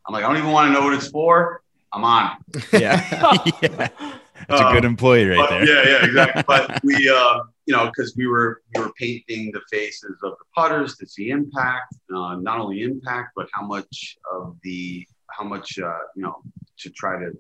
I'm 0.07 0.13
like, 0.13 0.25
I 0.25 0.29
don't 0.29 0.39
even 0.39 0.51
want 0.51 0.69
to 0.69 0.73
know 0.73 0.85
what 0.85 0.95
it's 0.95 1.09
for. 1.09 1.63
I'm 1.93 2.05
on. 2.05 2.37
yeah. 2.73 3.39
yeah. 3.63 3.89
That's 4.49 4.61
a 4.61 4.73
good 4.73 4.85
Um, 4.85 4.93
employee 4.93 5.27
right 5.27 5.39
But- 5.39 5.51
there. 5.51 5.67
Yeah, 5.67 5.91
yeah, 6.01 6.07
exactly. 6.07 6.43
but 6.49 6.81
we, 6.83 7.09
uh, 7.09 7.41
you 7.67 7.77
know, 7.77 7.87
because 7.87 8.15
we 8.17 8.27
were 8.27 8.63
we 8.75 8.83
were 8.83 8.93
painting 8.99 9.53
the 9.53 9.61
faces 9.71 10.19
of 10.25 10.33
the 10.33 10.45
putters 10.57 10.97
to 10.97 11.07
see 11.07 11.31
impact, 11.31 11.95
uh, 12.15 12.37
not 12.37 12.59
only 12.59 12.83
impact, 12.83 13.33
but 13.37 13.49
how 13.53 13.65
much 13.65 14.17
of 14.33 14.57
the 14.65 15.07
how 15.31 15.45
much 15.45 15.79
uh, 15.79 15.99
you 16.17 16.23
know 16.23 16.43
to 16.79 16.91
try 16.91 17.19
to 17.21 17.31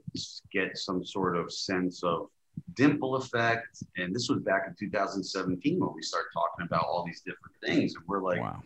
get 0.52 0.78
some 0.78 1.04
sort 1.04 1.36
of 1.36 1.52
sense 1.52 2.04
of 2.04 2.28
dimple 2.74 3.16
effect. 3.16 3.82
And 3.96 4.14
this 4.14 4.28
was 4.28 4.40
back 4.42 4.62
in 4.68 4.74
2017 4.78 5.80
when 5.80 5.92
we 5.92 6.02
started 6.02 6.28
talking 6.32 6.66
about 6.66 6.84
all 6.84 7.04
these 7.04 7.20
different 7.20 7.56
things, 7.64 7.94
and 7.96 8.04
we're 8.06 8.22
like, 8.22 8.40
wow. 8.40 8.62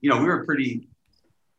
you 0.00 0.08
know, 0.08 0.18
we 0.18 0.24
were 0.24 0.44
pretty, 0.46 0.88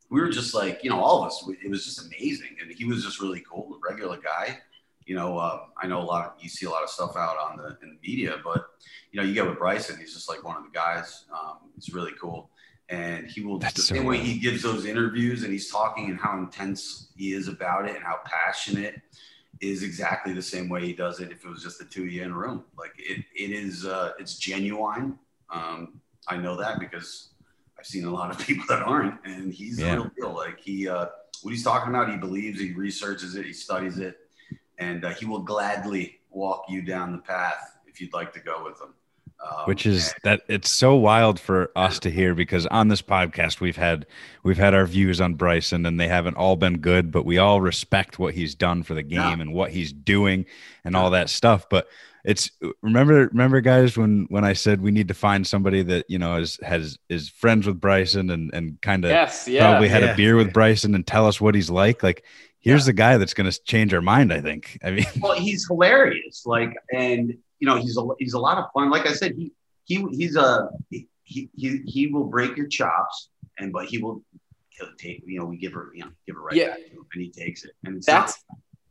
we 0.10 0.22
were 0.22 0.30
just 0.30 0.54
like, 0.54 0.84
you 0.84 0.90
know, 0.90 1.00
all 1.00 1.22
of 1.22 1.28
us, 1.28 1.44
we- 1.46 1.58
it 1.64 1.70
was 1.70 1.86
just 1.86 2.06
amazing. 2.06 2.58
And 2.62 2.72
he 2.72 2.86
was 2.86 3.04
just 3.04 3.20
really 3.20 3.44
cool, 3.50 3.76
a 3.76 3.90
regular 3.90 4.18
guy. 4.18 4.60
You 5.06 5.16
know, 5.16 5.38
uh, 5.38 5.66
I 5.82 5.88
know 5.88 6.00
a 6.02 6.04
lot 6.04 6.26
of, 6.26 6.44
you 6.44 6.50
see 6.50 6.66
a 6.66 6.70
lot 6.70 6.84
of 6.84 6.90
stuff 6.90 7.16
out 7.16 7.38
on 7.38 7.58
the, 7.58 7.78
in 7.84 7.90
the 7.90 8.08
media, 8.08 8.38
but, 8.44 8.66
you 9.12 9.20
know, 9.20 9.26
you 9.26 9.34
get 9.34 9.48
with 9.48 9.60
Bryson, 9.60 9.98
he's 10.00 10.14
just 10.14 10.28
like 10.28 10.44
one 10.44 10.58
of 10.58 10.64
the 10.64 10.70
guys. 10.72 11.26
Um, 11.32 11.58
it's 11.78 11.94
really 11.94 12.14
cool. 12.20 12.50
And 12.90 13.28
he 13.28 13.42
will, 13.42 13.58
That's 13.60 13.74
the 13.76 13.82
so 13.82 13.96
same 13.96 14.06
way 14.06 14.18
he 14.18 14.40
gives 14.40 14.62
those 14.64 14.86
interviews 14.86 15.44
and 15.44 15.52
he's 15.52 15.72
talking 15.72 16.10
and 16.10 16.20
how 16.20 16.38
intense 16.38 17.10
he 17.16 17.34
is 17.34 17.48
about 17.48 17.88
it 17.88 17.96
and 17.96 18.04
how 18.04 18.20
passionate 18.26 19.02
is 19.60 19.84
exactly 19.84 20.34
the 20.34 20.42
same 20.42 20.70
way 20.70 20.86
he 20.86 20.94
does 20.94 21.20
it 21.20 21.32
if 21.32 21.46
it 21.46 21.50
was 21.50 21.64
just 21.64 21.80
the 21.80 21.86
two 21.86 22.04
of 22.04 22.12
you 22.12 22.24
in 22.24 22.32
a 22.32 22.36
room. 22.38 22.64
Like 22.78 22.94
it, 22.98 23.26
it 23.36 23.52
is, 23.52 23.86
uh, 23.86 24.12
it's 24.20 24.38
genuine. 24.38 25.18
Um, 25.50 26.02
I 26.28 26.38
know 26.38 26.56
that 26.58 26.80
because 26.80 27.30
I've 27.86 27.90
seen 27.90 28.06
a 28.06 28.10
lot 28.12 28.32
of 28.32 28.40
people 28.48 28.66
that 28.70 28.82
aren't, 28.82 29.24
and 29.26 29.54
he's 29.54 29.80
Yeah. 29.80 29.96
the 29.98 30.02
real 30.02 30.12
deal. 30.18 30.34
Like 30.34 30.60
he, 30.60 30.88
uh, 30.90 31.06
what 31.44 31.52
he's 31.52 31.64
talking 31.64 31.90
about, 31.90 32.10
he 32.10 32.18
believes, 32.18 32.60
he 32.60 32.74
researches 32.74 33.36
it, 33.36 33.46
he 33.46 33.54
studies 33.54 34.00
it, 34.00 34.18
and 34.80 35.06
uh, 35.06 35.12
he 35.12 35.26
will 35.28 35.44
gladly 35.44 36.20
walk 36.32 36.66
you 36.68 36.82
down 36.82 37.12
the 37.12 37.20
path 37.20 37.78
if 37.86 38.02
you'd 38.02 38.12
like 38.14 38.34
to 38.34 38.40
go 38.40 38.64
with 38.64 38.82
him. 38.82 38.96
Um, 39.48 39.66
which 39.66 39.86
is 39.86 40.14
that 40.24 40.42
it's 40.48 40.70
so 40.72 40.96
wild 40.96 41.40
for 41.40 41.70
us 41.76 42.00
to 42.00 42.10
hear 42.10 42.34
because 42.34 42.66
on 42.68 42.88
this 42.88 43.02
podcast 43.04 43.60
we've 43.60 43.78
had 43.78 44.08
we've 44.44 44.58
had 44.58 44.74
our 44.74 44.86
views 44.88 45.22
on 45.22 45.36
Bryson 45.36 45.86
and 45.86 46.00
they 46.00 46.08
haven't 46.08 46.36
all 46.36 46.56
been 46.56 46.78
good 46.80 47.12
but 47.12 47.26
we 47.26 47.38
all 47.38 47.62
respect 47.62 48.18
what 48.18 48.34
he's 48.34 48.56
done 48.56 48.82
for 48.82 48.96
the 48.96 49.04
game 49.04 49.20
Yeah. 49.20 49.34
and 49.42 49.54
what 49.54 49.70
he's 49.72 49.94
doing 49.94 50.46
and 50.84 50.96
all 50.96 51.12
that 51.12 51.30
stuff 51.30 51.68
but 51.70 51.88
it's 52.24 52.50
remember 52.82 53.28
remember 53.28 53.62
guys 53.62 53.96
when 53.96 54.26
when 54.30 54.44
I 54.44 54.54
said 54.54 54.82
we 54.82 54.90
need 54.90 55.10
to 55.10 55.14
find 55.14 55.46
somebody 55.46 55.84
that 55.84 56.06
you 56.10 56.18
know 56.18 56.38
is 56.38 56.58
has 56.64 56.98
is 57.10 57.30
friends 57.30 57.68
with 57.68 57.80
Bryson 57.80 58.32
and 58.32 58.52
and 58.52 58.82
kind 58.82 59.06
of 59.06 59.12
Yes, 59.12 59.48
yeah. 59.48 59.70
probably 59.70 59.90
had 59.90 60.02
Yeah. 60.02 60.14
a 60.14 60.16
beer 60.16 60.36
with 60.36 60.54
Bryson 60.54 60.96
and 60.96 61.06
tell 61.06 61.28
us 61.28 61.40
what 61.40 61.54
he's 61.54 61.70
like 61.70 62.02
like 62.02 62.24
here's 62.62 62.88
the 62.88 62.94
guy 62.94 63.18
that's 63.20 63.36
going 63.36 63.52
to 63.52 63.64
change 63.64 63.94
our 63.94 64.02
mind 64.02 64.34
I 64.34 64.42
think 64.42 64.80
I 64.84 64.90
mean 64.90 65.06
well, 65.22 65.34
he's 65.40 65.68
hilarious. 65.68 66.44
Like, 66.48 66.74
and 66.92 67.38
you 67.60 67.68
know, 67.68 67.78
he's 67.78 67.98
a 67.98 68.04
he's 68.20 68.34
a 68.34 68.40
lot 68.40 68.58
of 68.58 68.66
fun. 68.74 68.90
Like 68.90 69.08
I 69.08 69.14
said, 69.14 69.34
he 69.36 69.52
he 69.86 70.06
he's 70.12 70.36
a 70.36 70.70
he 70.90 71.08
he 71.24 71.82
he 71.86 72.08
will 72.08 72.26
break 72.26 72.56
your 72.58 72.68
chops, 72.68 73.30
and 73.60 73.72
but 73.74 73.86
he 73.86 73.98
will 73.98 74.22
he'll 74.70 74.90
take 74.98 75.24
you 75.26 75.40
know 75.40 75.46
we 75.46 75.58
give 75.58 75.74
her 75.74 75.92
you 75.94 76.04
know 76.04 76.12
give 76.26 76.36
her 76.36 76.42
right 76.44 76.56
Yeah. 76.56 76.68
back 76.70 76.78
to 76.78 76.92
him, 76.92 77.06
and 77.14 77.22
he 77.24 77.32
takes 77.32 77.64
it, 77.66 77.72
and 77.84 78.02
That's 78.04 78.44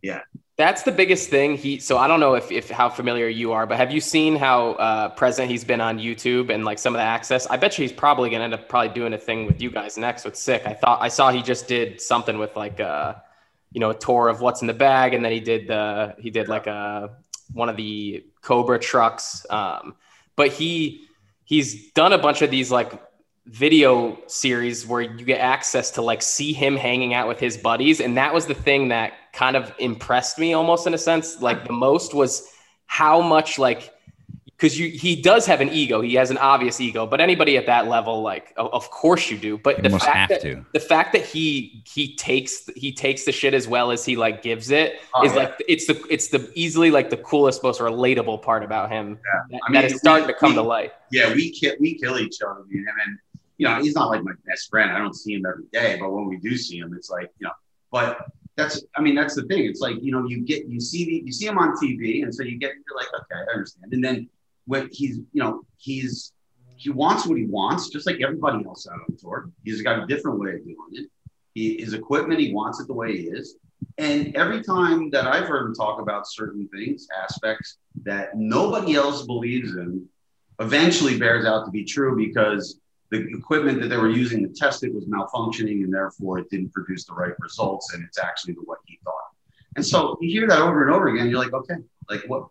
Yeah. 0.02 0.20
That's 0.56 0.82
the 0.84 0.92
biggest 0.92 1.30
thing. 1.30 1.56
He 1.56 1.80
so 1.80 1.98
I 1.98 2.06
don't 2.06 2.20
know 2.20 2.34
if, 2.34 2.52
if 2.52 2.70
how 2.70 2.88
familiar 2.88 3.26
you 3.26 3.50
are, 3.52 3.66
but 3.66 3.76
have 3.76 3.90
you 3.90 4.00
seen 4.00 4.36
how 4.36 4.72
uh, 4.74 5.08
present 5.08 5.50
he's 5.50 5.64
been 5.64 5.80
on 5.80 5.98
YouTube 5.98 6.48
and 6.54 6.64
like 6.64 6.78
some 6.78 6.94
of 6.94 6.98
the 6.98 7.04
access? 7.04 7.46
I 7.48 7.56
bet 7.56 7.76
you 7.76 7.82
he's 7.82 7.92
probably 7.92 8.30
gonna 8.30 8.44
end 8.44 8.54
up 8.54 8.68
probably 8.68 8.94
doing 8.94 9.14
a 9.14 9.18
thing 9.18 9.46
with 9.46 9.60
you 9.60 9.70
guys 9.72 9.98
next 9.98 10.24
with 10.24 10.36
Sik. 10.36 10.64
I 10.64 10.72
thought 10.74 11.02
I 11.02 11.08
saw 11.08 11.32
he 11.32 11.42
just 11.42 11.66
did 11.66 12.00
something 12.00 12.38
with 12.38 12.54
like 12.54 12.78
uh 12.78 13.14
you 13.72 13.80
know 13.80 13.90
a 13.90 13.98
tour 13.98 14.28
of 14.28 14.40
what's 14.42 14.60
in 14.60 14.68
the 14.68 14.74
bag, 14.74 15.12
and 15.14 15.24
then 15.24 15.32
he 15.32 15.40
did 15.40 15.66
the 15.66 16.14
he 16.20 16.30
did 16.30 16.46
like 16.48 16.68
a 16.68 17.16
one 17.52 17.68
of 17.68 17.76
the 17.76 18.24
Cobra 18.44 18.78
trucks. 18.78 19.44
Um, 19.50 19.96
but 20.36 20.52
he 20.52 21.06
he's 21.44 21.92
done 21.92 22.12
a 22.12 22.18
bunch 22.18 22.42
of 22.42 22.50
these 22.50 22.70
like 22.70 22.92
video 23.46 24.18
series 24.26 24.86
where 24.86 25.02
you 25.02 25.24
get 25.24 25.38
access 25.38 25.90
to 25.92 26.02
like 26.02 26.22
see 26.22 26.52
him 26.52 26.76
hanging 26.76 27.12
out 27.12 27.28
with 27.28 27.38
his 27.38 27.58
buddies 27.58 28.00
and 28.00 28.16
that 28.16 28.32
was 28.32 28.46
the 28.46 28.54
thing 28.54 28.88
that 28.88 29.12
kind 29.34 29.54
of 29.54 29.70
impressed 29.78 30.38
me 30.38 30.54
almost 30.54 30.86
in 30.86 30.94
a 30.94 30.98
sense 30.98 31.42
like 31.42 31.66
the 31.66 31.72
most 31.72 32.14
was 32.14 32.48
how 32.86 33.20
much 33.20 33.58
like 33.58 33.92
because 34.56 34.78
you 34.78 34.88
he 34.88 35.20
does 35.20 35.46
have 35.46 35.60
an 35.60 35.68
ego 35.70 36.00
he 36.00 36.14
has 36.14 36.30
an 36.30 36.38
obvious 36.38 36.80
ego 36.80 37.06
but 37.06 37.20
anybody 37.20 37.56
at 37.56 37.66
that 37.66 37.88
level 37.88 38.22
like 38.22 38.52
o- 38.56 38.68
of 38.68 38.88
course 38.90 39.30
you 39.30 39.36
do 39.36 39.58
but 39.58 39.76
You 39.82 39.90
the 39.90 39.98
fact 39.98 40.04
have 40.16 40.28
that, 40.28 40.40
to. 40.42 40.64
the 40.72 40.80
fact 40.80 41.12
that 41.12 41.24
he 41.24 41.82
he 41.86 42.14
takes 42.14 42.66
he 42.76 42.92
takes 42.92 43.24
the 43.24 43.32
shit 43.32 43.52
as 43.54 43.66
well 43.66 43.90
as 43.90 44.04
he 44.04 44.14
like 44.16 44.42
gives 44.42 44.70
it 44.70 45.00
oh, 45.14 45.24
is 45.24 45.32
Oh, 45.32 45.34
yeah. 45.34 45.40
like 45.42 45.62
it's 45.68 45.86
the 45.86 46.00
it's 46.08 46.28
the 46.28 46.50
easily 46.54 46.90
like 46.90 47.10
the 47.10 47.16
coolest 47.18 47.62
most 47.62 47.80
relatable 47.80 48.42
part 48.42 48.62
about 48.62 48.90
him 48.90 49.18
that, 49.50 49.60
I 49.66 49.70
mean, 49.72 49.84
is 49.84 49.96
starting 49.98 50.26
we- 50.26 50.32
to 50.32 50.38
come 50.38 50.50
we- 50.50 50.56
to 50.56 50.62
light 50.62 50.92
yeah, 51.10 51.32
we 51.34 51.50
kill 51.50 51.74
we 51.80 51.94
kill 51.98 52.18
each 52.18 52.38
other, 52.42 52.64
me 52.68 52.78
and 52.78 52.88
him, 52.88 52.94
and 53.06 53.18
you 53.58 53.66
know 53.68 53.76
he's 53.80 53.94
not 53.94 54.08
like 54.08 54.24
my 54.24 54.32
best 54.48 54.68
friend. 54.68 54.90
I 54.90 54.98
don't 54.98 55.14
see 55.14 55.34
him 55.34 55.44
every 55.46 55.64
day, 55.72 55.96
but 56.00 56.10
when 56.10 56.26
we 56.26 56.38
do 56.38 56.56
see 56.56 56.78
him, 56.78 56.92
it's 56.96 57.08
like 57.08 57.30
you 57.38 57.46
know. 57.46 57.52
But 57.92 58.26
that's 58.56 58.82
I 58.96 59.00
mean 59.00 59.14
that's 59.14 59.36
the 59.36 59.42
thing. 59.44 59.64
It's 59.64 59.78
like 59.80 59.96
you 60.02 60.10
know 60.10 60.26
you 60.26 60.40
get 60.40 60.66
you 60.66 60.80
see 60.80 61.04
the, 61.04 61.22
you 61.26 61.30
see 61.32 61.46
him 61.46 61.56
on 61.58 61.76
TV, 61.76 62.24
and 62.24 62.34
so 62.34 62.42
you 62.42 62.58
get 62.58 62.72
you're 62.84 62.96
like 62.96 63.06
okay 63.14 63.40
I 63.48 63.52
understand, 63.52 63.92
and 63.92 64.02
then 64.02 64.28
when 64.66 64.88
he's 64.92 65.16
you 65.32 65.42
know 65.42 65.62
he's 65.76 66.32
he 66.76 66.90
wants 66.90 67.26
what 67.26 67.38
he 67.38 67.46
wants, 67.46 67.88
just 67.88 68.06
like 68.06 68.20
everybody 68.20 68.64
else 68.64 68.86
out 68.86 69.00
on 69.08 69.16
tour. 69.16 69.50
He's 69.64 69.82
got 69.82 70.02
a 70.02 70.06
different 70.06 70.38
way 70.38 70.54
of 70.54 70.64
doing 70.64 70.76
it. 70.92 71.10
He, 71.54 71.80
his 71.80 71.94
equipment, 71.94 72.40
he 72.40 72.52
wants 72.52 72.80
it 72.80 72.88
the 72.88 72.94
way 72.94 73.16
he 73.16 73.22
is. 73.28 73.56
And 73.98 74.34
every 74.34 74.62
time 74.62 75.10
that 75.10 75.26
I've 75.26 75.46
heard 75.46 75.66
him 75.66 75.74
talk 75.74 76.00
about 76.00 76.28
certain 76.28 76.68
things, 76.68 77.06
aspects 77.22 77.78
that 78.02 78.36
nobody 78.36 78.96
else 78.96 79.24
believes 79.24 79.76
in, 79.76 80.06
eventually 80.58 81.18
bears 81.18 81.44
out 81.44 81.64
to 81.64 81.70
be 81.70 81.84
true 81.84 82.16
because 82.16 82.80
the 83.10 83.28
equipment 83.36 83.80
that 83.80 83.88
they 83.88 83.96
were 83.96 84.10
using 84.10 84.42
to 84.42 84.52
test 84.52 84.82
it 84.82 84.92
was 84.92 85.04
malfunctioning, 85.04 85.84
and 85.84 85.94
therefore 85.94 86.38
it 86.40 86.50
didn't 86.50 86.72
produce 86.72 87.04
the 87.04 87.14
right 87.14 87.32
results, 87.38 87.94
and 87.94 88.04
it's 88.04 88.18
actually 88.18 88.54
the 88.54 88.62
what 88.64 88.78
he 88.86 88.98
thought. 89.04 89.14
And 89.76 89.86
so 89.86 90.18
you 90.20 90.30
hear 90.30 90.48
that 90.48 90.60
over 90.60 90.84
and 90.84 90.94
over 90.94 91.08
again. 91.08 91.28
You're 91.28 91.38
like, 91.38 91.52
okay, 91.52 91.76
like 92.08 92.22
what? 92.26 92.48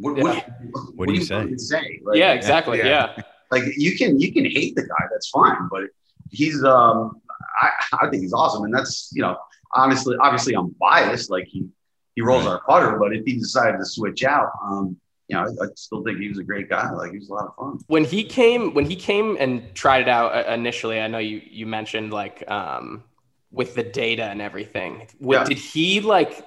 What, 0.00 0.16
Yeah. 0.16 0.22
what, 0.22 0.94
What 0.96 1.06
do 1.08 1.12
you 1.14 1.20
you 1.20 1.24
say? 1.24 1.34
want 1.36 1.50
me 1.50 1.56
to 1.56 1.62
say? 1.62 2.00
Like, 2.04 2.16
yeah, 2.18 2.32
exactly. 2.32 2.78
yeah. 2.78 2.86
Yeah. 3.16 3.22
like 3.50 3.64
you 3.76 3.96
can 3.96 4.20
you 4.20 4.32
can 4.32 4.44
hate 4.44 4.74
the 4.76 4.82
guy 4.82 5.04
that's 5.10 5.28
fine 5.30 5.68
but 5.70 5.84
he's 6.30 6.62
um 6.64 7.20
I, 7.62 7.70
I 8.02 8.10
think 8.10 8.22
he's 8.22 8.32
awesome 8.34 8.64
and 8.64 8.74
that's 8.74 9.10
you 9.14 9.22
know 9.22 9.36
honestly 9.74 10.16
obviously 10.20 10.54
i'm 10.54 10.74
biased 10.78 11.30
like 11.30 11.46
he 11.46 11.66
he 12.14 12.20
rolls 12.22 12.46
our 12.46 12.60
putter 12.68 12.98
but 12.98 13.14
if 13.16 13.24
he 13.24 13.34
decided 13.38 13.78
to 13.78 13.86
switch 13.86 14.22
out 14.24 14.50
um 14.62 14.96
you 15.28 15.36
know 15.36 15.42
i, 15.44 15.64
I 15.64 15.68
still 15.76 16.02
think 16.04 16.18
he 16.20 16.28
was 16.28 16.38
a 16.38 16.42
great 16.44 16.68
guy 16.68 16.90
like 16.92 17.12
he 17.12 17.18
was 17.18 17.28
a 17.30 17.34
lot 17.34 17.46
of 17.48 17.54
fun 17.56 17.78
when 17.86 18.04
he 18.04 18.22
came 18.24 18.74
when 18.74 18.84
he 18.84 18.96
came 18.96 19.36
and 19.40 19.74
tried 19.74 20.02
it 20.02 20.08
out 20.08 20.34
uh, 20.34 20.52
initially 20.52 21.00
i 21.00 21.06
know 21.06 21.18
you 21.18 21.40
you 21.50 21.64
mentioned 21.66 22.12
like 22.12 22.44
um 22.50 23.02
with 23.50 23.74
the 23.74 23.82
data 23.82 24.24
and 24.24 24.42
everything 24.42 25.06
what, 25.18 25.34
Yeah. 25.34 25.44
did 25.44 25.58
he 25.58 26.00
like 26.00 26.46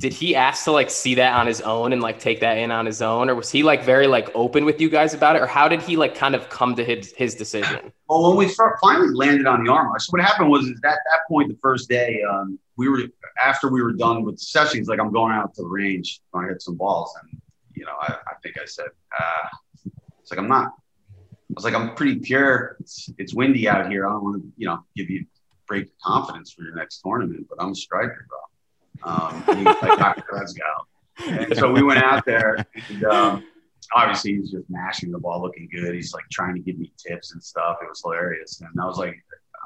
did 0.00 0.14
he 0.14 0.34
ask 0.34 0.64
to 0.64 0.72
like 0.72 0.88
see 0.88 1.14
that 1.16 1.34
on 1.34 1.46
his 1.46 1.60
own 1.60 1.92
and 1.92 2.00
like 2.00 2.18
take 2.18 2.40
that 2.40 2.56
in 2.56 2.70
on 2.70 2.86
his 2.86 3.02
own 3.02 3.28
or 3.28 3.34
was 3.34 3.50
he 3.50 3.62
like 3.62 3.84
very 3.84 4.06
like 4.06 4.30
open 4.34 4.64
with 4.64 4.80
you 4.80 4.88
guys 4.88 5.12
about 5.12 5.36
it 5.36 5.42
or 5.42 5.46
how 5.46 5.68
did 5.68 5.82
he 5.82 5.94
like 5.96 6.14
kind 6.14 6.34
of 6.34 6.48
come 6.48 6.74
to 6.74 6.82
his 6.82 7.12
his 7.12 7.34
decision 7.34 7.92
well 8.08 8.28
when 8.28 8.36
we 8.36 8.48
start, 8.48 8.78
finally 8.82 9.12
landed 9.14 9.46
on 9.46 9.62
the 9.62 9.70
armor 9.70 9.98
so 9.98 10.10
what 10.10 10.22
happened 10.22 10.48
was 10.48 10.64
is 10.64 10.76
at 10.78 10.82
that 10.82 11.20
point 11.28 11.48
the 11.48 11.58
first 11.60 11.88
day 11.88 12.22
um 12.22 12.58
we 12.76 12.88
were 12.88 13.02
after 13.44 13.68
we 13.68 13.82
were 13.82 13.92
done 13.92 14.24
with 14.24 14.36
the 14.36 14.44
session 14.44 14.78
he's 14.78 14.88
like 14.88 14.98
i'm 14.98 15.12
going 15.12 15.32
out 15.32 15.54
to 15.54 15.62
the 15.62 15.68
range 15.68 16.20
going 16.32 16.46
to 16.46 16.52
hit 16.52 16.62
some 16.62 16.76
balls 16.76 17.14
and 17.22 17.40
you 17.74 17.84
know 17.84 17.94
i, 18.00 18.14
I 18.26 18.34
think 18.42 18.56
i 18.58 18.64
said 18.64 18.88
uh 19.20 19.48
it's 20.20 20.30
like 20.30 20.40
i'm 20.40 20.48
not 20.48 20.72
I 21.50 21.52
was 21.56 21.64
like, 21.64 21.74
I'm 21.74 21.96
pretty 21.96 22.20
pure. 22.20 22.76
It's, 22.78 23.10
it's 23.18 23.34
windy 23.34 23.68
out 23.68 23.90
here. 23.90 24.06
I 24.06 24.12
don't 24.12 24.22
want 24.22 24.40
to, 24.40 24.48
you 24.56 24.66
know, 24.66 24.84
give 24.94 25.10
you 25.10 25.26
break 25.66 25.88
confidence 25.98 26.52
for 26.52 26.62
your 26.62 26.76
next 26.76 27.00
tournament, 27.00 27.46
but 27.48 27.60
I'm 27.60 27.72
a 27.72 27.74
striker, 27.74 28.24
bro. 28.28 28.38
Um, 29.02 29.44
like, 29.46 29.98
Dr. 29.98 30.24
let's 30.32 30.52
go. 30.52 31.26
And 31.26 31.56
so 31.56 31.70
we 31.72 31.82
went 31.82 32.02
out 32.02 32.24
there, 32.24 32.64
and 32.88 33.04
um, 33.04 33.44
obviously 33.94 34.36
he's 34.36 34.50
just 34.50 34.64
mashing 34.70 35.10
the 35.10 35.18
ball, 35.18 35.42
looking 35.42 35.68
good. 35.74 35.94
He's 35.94 36.14
like 36.14 36.24
trying 36.30 36.54
to 36.54 36.60
give 36.60 36.78
me 36.78 36.92
tips 36.96 37.32
and 37.32 37.42
stuff. 37.42 37.76
It 37.82 37.88
was 37.88 38.00
hilarious. 38.02 38.60
And 38.60 38.80
I 38.80 38.86
was 38.86 38.96
like, 38.98 39.16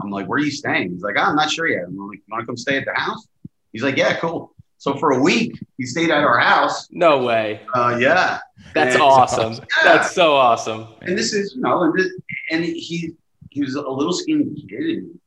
I'm 0.02 0.10
like, 0.10 0.26
where 0.26 0.36
are 0.38 0.42
you 0.42 0.50
staying? 0.50 0.90
He's 0.92 1.02
like, 1.02 1.14
oh, 1.16 1.22
I'm 1.22 1.36
not 1.36 1.50
sure 1.50 1.68
yet. 1.68 1.84
I'm 1.86 1.96
like, 1.96 2.18
you 2.18 2.22
want 2.30 2.42
to 2.42 2.46
come 2.46 2.56
stay 2.56 2.76
at 2.78 2.84
the 2.84 2.94
house? 2.94 3.26
He's 3.72 3.82
like, 3.82 3.96
yeah, 3.96 4.16
cool. 4.16 4.52
So 4.78 4.96
for 4.98 5.12
a 5.12 5.20
week, 5.22 5.58
he 5.78 5.86
stayed 5.86 6.10
at 6.10 6.24
our 6.24 6.38
house. 6.38 6.88
no 6.90 7.22
way 7.22 7.60
Uh, 7.74 7.96
yeah. 8.00 8.40
that's 8.74 8.94
And- 8.94 9.02
awesome 9.02 9.64
that's 9.84 10.12
so 10.12 10.34
awesome 10.34 10.88
and 11.02 11.16
this 11.16 11.32
is 11.32 11.54
you 11.54 11.60
know 11.62 11.82
and, 11.84 11.94
this, 11.98 12.10
and 12.50 12.64
he 12.64 13.12
he 13.50 13.62
was 13.62 13.76
a 13.76 13.80
little 13.80 14.12
skinny 14.12 14.44
kid 14.68 14.98
and 14.98 15.20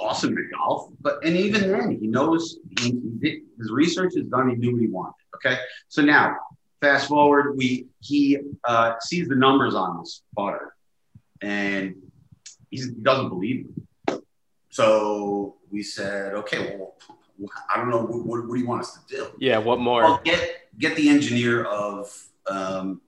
awesome 0.00 0.36
at 0.36 0.44
golf 0.56 0.90
but 1.00 1.24
and 1.24 1.36
even 1.36 1.70
then 1.70 1.98
he 2.00 2.06
knows 2.06 2.58
he, 2.80 2.90
he 2.90 3.10
did, 3.18 3.42
his 3.58 3.70
research 3.70 4.12
is 4.16 4.26
done 4.26 4.50
he 4.50 4.56
knew 4.56 4.72
what 4.72 4.80
he 4.80 4.88
wanted 4.88 5.14
okay? 5.34 5.58
So 5.88 6.02
now 6.02 6.36
fast 6.80 7.08
forward 7.08 7.56
we 7.56 7.86
he 8.00 8.38
uh, 8.64 8.94
sees 9.00 9.28
the 9.28 9.36
numbers 9.36 9.74
on 9.74 9.98
this 9.98 10.22
putter 10.36 10.74
and 11.42 11.94
he's, 12.70 12.86
he 12.86 12.94
doesn't 13.02 13.28
believe 13.28 13.66
it 14.08 14.22
so 14.70 15.56
we 15.70 15.82
said 15.82 16.34
okay 16.34 16.76
well 16.76 16.94
i 17.72 17.76
don't 17.76 17.90
know 17.90 18.02
what, 18.02 18.24
what, 18.26 18.46
what 18.46 18.54
do 18.54 18.60
you 18.60 18.66
want 18.66 18.82
us 18.82 18.92
to 18.94 19.16
do? 19.16 19.26
Yeah 19.38 19.58
what 19.58 19.78
more? 19.78 20.02
Well, 20.02 20.20
get 20.24 20.60
get 20.78 20.96
the 20.96 21.08
engineer 21.08 21.64
of 21.64 22.26
um, 22.46 23.00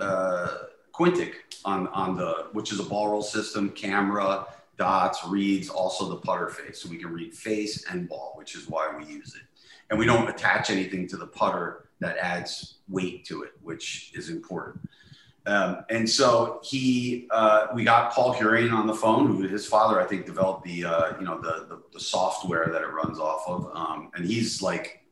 uh, 0.00 0.48
Quintic 0.92 1.34
on 1.64 1.88
on 1.88 2.16
the 2.16 2.48
which 2.52 2.72
is 2.72 2.80
a 2.80 2.84
ball 2.84 3.08
roll 3.08 3.22
system, 3.22 3.70
camera, 3.70 4.46
dots, 4.80 5.18
reads, 5.26 5.68
also 5.68 6.08
the 6.08 6.16
putter 6.16 6.48
face, 6.48 6.82
so 6.82 6.88
we 6.88 6.96
can 6.96 7.12
read 7.12 7.34
face 7.34 7.84
and 7.90 8.08
ball, 8.08 8.32
which 8.36 8.56
is 8.56 8.66
why 8.66 8.90
we 8.96 9.04
use 9.04 9.34
it. 9.34 9.42
And 9.90 9.98
we 9.98 10.06
don't 10.06 10.28
attach 10.28 10.70
anything 10.70 11.06
to 11.08 11.18
the 11.18 11.26
putter 11.26 11.90
that 11.98 12.16
adds 12.16 12.78
weight 12.88 13.26
to 13.26 13.42
it, 13.42 13.52
which 13.62 14.10
is 14.14 14.30
important. 14.30 14.80
Um, 15.44 15.84
and 15.90 16.08
so 16.08 16.60
he, 16.62 17.28
uh, 17.30 17.66
we 17.74 17.84
got 17.84 18.12
Paul 18.12 18.32
Hurrion 18.32 18.72
on 18.72 18.86
the 18.86 18.94
phone, 18.94 19.26
who 19.26 19.46
his 19.46 19.66
father, 19.66 20.00
I 20.00 20.06
think, 20.06 20.24
developed 20.24 20.64
the, 20.64 20.84
uh, 20.86 21.18
you 21.18 21.26
know, 21.26 21.38
the, 21.40 21.66
the, 21.68 21.82
the 21.92 22.00
software 22.00 22.68
that 22.72 22.80
it 22.80 22.90
runs 23.00 23.18
off 23.18 23.44
of. 23.46 23.70
Um, 23.74 24.10
and 24.14 24.24
he's 24.24 24.62
like, 24.62 25.04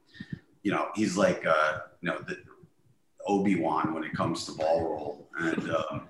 you 0.63 0.73
know, 0.73 0.89
he's 0.95 1.15
like, 1.17 1.45
uh, 1.47 1.81
you 2.01 2.09
know, 2.11 2.19
the 2.27 2.39
Obi 3.27 3.57
Wan 3.61 3.93
when 3.93 4.05
it 4.05 4.15
comes 4.15 4.47
to 4.47 4.53
ball 4.53 4.83
roll, 4.83 5.29
and 5.39 5.71
um, 5.71 6.09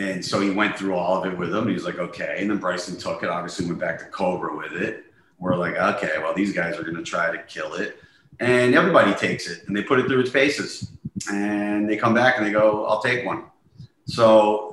and 0.00 0.24
so 0.24 0.40
he 0.40 0.50
went 0.50 0.76
through 0.76 0.94
all 0.94 1.22
of 1.22 1.30
it 1.30 1.36
with 1.36 1.54
him. 1.54 1.68
He 1.68 1.74
was 1.74 1.84
like, 1.84 1.98
okay, 1.98 2.36
and 2.38 2.50
then 2.50 2.58
Bryson 2.58 2.96
took 2.96 3.22
it. 3.22 3.28
Obviously, 3.28 3.66
went 3.66 3.78
back 3.78 3.98
to 3.98 4.06
Cobra 4.06 4.56
with 4.56 4.72
it. 4.72 5.04
We're 5.38 5.56
like, 5.56 5.74
okay, 5.74 6.18
well, 6.18 6.34
these 6.34 6.52
guys 6.52 6.78
are 6.78 6.82
going 6.82 6.96
to 6.96 7.02
try 7.02 7.30
to 7.30 7.42
kill 7.44 7.74
it, 7.74 7.98
and 8.40 8.74
everybody 8.74 9.14
takes 9.14 9.48
it 9.48 9.66
and 9.66 9.76
they 9.76 9.82
put 9.82 9.98
it 9.98 10.06
through 10.06 10.20
its 10.20 10.30
paces, 10.30 10.92
and 11.30 11.88
they 11.88 11.96
come 11.96 12.14
back 12.14 12.36
and 12.38 12.46
they 12.46 12.52
go, 12.52 12.86
I'll 12.86 13.02
take 13.02 13.24
one. 13.24 13.44
So 14.06 14.70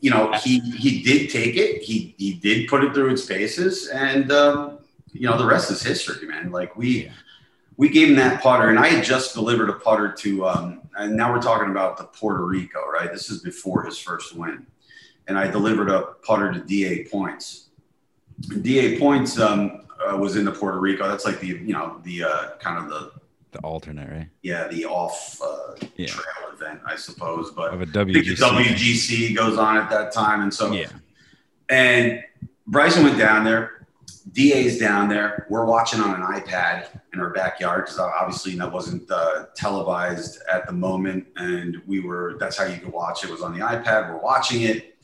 you 0.00 0.10
know, 0.10 0.32
he 0.32 0.60
he 0.60 1.02
did 1.02 1.30
take 1.30 1.56
it. 1.56 1.82
He 1.82 2.14
he 2.18 2.34
did 2.34 2.68
put 2.68 2.84
it 2.84 2.94
through 2.94 3.10
its 3.10 3.24
paces, 3.24 3.88
and 3.88 4.30
um, 4.32 4.78
you 5.12 5.28
know, 5.28 5.36
the 5.36 5.46
rest 5.46 5.70
is 5.70 5.82
history, 5.82 6.26
man. 6.26 6.50
Like 6.50 6.76
we 6.76 7.10
we 7.80 7.88
gave 7.88 8.08
him 8.10 8.16
that 8.16 8.42
putter, 8.42 8.68
and 8.68 8.78
I 8.78 8.88
had 8.88 9.02
just 9.02 9.32
delivered 9.32 9.70
a 9.70 9.72
putter 9.72 10.12
to, 10.12 10.46
um, 10.46 10.82
and 10.98 11.16
now 11.16 11.32
we're 11.32 11.40
talking 11.40 11.70
about 11.70 11.96
the 11.96 12.04
Puerto 12.04 12.44
Rico, 12.44 12.86
right? 12.86 13.10
This 13.10 13.30
is 13.30 13.40
before 13.40 13.84
his 13.84 13.96
first 13.98 14.36
win, 14.36 14.66
and 15.28 15.38
I 15.38 15.50
delivered 15.50 15.88
a 15.88 16.02
putter 16.22 16.52
to 16.52 16.60
D.A. 16.60 17.04
Points. 17.08 17.70
D.A. 18.60 18.98
Points 18.98 19.40
um, 19.40 19.86
uh, 20.06 20.14
was 20.14 20.36
in 20.36 20.44
the 20.44 20.52
Puerto 20.52 20.78
Rico. 20.78 21.08
That's 21.08 21.24
like 21.24 21.40
the 21.40 21.46
you 21.46 21.72
know 21.72 22.00
the 22.04 22.24
uh, 22.24 22.50
kind 22.58 22.76
of 22.84 22.90
the 22.90 23.12
The 23.52 23.60
alternate, 23.60 24.10
right? 24.10 24.28
yeah 24.42 24.68
the 24.68 24.84
off 24.84 25.40
uh, 25.42 25.74
Yeah. 25.96 26.08
trail 26.08 26.52
event, 26.52 26.80
I 26.86 26.96
suppose, 26.96 27.50
but 27.50 27.72
Of 27.72 27.80
a 27.80 27.84
I 27.84 28.04
think 28.04 28.12
the 28.12 28.34
WGC. 28.34 28.74
WGC 28.76 29.34
goes 29.34 29.56
on 29.56 29.78
at 29.78 29.88
that 29.88 30.12
time, 30.12 30.42
and 30.42 30.52
so 30.52 30.70
Yeah. 30.72 30.88
and 31.70 32.22
Bryson 32.66 33.04
went 33.04 33.16
down 33.18 33.42
there. 33.44 33.79
D.A.'s 34.32 34.78
down 34.78 35.08
there. 35.08 35.46
We're 35.50 35.64
watching 35.64 36.00
on 36.00 36.14
an 36.14 36.40
iPad 36.40 37.00
in 37.12 37.20
our 37.20 37.30
backyard 37.30 37.86
because 37.86 37.98
obviously 37.98 38.54
that 38.56 38.70
wasn't 38.70 39.10
uh, 39.10 39.46
televised 39.56 40.40
at 40.50 40.66
the 40.66 40.72
moment, 40.72 41.26
and 41.36 41.82
we 41.86 42.00
were. 42.00 42.36
That's 42.38 42.56
how 42.56 42.64
you 42.64 42.78
could 42.78 42.92
watch 42.92 43.24
it. 43.24 43.30
Was 43.30 43.42
on 43.42 43.58
the 43.58 43.64
iPad. 43.64 44.08
We're 44.08 44.22
watching 44.22 44.62
it. 44.62 44.96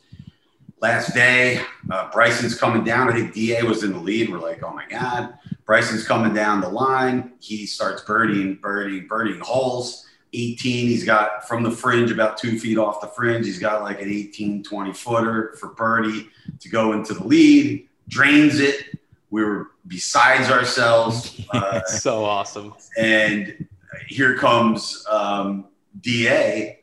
Last 0.80 1.14
day, 1.14 1.62
uh, 1.90 2.10
Bryson's 2.10 2.56
coming 2.56 2.84
down. 2.84 3.08
I 3.08 3.12
think 3.12 3.32
D.A. 3.32 3.64
was 3.64 3.82
in 3.82 3.92
the 3.92 3.98
lead. 3.98 4.30
We're 4.30 4.38
like, 4.38 4.62
oh 4.62 4.72
my 4.72 4.86
god, 4.88 5.34
Bryson's 5.64 6.06
coming 6.06 6.34
down 6.34 6.60
the 6.60 6.68
line. 6.68 7.32
He 7.40 7.66
starts 7.66 8.02
birdieing, 8.02 8.60
birdieing, 8.60 9.08
birdieing 9.08 9.40
holes. 9.40 10.06
18, 10.32 10.88
he's 10.88 11.04
got 11.04 11.48
from 11.48 11.62
the 11.62 11.70
fringe 11.70 12.10
about 12.10 12.36
two 12.36 12.58
feet 12.58 12.76
off 12.76 13.00
the 13.00 13.06
fringe. 13.06 13.46
He's 13.46 13.58
got 13.58 13.82
like 13.82 14.02
an 14.02 14.08
18, 14.08 14.62
20 14.62 14.92
footer 14.92 15.56
for 15.58 15.70
birdie 15.70 16.28
to 16.60 16.68
go 16.68 16.92
into 16.92 17.14
the 17.14 17.24
lead, 17.24 17.88
drains 18.08 18.60
it. 18.60 18.95
We 19.30 19.44
were 19.44 19.70
besides 19.86 20.50
ourselves. 20.50 21.40
Uh, 21.52 21.80
so 21.84 22.24
awesome 22.24 22.74
and 22.98 23.66
here 24.08 24.36
comes 24.36 25.06
um, 25.10 25.66
D.A., 26.00 26.80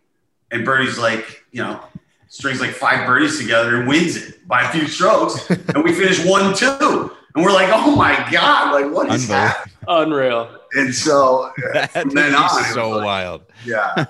and 0.51 0.63
Birdie's 0.65 0.97
like, 0.97 1.43
you 1.51 1.61
know, 1.61 1.79
strings 2.29 2.61
like 2.61 2.71
five 2.71 3.05
birdies 3.05 3.37
together 3.39 3.75
and 3.77 3.87
wins 3.87 4.15
it 4.15 4.47
by 4.47 4.63
a 4.63 4.69
few 4.71 4.87
strokes, 4.87 5.49
and 5.49 5.83
we 5.83 5.91
finish 5.93 6.25
one 6.25 6.55
two, 6.55 7.11
and 7.35 7.43
we're 7.43 7.51
like, 7.51 7.69
oh 7.71 7.95
my 7.95 8.15
god, 8.31 8.71
like 8.73 8.91
what 8.91 9.11
is 9.11 9.27
happening? 9.27 9.75
unreal 9.87 10.49
And 10.75 10.95
so 10.95 11.51
That 11.73 11.91
from 11.91 12.09
then 12.11 12.33
on, 12.33 12.63
so 12.73 12.89
like- 12.91 13.05
wild. 13.05 13.41
yeah, 13.65 14.05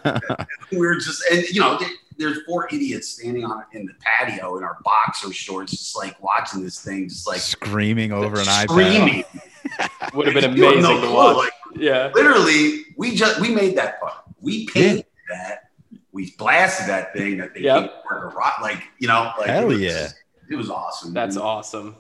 we 0.71 0.77
were 0.77 0.95
just, 0.95 1.23
and 1.31 1.43
you 1.49 1.61
know, 1.61 1.79
there's 2.17 2.41
four 2.43 2.67
idiots 2.71 3.07
standing 3.09 3.45
on 3.45 3.63
in 3.73 3.85
the 3.85 3.93
patio 3.99 4.57
in 4.57 4.63
our 4.63 4.77
boxer 4.83 5.31
shorts, 5.33 5.71
just 5.71 5.95
like 5.97 6.21
watching 6.21 6.63
this 6.63 6.81
thing, 6.81 7.09
just 7.09 7.27
like 7.27 7.39
Screaming 7.39 8.11
over 8.11 8.37
an 8.39 8.45
iPad. 8.45 8.69
screaming. 8.69 9.23
would 10.13 10.27
have 10.27 10.35
been 10.35 10.43
amazing 10.53 10.81
no 10.81 10.93
to 10.99 11.07
clue, 11.07 11.13
watch 11.15 11.37
like, 11.37 11.53
yeah 11.75 12.11
literally 12.13 12.83
we 12.97 13.15
just 13.15 13.39
we 13.39 13.49
made 13.49 13.75
that 13.77 13.99
fun. 13.99 14.11
We 14.41 14.67
painted 14.67 15.05
that. 15.29 15.69
We 16.11 16.31
blasted 16.37 16.87
that 16.89 17.13
thing 17.13 17.37
that 17.37 17.53
they 17.55 17.61
Yep. 17.61 17.79
can't 17.79 17.91
work 18.11 18.33
a 18.33 18.35
rock 18.35 18.59
like 18.61 18.83
you 18.99 19.07
know 19.07 19.31
like 19.39 19.47
Hell 19.49 19.63
it 19.71 19.75
was, 19.75 19.79
yeah. 19.81 20.07
it 20.49 20.55
was 20.55 20.69
awesome. 20.69 21.13
that's 21.13 21.35
And 21.37 21.43
awesome 21.45 21.95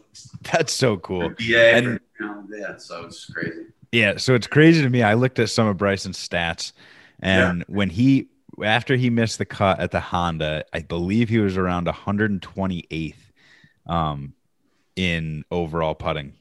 That's 0.51 0.73
so 0.73 0.97
cool. 0.97 1.29
BA 1.29 1.57
And- 1.57 1.99
you 2.19 2.25
know, 2.27 2.43
yeah, 2.55 2.77
so 2.77 3.05
it's 3.05 3.25
crazy. 3.25 3.63
Yeah, 3.91 4.17
so 4.17 4.33
it's 4.35 4.47
crazy 4.47 4.81
to 4.83 4.89
me. 4.89 5.01
I 5.03 5.13
looked 5.15 5.39
at 5.39 5.49
some 5.49 5.67
of 5.67 5.77
Bryson's 5.77 6.17
stats, 6.17 6.71
and 7.19 7.63
when 7.67 7.89
he 7.89 8.27
after 8.63 8.95
he 8.95 9.09
missed 9.09 9.37
the 9.37 9.45
cut 9.45 9.79
at 9.79 9.91
the 9.91 9.99
Honda, 9.99 10.65
I 10.73 10.81
believe 10.81 11.29
he 11.29 11.39
was 11.39 11.57
around 11.57 11.87
128th 11.87 13.15
um, 13.87 14.33
in 14.95 15.45
overall 15.51 15.95
putting, 15.95 16.33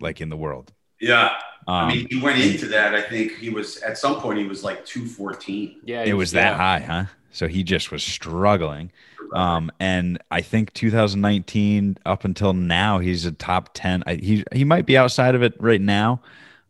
like 0.00 0.20
in 0.20 0.28
the 0.28 0.36
world. 0.36 0.72
Yeah, 1.00 1.30
Um, 1.68 1.74
I 1.74 1.88
mean 1.88 2.06
he 2.10 2.20
went 2.20 2.38
into 2.38 2.66
that. 2.68 2.94
I 2.94 3.02
think 3.02 3.32
he 3.36 3.50
was 3.50 3.78
at 3.78 3.98
some 3.98 4.20
point 4.20 4.38
he 4.38 4.46
was 4.46 4.62
like 4.64 4.84
two 4.86 5.06
fourteen. 5.06 5.80
yeah 5.82 6.02
it 6.04 6.14
was 6.14 6.32
yeah. 6.32 6.50
that 6.50 6.56
high, 6.56 6.80
huh? 6.80 7.04
So 7.32 7.48
he 7.48 7.62
just 7.64 7.90
was 7.90 8.02
struggling. 8.02 8.92
Um, 9.32 9.70
and 9.80 10.22
I 10.30 10.40
think 10.40 10.72
2019 10.74 11.98
up 12.06 12.24
until 12.24 12.52
now, 12.52 12.98
he's 13.00 13.26
a 13.26 13.32
top 13.32 13.70
10. 13.74 14.04
I, 14.06 14.14
he 14.16 14.44
he 14.52 14.64
might 14.64 14.86
be 14.86 14.96
outside 14.96 15.34
of 15.34 15.42
it 15.42 15.54
right 15.60 15.80
now. 15.80 16.22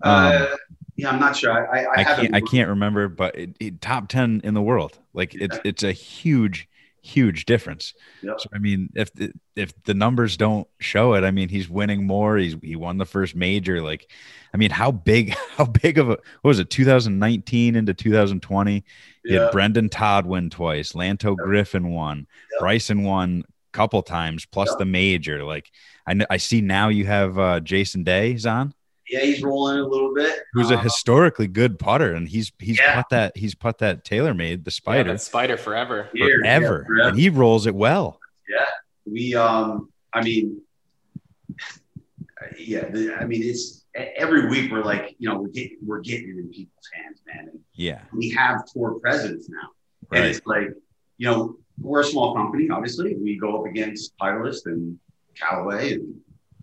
Um, 0.02 0.46
uh, 0.52 0.56
yeah, 0.96 1.10
I'm 1.10 1.20
not 1.20 1.36
sure. 1.36 1.52
I, 1.52 1.84
I, 1.84 1.84
I, 1.84 2.00
I 2.00 2.04
can't 2.04 2.34
I 2.36 2.40
can't 2.40 2.68
remember, 2.70 3.08
but 3.08 3.36
it, 3.36 3.56
it, 3.60 3.80
top 3.80 4.08
10 4.08 4.40
in 4.44 4.54
the 4.54 4.62
world. 4.62 4.98
Like 5.14 5.34
it's 5.34 5.56
Yeah. 5.56 5.62
it's 5.64 5.82
a 5.82 5.92
huge 5.92 6.68
huge 7.02 7.44
difference. 7.46 7.94
Yep. 8.22 8.40
So 8.40 8.48
I 8.52 8.58
mean, 8.58 8.90
if 8.96 9.12
the, 9.14 9.32
if 9.54 9.72
the 9.84 9.94
numbers 9.94 10.36
don't 10.36 10.66
show 10.80 11.14
it, 11.14 11.22
I 11.22 11.30
mean, 11.30 11.48
he's 11.48 11.68
winning 11.68 12.04
more. 12.04 12.36
He's 12.36 12.56
he 12.62 12.74
won 12.74 12.98
the 12.98 13.04
first 13.06 13.36
major. 13.36 13.80
Like, 13.80 14.10
I 14.52 14.56
mean, 14.56 14.70
how 14.70 14.90
big 14.90 15.34
how 15.56 15.66
big 15.66 15.98
of 15.98 16.08
a 16.08 16.12
what 16.12 16.20
was 16.42 16.58
it? 16.58 16.68
2019 16.70 17.76
into 17.76 17.94
2020. 17.94 18.74
You 18.74 18.82
Yeah. 19.24 19.42
had 19.44 19.52
Brendon 19.52 19.88
Todd 19.88 20.26
win 20.26 20.50
twice. 20.50 20.92
Lanto 20.92 21.36
Griffin 21.36 21.90
won. 21.90 22.26
Yep. 22.52 22.60
Bryson 22.60 23.04
won 23.04 23.44
a 23.46 23.72
couple 23.76 24.02
times 24.02 24.44
plus 24.46 24.70
Yep. 24.70 24.78
the 24.78 24.84
major. 24.86 25.44
Like 25.44 25.70
I 26.08 26.18
I 26.28 26.36
see 26.38 26.60
now 26.60 26.88
you 26.88 27.06
have 27.06 27.38
uh, 27.38 27.60
Jason 27.60 28.02
Day 28.02 28.32
is 28.32 28.46
on 28.46 28.74
Yeah, 29.08 29.20
he's 29.20 29.42
rolling 29.42 29.78
a 29.78 29.86
little 29.86 30.12
bit. 30.14 30.40
who's 30.52 30.70
a 30.70 30.74
Uh, 30.78 30.82
historically 30.82 31.46
good 31.46 31.78
putter, 31.78 32.12
and 32.14 32.28
he's 32.28 32.52
he's 32.58 32.78
Yeah. 32.78 32.96
put 33.02 33.10
that 33.10 33.36
he's 33.36 33.54
put 33.54 33.78
that 33.78 34.04
TaylorMade 34.04 34.64
the 34.64 34.70
spider 34.70 35.12
that 35.12 35.20
spider 35.20 35.56
forever. 35.56 36.08
here, 36.12 36.28
yeah, 36.44 36.58
forever, 36.58 36.84
forever. 36.86 37.08
and 37.10 37.18
he 37.18 37.28
rolls 37.28 37.66
it 37.66 37.74
well. 37.74 38.18
Yeah, 38.48 38.64
we. 39.04 39.34
Um, 39.34 39.90
I 40.12 40.22
mean, 40.22 40.60
yeah. 42.58 42.88
The, 42.90 43.14
I 43.20 43.24
mean, 43.24 43.42
it's 43.42 43.84
every 43.94 44.48
week 44.48 44.70
we're 44.72 44.82
like, 44.84 45.14
you 45.18 45.28
know, 45.28 45.40
we're 45.40 45.48
getting 45.48 45.78
we're 45.84 46.00
getting 46.00 46.30
it 46.30 46.38
in 46.38 46.48
people's 46.50 46.88
hands, 46.94 47.20
man. 47.26 47.48
And 47.50 47.60
Yeah, 47.74 48.00
we 48.12 48.30
have 48.30 48.64
tour 48.72 48.98
presidents 49.00 49.48
now, 49.48 49.68
and 50.16 50.24
it's 50.26 50.40
like, 50.46 50.68
you 51.18 51.28
know, 51.30 51.56
we're 51.80 52.00
a 52.00 52.04
small 52.04 52.34
company. 52.34 52.68
Obviously, 52.70 53.14
we 53.16 53.38
go 53.38 53.60
up 53.60 53.66
against 53.66 54.16
Titleist 54.18 54.66
and 54.66 54.98
Callaway 55.38 55.94
and 55.94 56.14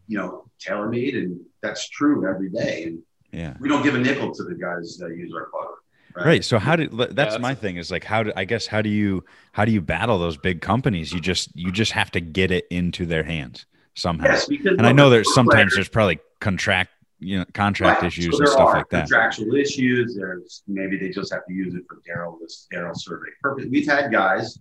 you 0.07 0.17
know 0.17 0.45
TaylorMade, 0.65 1.15
and 1.17 1.39
that's 1.63 1.89
true 1.89 2.29
every 2.29 2.49
day. 2.49 2.83
And 2.87 2.99
Yeah, 3.31 3.55
we 3.59 3.67
don't 3.69 3.81
give 3.81 3.95
a 3.95 3.99
nickel 3.99 4.31
to 4.35 4.43
the 4.43 4.53
guys 4.53 4.97
that 4.99 5.09
use 5.17 5.33
our 5.35 5.47
putter. 5.47 6.25
right. 6.27 6.43
So 6.43 6.59
how 6.59 6.75
did 6.75 6.91
that's, 6.95 7.13
that's 7.15 7.39
my 7.39 7.53
a- 7.53 7.55
thing 7.55 7.77
is 7.77 7.89
like 7.89 8.03
how 8.03 8.21
do 8.21 8.31
I 8.35 8.45
guess 8.45 8.67
how 8.67 8.81
do 8.83 8.89
you 8.89 9.23
how 9.53 9.65
do 9.65 9.71
you 9.71 9.81
battle 9.81 10.19
those 10.19 10.37
big 10.37 10.61
companies? 10.61 11.11
You 11.11 11.19
just 11.21 11.49
you 11.55 11.71
just 11.71 11.93
have 11.93 12.11
to 12.11 12.19
get 12.21 12.51
it 12.51 12.65
into 12.69 13.05
their 13.07 13.23
hands 13.23 13.65
somehow. 13.95 14.25
Yes, 14.27 14.45
because 14.47 14.77
and 14.77 14.85
I 14.85 14.91
know 14.91 15.09
there's 15.09 15.33
sometimes 15.33 15.55
players- 15.71 15.73
there's 15.75 15.89
probably 15.89 16.19
contract 16.39 16.91
you 17.19 17.39
know 17.39 17.45
contract 17.53 18.01
Right. 18.01 18.07
issues 18.09 18.35
So 18.35 18.39
and 18.39 18.47
stuff 18.49 18.67
are 18.69 18.77
like 18.79 18.89
that. 18.89 19.07
Contractual 19.07 19.55
issues. 19.55 20.15
There's 20.15 20.61
maybe 20.67 20.97
they 20.97 21.09
just 21.09 21.33
have 21.33 21.45
to 21.47 21.53
use 21.53 21.73
it 21.73 21.83
for 21.87 21.99
Darrell 22.05 22.37
this 22.41 22.67
Darrell 22.69 22.93
survey 22.95 23.29
purpose. 23.41 23.65
We've 23.71 23.87
had 23.87 24.11
guys, 24.11 24.59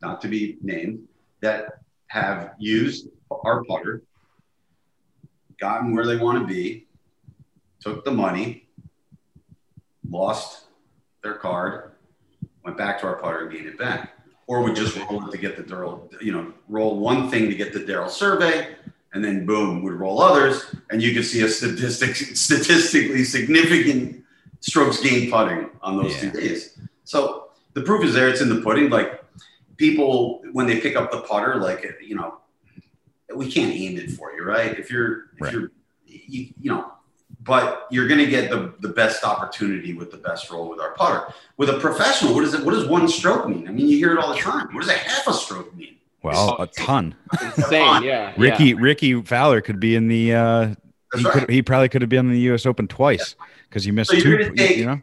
not 0.00 0.20
to 0.22 0.28
be 0.28 0.58
named, 0.62 1.00
that 1.40 1.64
have 2.06 2.52
used 2.58 3.08
our 3.30 3.64
putter, 3.64 4.02
gotten 5.62 5.94
where 5.94 6.04
they 6.04 6.16
want 6.16 6.40
to 6.40 6.52
be, 6.52 6.88
took 7.80 8.04
the 8.04 8.10
money, 8.10 8.66
lost 10.10 10.64
their 11.22 11.34
card, 11.34 11.92
went 12.64 12.76
back 12.76 13.00
to 13.00 13.06
our 13.06 13.14
putter 13.14 13.42
and 13.42 13.52
gained 13.52 13.66
it 13.66 13.78
back. 13.78 14.10
Or 14.48 14.62
we 14.62 14.74
just 14.74 14.96
roll 14.98 15.24
it 15.24 15.30
to 15.30 15.38
get 15.38 15.56
the 15.56 15.62
Darrell, 15.62 16.10
you 16.20 16.32
know, 16.32 16.52
roll 16.68 16.98
one 16.98 17.30
thing 17.30 17.48
to 17.48 17.54
get 17.54 17.72
the 17.72 17.78
Darrell 17.78 18.10
survey, 18.10 18.74
and 19.14 19.24
then 19.24 19.46
boom, 19.46 19.82
we'd 19.82 19.92
roll 19.92 20.20
others, 20.20 20.74
and 20.90 21.00
you 21.00 21.14
could 21.14 21.24
see 21.24 21.42
a 21.42 21.48
statistic, 21.48 22.16
statistically 22.16 23.22
significant 23.22 24.24
strokes 24.58 25.00
gained 25.00 25.30
putting 25.30 25.70
on 25.80 25.96
those 25.96 26.18
two 26.18 26.30
days. 26.30 26.76
So 27.04 27.50
the 27.74 27.82
proof 27.82 28.04
is 28.04 28.14
there; 28.14 28.28
it's 28.28 28.40
in 28.40 28.48
the 28.48 28.60
pudding. 28.62 28.90
Like 28.90 29.22
people, 29.76 30.42
when 30.52 30.66
they 30.66 30.80
pick 30.80 30.96
up 30.96 31.12
the 31.12 31.20
putter, 31.20 31.56
like 31.56 31.86
you 32.04 32.16
know, 32.16 32.41
we 33.36 33.50
can't 33.50 33.72
aim 33.74 33.98
it 33.98 34.10
for 34.12 34.32
you, 34.32 34.44
right? 34.44 34.78
If 34.78 34.90
you're, 34.90 35.12
if 35.36 35.40
Right. 35.40 35.52
you're, 35.52 35.70
you, 36.06 36.52
you 36.60 36.70
know, 36.70 36.92
but 37.40 37.86
you're 37.90 38.06
going 38.06 38.20
to 38.20 38.26
get 38.30 38.50
the, 38.50 38.74
the 38.80 38.88
best 38.88 39.24
opportunity 39.24 39.94
with 39.94 40.10
the 40.10 40.16
best 40.18 40.50
roll 40.50 40.68
with 40.68 40.78
our 40.80 40.92
putter. 40.92 41.32
With 41.56 41.70
a 41.70 41.78
professional, 41.80 42.34
what 42.34 42.44
is 42.44 42.54
it? 42.54 42.64
What 42.64 42.72
does 42.72 42.86
one 42.86 43.08
stroke 43.08 43.48
mean? 43.48 43.66
I 43.66 43.72
mean, 43.72 43.88
you 43.88 43.96
hear 43.96 44.12
it 44.12 44.18
all 44.18 44.32
the 44.34 44.40
time. 44.40 44.72
What 44.72 44.82
does 44.82 44.90
a 44.90 44.98
half 44.98 45.26
a 45.26 45.32
stroke 45.32 45.74
mean? 45.74 45.96
Well, 46.22 46.56
a 46.60 46.68
ton. 46.68 47.16
Insane. 47.42 48.04
Yeah. 48.04 48.32
Rickie 48.36 48.66
yeah. 48.66 48.74
Rickie 48.78 49.22
Fowler 49.22 49.60
could 49.60 49.80
be 49.80 49.96
in 49.96 50.06
the. 50.08 50.34
uh 50.34 50.74
he, 51.16 51.24
right. 51.24 51.32
could, 51.34 51.50
he 51.50 51.62
probably 51.62 51.88
could 51.88 52.00
have 52.00 52.08
been 52.08 52.26
in 52.26 52.32
the 52.32 52.38
U.S. 52.40 52.64
Open 52.64 52.86
twice 52.88 53.34
because 53.68 53.84
he 53.84 53.90
missed 53.90 54.12
So 54.12 54.18
two. 54.20 54.50
take- 54.54 54.76
you 54.76 54.86
know, 54.86 55.02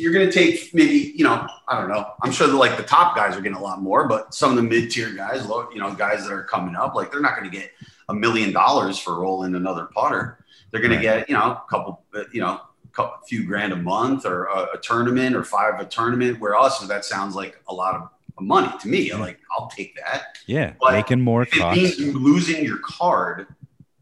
You're 0.00 0.12
going 0.12 0.26
to 0.26 0.32
take 0.32 0.72
maybe, 0.74 1.12
you 1.14 1.24
know, 1.24 1.46
I 1.68 1.80
don't 1.80 1.88
know. 1.90 2.06
I'm 2.22 2.32
sure 2.32 2.46
that 2.46 2.54
like 2.56 2.76
the 2.76 2.82
top 2.82 3.14
guys 3.14 3.36
are 3.36 3.40
getting 3.40 3.58
a 3.58 3.62
lot 3.62 3.80
more, 3.82 4.08
but 4.08 4.34
some 4.34 4.50
of 4.50 4.56
the 4.56 4.62
mid 4.62 4.90
tier 4.90 5.12
guys, 5.12 5.46
low, 5.46 5.68
you 5.70 5.78
know, 5.78 5.92
guys 5.94 6.24
that 6.24 6.32
are 6.32 6.44
coming 6.44 6.74
up, 6.74 6.94
like 6.94 7.12
they're 7.12 7.20
not 7.20 7.36
going 7.38 7.50
to 7.50 7.56
get 7.56 7.70
a 8.08 8.14
million 8.14 8.52
dollars 8.52 8.98
for 8.98 9.20
rolling 9.20 9.54
another 9.54 9.88
putter. 9.94 10.44
They're 10.70 10.80
going 10.80 10.92
Right. 10.92 10.96
to 10.98 11.02
get, 11.02 11.28
you 11.28 11.34
know, 11.34 11.42
a 11.42 11.64
couple, 11.68 12.04
uh, 12.14 12.24
you 12.32 12.40
know, 12.40 12.60
couple, 12.92 13.18
few 13.28 13.44
grand 13.46 13.72
a 13.72 13.76
month 13.76 14.24
or 14.26 14.46
a, 14.46 14.68
a 14.74 14.78
tournament 14.78 15.36
or 15.36 15.44
five 15.44 15.78
a 15.80 15.84
tournament. 15.84 16.40
Where 16.40 16.56
us, 16.58 16.80
that 16.86 17.04
sounds 17.04 17.34
like 17.36 17.60
a 17.68 17.74
lot 17.74 17.94
of 17.94 18.08
money 18.40 18.72
to 18.80 18.88
me. 18.88 19.12
Like 19.14 19.38
I'll 19.56 19.68
take 19.68 19.94
that. 19.96 20.38
yeah, 20.46 20.72
But 20.80 20.92
making 20.94 21.20
more 21.20 21.42
If 21.42 21.54
it 21.56 21.72
means 21.72 21.98
you 21.98 22.12
losing 22.12 22.64
your 22.64 22.78
card, 22.78 23.46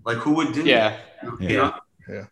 like 0.05 0.19
who 0.19 0.33
would 0.35 0.53
do 0.53 0.63
Yeah. 0.65 0.97
that? 1.23 1.33
Yeah. 1.41 1.49
You 1.51 1.57
know? 1.57 1.75
Yeah. 2.09 2.15
yeah, 2.15 2.25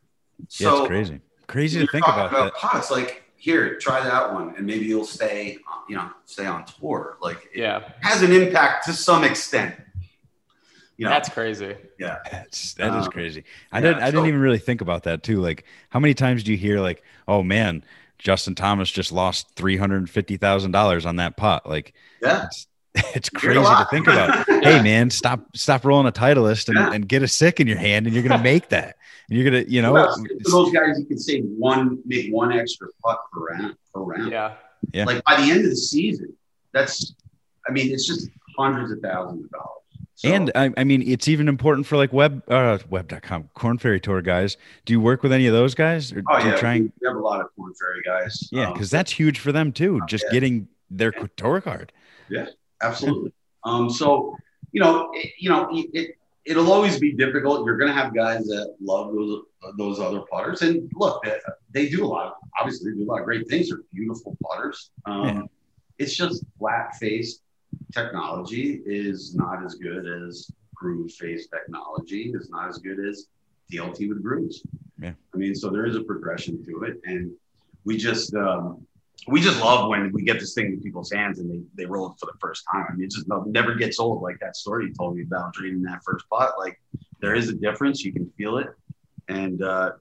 So 0.49 0.79
it's 0.79 0.87
crazy. 0.89 1.21
Crazy 1.47 1.81
to 1.85 1.91
think 1.93 2.05
talking 2.07 2.25
about 2.37 2.53
that. 2.53 2.55
pots 2.55 2.91
like 2.91 3.23
here 3.47 3.79
try 3.79 4.03
that 4.03 4.33
one 4.35 4.55
and 4.57 4.67
maybe 4.67 4.85
you'll 4.87 5.05
stay 5.07 5.57
uh, 5.71 5.81
you 5.89 5.95
know 5.97 6.11
stay 6.25 6.47
on 6.47 6.65
tour 6.65 7.17
like 7.23 7.39
it 7.55 7.61
Yeah. 7.61 7.83
has 8.01 8.23
an 8.23 8.33
impact 8.33 8.85
to 8.87 8.93
some 8.93 9.23
extent 9.25 9.75
you 10.97 11.05
know 11.05 11.11
That's 11.11 11.29
crazy. 11.29 11.75
That's 12.01 12.73
that 12.75 12.95
is 12.99 13.05
Um, 13.07 13.13
crazy. 13.13 13.45
I 13.71 13.79
yeah, 13.79 13.83
didn't. 13.89 14.03
I 14.03 14.11
didn't 14.11 14.27
even 14.29 14.41
really 14.41 14.59
think 14.59 14.81
about 14.81 15.03
that 15.03 15.23
too. 15.23 15.41
Like, 15.43 15.65
how 15.91 16.01
many 16.01 16.15
times 16.15 16.43
do 16.43 16.53
you 16.53 16.57
hear 16.57 16.81
like, 16.81 17.03
"Oh 17.29 17.43
man, 17.43 17.85
Justin 18.19 18.55
Thomas 18.55 18.91
just 18.91 19.13
lost 19.13 19.55
three 19.57 19.77
hundred 19.77 20.09
fifty 20.09 20.39
thousand 20.39 20.71
dollars 20.71 21.05
on 21.05 21.17
that 21.17 21.37
pot"? 21.37 21.69
Like, 21.69 21.93
yeah 22.23 22.47
it's 22.47 22.67
it's 23.15 23.29
You 23.35 23.41
hear 23.41 23.51
it 23.51 23.57
a 23.59 23.65
crazy 23.65 23.77
to 23.85 23.89
think 23.91 24.07
about. 24.09 24.47
hey 24.65 24.83
man, 24.83 25.11
stop 25.11 25.41
stop 25.55 25.85
rolling 25.85 26.07
a 26.07 26.13
titleist 26.13 26.69
and, 26.69 26.79
Yeah. 26.79 26.93
and 26.95 27.07
get 27.07 27.23
a 27.23 27.29
Sik 27.29 27.61
in 27.61 27.67
your 27.67 27.77
hand, 27.77 28.07
and 28.07 28.15
you're 28.15 28.25
gonna 28.27 28.43
make 28.43 28.71
that. 28.71 28.97
And 29.29 29.39
you're 29.39 29.45
gonna, 29.51 29.65
you 29.67 29.83
know, 29.83 29.93
Well, 29.93 30.17
those 30.45 30.73
guys 30.73 30.99
you 30.99 31.05
can 31.07 31.19
save 31.19 31.45
one 31.45 31.99
make 32.05 32.33
one 32.33 32.53
extra 32.53 32.89
putt 33.03 33.19
per 33.33 33.41
round 33.41 33.77
per 33.93 34.01
round 34.01 34.31
Yeah. 34.31 34.55
Yeah. 34.93 35.05
like 35.05 35.25
by 35.25 35.37
the 35.37 35.51
end 35.51 35.65
of 35.65 35.71
the 35.71 35.77
season 35.77 36.33
that's 36.73 37.15
i 37.67 37.73
mean 37.73 37.91
it's 37.93 38.07
just 38.07 38.29
hundreds 38.57 38.93
of 38.93 39.01
thousands 39.01 39.45
of 39.45 39.51
dollars 39.51 39.73
So- 40.15 40.29
and 40.33 40.53
I, 40.55 40.71
I 40.77 40.85
mean, 40.85 41.03
it's 41.07 41.29
even 41.29 41.49
important 41.49 41.87
for 41.87 41.97
like 41.97 42.13
web 42.13 42.43
uh, 42.49 42.79
web.com 42.89 43.51
Korn 43.55 43.77
Ferry 43.79 44.01
Tour 44.01 44.23
guys. 44.23 44.57
Do 44.87 44.93
you 44.95 45.01
work 45.01 45.23
with 45.23 45.33
any 45.33 45.47
of 45.47 45.53
those 45.53 45.75
guys, 45.75 46.13
or 46.13 46.23
oh 46.31 46.39
do 46.39 46.47
you 46.47 46.53
yeah 46.53 46.57
try 46.59 46.75
and 46.75 46.93
we 47.01 47.07
have 47.09 47.17
a 47.17 47.21
lot 47.21 47.41
of 47.41 47.49
Korn 47.57 47.73
Ferry 47.75 48.03
guys 48.05 48.49
yeah, 48.53 48.69
Um, 48.69 48.73
because 48.73 48.91
that's 48.91 49.11
huge 49.13 49.39
for 49.39 49.53
them 49.53 49.73
too. 49.73 50.01
Just 50.07 50.25
yeah. 50.27 50.33
getting 50.33 50.69
their 50.91 51.13
tour 51.13 51.61
card. 51.61 51.93
Yeah. 52.31 52.47
Absolutely. 52.83 53.33
Um, 53.65 53.91
so 53.91 54.37
you 54.73 54.81
know, 54.81 55.11
it, 55.15 55.33
you 55.39 55.49
know, 55.51 55.69
it, 55.73 55.91
it 55.93 56.19
it'll 56.47 56.73
always 56.73 56.99
be 56.99 57.13
difficult. 57.13 57.67
You're 57.67 57.77
going 57.77 57.93
to 57.93 58.01
have 58.01 58.15
guys 58.15 58.45
that 58.47 58.77
love 58.81 59.13
those 59.15 59.43
those 59.77 59.99
other 60.01 60.21
putters, 60.31 60.63
and 60.63 60.91
look, 60.95 61.23
they, 61.25 61.39
they 61.73 61.89
do 61.89 62.05
a 62.05 62.07
lot. 62.07 62.27
Of, 62.27 62.33
obviously, 62.59 62.93
they 62.93 62.99
do 62.99 63.05
a 63.05 63.11
lot 63.11 63.19
of 63.19 63.25
great 63.25 63.49
things. 63.49 63.69
They're 63.69 63.81
beautiful 63.93 64.37
putters. 64.43 64.91
Um, 65.05 65.25
Yeah. 65.25 65.43
It's 65.99 66.15
just 66.15 66.45
flat 66.59 66.95
face 66.97 67.41
technology 67.93 68.83
is 68.85 69.35
not 69.35 69.65
as 69.65 69.77
good 69.77 70.07
as 70.07 70.51
groove 70.75 71.11
face 71.13 71.49
technology. 71.49 72.33
Is 72.35 72.51
not 72.51 72.69
as 72.69 72.79
good 72.79 73.01
as 73.05 73.27
DLT 73.73 74.09
with 74.09 74.23
grooves. 74.23 74.63
Yeah. 74.99 75.13
I 75.35 75.37
mean, 75.37 75.55
so 75.55 75.71
there 75.71 75.87
is 75.87 75.97
a 75.97 76.03
progression 76.03 76.65
to 76.65 76.83
it, 76.85 77.01
and 77.05 77.33
we 77.85 77.97
just 77.97 78.35
um, 78.35 78.87
we 79.29 79.41
just 79.41 79.61
love 79.61 79.89
when 79.89 80.13
we 80.13 80.23
get 80.23 80.39
this 80.39 80.55
thing 80.55 80.67
in 80.67 80.81
people's 80.81 81.11
hands 81.11 81.39
and 81.39 81.51
they, 81.51 81.61
they 81.77 81.87
roll 81.87 82.11
it 82.11 82.15
for 82.21 82.27
the 82.27 82.39
first 82.41 82.65
time. 82.71 82.87
I 82.89 82.95
mean, 82.95 83.05
it 83.05 83.11
just 83.11 83.27
never 83.47 83.75
gets 83.75 83.99
old. 83.99 84.23
Like 84.23 84.39
that 84.41 84.57
story 84.57 84.87
you 84.87 84.95
told 84.95 85.17
me 85.17 85.23
about 85.23 85.53
dreaming 85.53 85.83
that 85.83 86.03
first 86.05 86.29
putt. 86.31 86.53
Like 86.59 86.81
there 87.21 87.35
is 87.35 87.49
a 87.49 87.55
difference. 87.55 88.05
You 88.05 88.13
can 88.13 88.31
feel 88.37 88.59
it. 88.59 88.69
And, 89.29 89.63
uh, 89.63 89.93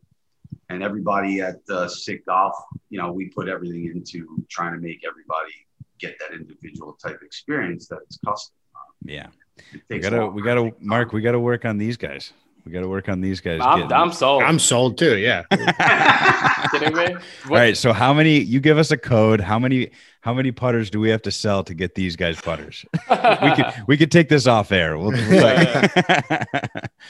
and 0.69 0.83
everybody 0.83 1.41
at 1.41 1.57
uh, 1.69 1.87
Sik 1.87 2.25
Golf, 2.25 2.55
you 2.89 2.99
know, 2.99 3.11
we 3.11 3.27
put 3.29 3.47
everything 3.47 3.85
into 3.85 4.45
trying 4.49 4.73
to 4.73 4.79
make 4.79 5.01
everybody 5.07 5.53
get 5.99 6.17
that 6.19 6.33
individual 6.33 6.93
type 6.93 7.19
experience 7.23 7.87
that 7.87 7.99
is 8.09 8.19
custom. 8.25 8.55
Yeah. 9.03 9.27
It 9.73 9.81
We 9.89 9.99
gotta, 9.99 10.27
we 10.27 10.41
gotta, 10.41 10.71
Mark. 10.79 11.13
We 11.13 11.21
gotta 11.21 11.39
work 11.39 11.65
on 11.65 11.77
these 11.77 11.97
guys. 11.97 12.33
We 12.65 12.71
gotta 12.71 12.87
work 12.87 13.09
on 13.09 13.21
these 13.21 13.41
guys. 13.41 13.59
I'm, 13.63 13.81
getting- 13.81 13.93
I'm 13.95 14.11
sold. 14.11 14.41
I'm 14.43 14.57
sold 14.57 14.97
too. 14.97 15.17
Yeah. 15.17 15.43
kidding 16.71 16.95
me? 16.95 17.05
All 17.13 17.13
What- 17.47 17.59
right. 17.59 17.77
So 17.77 17.93
how 17.93 18.13
many? 18.13 18.39
You 18.39 18.59
give 18.59 18.77
us 18.79 18.89
a 18.91 18.97
code. 18.97 19.39
How 19.39 19.59
many? 19.59 19.91
How 20.21 20.33
many 20.33 20.51
putters 20.51 20.89
do 20.89 20.99
we 20.99 21.09
have 21.09 21.21
to 21.21 21.31
sell 21.31 21.63
to 21.65 21.75
get 21.75 21.93
these 21.93 22.15
guys 22.15 22.41
putters? 22.41 22.83
we 23.11 23.51
could 23.55 23.65
we 23.87 23.97
could 23.97 24.11
take 24.11 24.29
this 24.29 24.47
off 24.47 24.71
air. 24.71 24.97
We'll, 24.97 25.11
we'll 25.11 25.43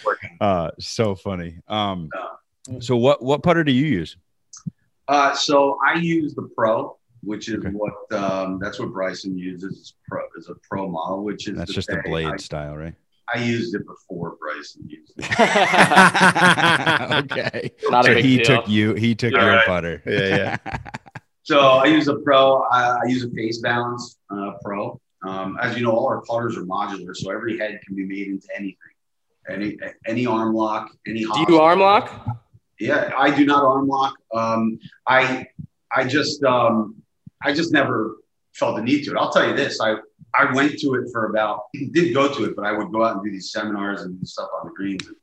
Working. 0.06 0.38
uh, 0.42 0.72
so 0.80 1.16
funny. 1.16 1.60
Um, 1.68 2.10
so 2.80 2.98
what 2.98 3.24
what 3.24 3.42
putter 3.44 3.64
do 3.64 3.72
you 3.72 3.86
use? 3.86 4.18
Uh, 5.08 5.34
so 5.36 5.78
I 5.86 6.00
use 6.00 6.34
the 6.36 6.50
Pro. 6.56 6.98
which 7.24 7.48
is 7.48 7.56
Okay. 7.56 7.70
what 7.70 7.94
um, 8.12 8.60
that's 8.60 8.80
what 8.80 8.92
Bryson 8.92 9.38
uses 9.38 9.72
is 9.78 9.94
pro 10.10 10.22
is 10.38 10.50
a 10.50 10.56
pro 10.70 10.90
model, 10.90 11.24
which 11.24 11.48
is 11.48 11.56
That's 11.58 11.70
the 11.70 11.74
just 11.76 11.90
a 11.90 11.94
thing. 11.94 12.12
blade 12.12 12.42
style, 12.42 12.76
right? 12.76 12.96
I, 13.34 13.38
I 13.38 13.42
used 13.44 13.76
it 13.76 13.86
before 13.86 14.36
Bryson 14.40 14.88
used 14.88 15.14
it. 15.18 15.26
okay. 17.32 17.72
Not 17.90 18.06
a 18.06 18.10
so 18.10 18.14
big 18.16 18.26
he 18.26 18.38
deal. 18.38 18.46
took 18.46 18.68
you. 18.68 18.94
He 18.94 19.16
took 19.16 19.34
Yeah, 19.34 19.46
your 19.46 19.56
right. 19.56 19.66
putter. 19.66 20.02
Yeah, 20.06 20.58
yeah. 20.66 20.78
So 21.44 21.60
I 21.60 21.86
use 21.86 22.08
a 22.08 22.16
pro. 22.16 22.64
I, 22.72 22.98
I 23.04 23.08
use 23.08 23.24
a 23.24 23.30
face 23.30 23.60
balance 23.60 24.18
uh, 24.32 24.54
pro. 24.64 25.00
Um, 25.28 25.60
as 25.62 25.78
you 25.78 25.84
know, 25.84 25.92
all 25.92 26.08
our 26.08 26.22
putters 26.22 26.58
are 26.58 26.64
modular, 26.66 27.16
so 27.16 27.30
every 27.32 27.56
head 27.60 27.80
can 27.86 27.96
be 27.96 28.04
made 28.04 28.30
into 28.30 28.48
anything, 28.56 28.76
any 29.48 29.78
any 30.08 30.26
arm 30.26 30.56
lock, 30.56 30.90
any. 31.06 31.20
Do 31.20 31.46
you 31.48 31.60
arm 31.60 31.80
lock? 31.82 32.40
Yeah, 32.80 33.12
I 33.16 33.30
do 33.30 33.46
not 33.46 33.64
arm 33.64 33.88
lock. 33.88 34.16
Um, 34.34 34.80
I 35.08 35.46
I 35.96 36.06
just 36.06 36.44
um, 36.44 36.96
I 37.44 37.54
just 37.54 37.72
never 37.72 38.16
felt 38.56 38.78
the 38.78 38.82
need 38.82 39.04
to 39.04 39.12
it. 39.12 39.18
I'll 39.18 39.32
tell 39.32 39.48
you 39.48 39.56
this. 39.56 39.80
I 39.80 39.98
I 40.38 40.52
went 40.54 40.80
to 40.80 40.96
it 40.96 41.10
for 41.12 41.26
about 41.28 41.64
didn't 41.74 42.14
go 42.14 42.34
to 42.34 42.46
it, 42.46 42.56
but 42.56 42.66
I 42.66 42.72
would 42.72 42.92
go 42.92 43.04
out 43.04 43.16
and 43.16 43.24
do 43.24 43.32
these 43.32 43.52
seminars 43.52 44.02
and 44.02 44.20
do 44.20 44.26
stuff 44.26 44.50
on 44.60 44.68
the 44.68 44.74
greens. 44.74 45.08
And, 45.08 45.16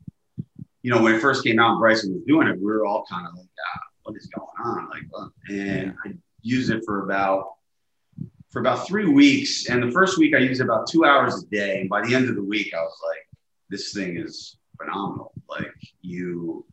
you 0.83 0.91
know, 0.93 1.03
when 1.03 1.15
it 1.15 1.21
first 1.21 1.45
came 1.45 1.59
out 1.59 1.73
and 1.73 1.81
Bryson 1.81 2.13
was 2.13 2.23
doing 2.25 2.49
it, 2.49 2.57
we 2.59 2.65
were 2.65 2.85
all 2.85 3.05
kind 3.11 3.27
of 3.27 3.35
like, 3.35 3.47
ah, 3.75 3.81
what 4.03 4.17
is 4.17 4.27
going 4.27 4.49
on? 4.65 4.91
Like, 4.91 5.03
what? 5.11 5.31
and 5.49 5.95
I 6.05 6.13
used 6.43 6.71
it 6.71 6.83
for 6.85 7.05
about 7.05 7.53
for 8.51 8.61
about 8.61 8.87
three 8.87 9.07
weeks. 9.07 9.69
And 9.69 9.83
the 9.83 9.91
first 9.91 10.19
week 10.19 10.35
I 10.35 10.39
used 10.39 10.61
about 10.61 10.87
two 10.87 11.05
hours 11.05 11.43
a 11.43 11.47
day. 11.47 11.81
And 11.81 11.89
by 11.89 12.07
the 12.07 12.15
end 12.15 12.29
of 12.29 12.35
the 12.35 12.45
week, 12.45 12.75
I 12.75 12.83
was 12.83 12.99
like, 13.09 13.27
this 13.71 13.95
thing 13.95 14.19
is 14.19 14.57
phenomenal. 14.77 15.33
Like 15.49 15.73
you 16.03 16.67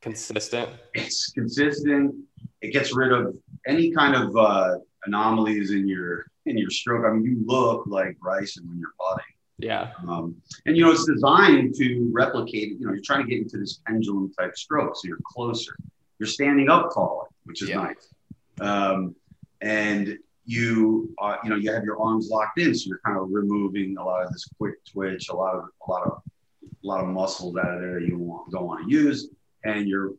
Consistent. 0.00 0.70
it's 0.94 1.30
consistent. 1.32 2.14
It 2.62 2.72
gets 2.72 2.94
rid 2.94 3.12
of 3.12 3.36
any 3.66 3.90
kind 3.92 4.14
of 4.14 4.36
uh, 4.36 4.76
anomalies 5.04 5.70
in 5.70 5.86
your 5.86 6.29
in 6.46 6.56
your 6.58 6.70
stroke. 6.70 7.04
I 7.06 7.12
mean, 7.12 7.24
you 7.24 7.42
look 7.44 7.84
like 7.86 8.18
Bryson 8.18 8.68
when 8.68 8.78
you're 8.78 8.94
putting. 8.98 9.24
Yeah. 9.58 9.92
Um, 10.08 10.36
and 10.66 10.76
you 10.76 10.84
know, 10.84 10.90
it's 10.90 11.04
designed 11.04 11.74
to 11.76 12.08
replicate. 12.12 12.78
You 12.80 12.86
know, 12.86 12.92
you're 12.92 13.02
trying 13.02 13.24
to 13.24 13.28
get 13.28 13.38
into 13.42 13.58
this 13.58 13.80
pendulum 13.86 14.32
type 14.38 14.56
stroke, 14.56 14.96
so 14.96 15.02
you're 15.06 15.18
closer. 15.24 15.76
You're 16.18 16.28
standing 16.28 16.68
up 16.70 16.94
taller, 16.94 17.26
which 17.44 17.62
is 17.62 17.68
Yeah. 17.68 17.76
nice. 17.82 18.14
Um, 18.60 19.14
and 19.60 20.18
you, 20.46 21.14
uh, 21.20 21.36
you 21.44 21.50
know, 21.50 21.56
you 21.56 21.70
have 21.72 21.84
your 21.84 22.00
arms 22.00 22.28
locked 22.30 22.58
in, 22.58 22.74
so 22.74 22.88
you're 22.88 23.00
kind 23.04 23.18
of 23.18 23.28
removing 23.30 23.96
a 23.98 24.04
lot 24.04 24.24
of 24.24 24.32
this 24.32 24.48
quick 24.58 24.82
twitch, 24.84 25.28
a 25.28 25.36
lot 25.36 25.54
of, 25.54 25.64
a 25.86 25.90
lot 25.90 26.02
of, 26.06 26.22
a 26.82 26.86
lot 26.86 27.04
of 27.04 27.08
muscles 27.08 27.56
out 27.56 27.74
of 27.74 27.80
there 27.80 28.00
you 28.00 28.42
don't 28.50 28.64
want 28.64 28.88
to 28.88 28.90
use, 28.90 29.28
and 29.64 29.86
your 29.86 30.12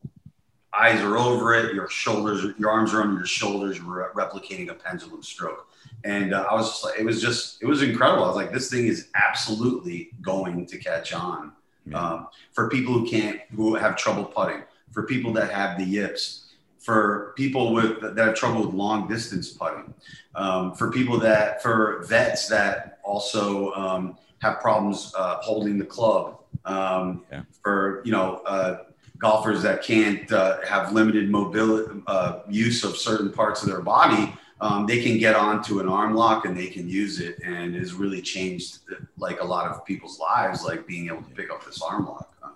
eyes 0.73 1.01
are 1.01 1.17
over 1.17 1.53
it. 1.53 1.73
Your 1.75 1.89
shoulders, 1.89 2.53
your 2.57 2.69
arms 2.69 2.93
are 2.93 3.01
under 3.01 3.17
your 3.17 3.25
shoulders. 3.25 3.77
You're 3.77 3.85
re- 4.13 4.23
replicating 4.23 4.69
a 4.69 4.73
pendulum 4.73 5.21
stroke. 5.23 5.67
And 6.03 6.33
uh, 6.33 6.47
I 6.49 6.53
was 6.55 6.69
just 6.69 6.83
like, 6.85 6.99
it 6.99 7.05
was 7.05 7.21
just, 7.21 7.61
it 7.61 7.65
was 7.65 7.81
incredible. 7.81 8.23
I 8.23 8.27
was 8.27 8.35
like, 8.35 8.51
this 8.53 8.69
thing 8.69 8.87
is 8.87 9.09
absolutely 9.15 10.11
going 10.21 10.65
to 10.65 10.77
catch 10.77 11.13
on 11.13 11.51
um, 11.93 12.27
for 12.53 12.69
people 12.69 12.93
who 12.93 13.07
can't, 13.07 13.39
who 13.55 13.75
have 13.75 13.95
trouble 13.97 14.23
putting, 14.25 14.61
for 14.91 15.03
people 15.03 15.33
that 15.33 15.51
have 15.51 15.77
the 15.77 15.83
yips, 15.83 16.47
for 16.79 17.33
people 17.35 17.73
with 17.73 18.01
that 18.01 18.17
have 18.17 18.35
trouble 18.35 18.65
with 18.65 18.73
long 18.73 19.07
distance 19.07 19.49
putting, 19.49 19.93
um, 20.35 20.73
for 20.73 20.89
people 20.91 21.19
that, 21.19 21.61
for 21.61 22.03
vets 22.07 22.47
that 22.47 22.99
also 23.03 23.71
um, 23.73 24.17
have 24.39 24.59
problems 24.59 25.13
uh, 25.17 25.35
holding 25.41 25.77
the 25.77 25.85
club, 25.85 26.39
um, 26.65 27.23
Yeah. 27.31 27.43
for 27.63 28.01
you 28.05 28.11
know 28.11 28.41
uh, 28.45 28.83
golfers 29.21 29.61
that 29.61 29.83
can't 29.83 30.31
uh, 30.31 30.57
have 30.67 30.91
limited 30.91 31.29
mobility 31.29 32.01
uh, 32.07 32.39
use 32.49 32.83
of 32.83 32.97
certain 32.97 33.31
parts 33.31 33.61
of 33.61 33.69
their 33.69 33.81
body 33.81 34.33
um, 34.61 34.85
they 34.85 35.01
can 35.01 35.17
get 35.17 35.35
onto 35.35 35.79
an 35.79 35.89
arm 35.89 36.13
lock 36.13 36.45
and 36.45 36.55
they 36.55 36.67
can 36.67 36.87
use 36.87 37.19
it 37.19 37.39
and 37.43 37.75
it's 37.75 37.93
really 37.93 38.21
changed 38.21 38.79
like 39.17 39.41
a 39.41 39.45
lot 39.45 39.67
of 39.71 39.83
people's 39.85 40.19
lives 40.19 40.63
like 40.63 40.85
being 40.87 41.07
able 41.07 41.21
to 41.21 41.29
pick 41.31 41.51
up 41.51 41.63
this 41.65 41.81
arm 41.81 42.05
lock 42.05 42.33
um, 42.43 42.53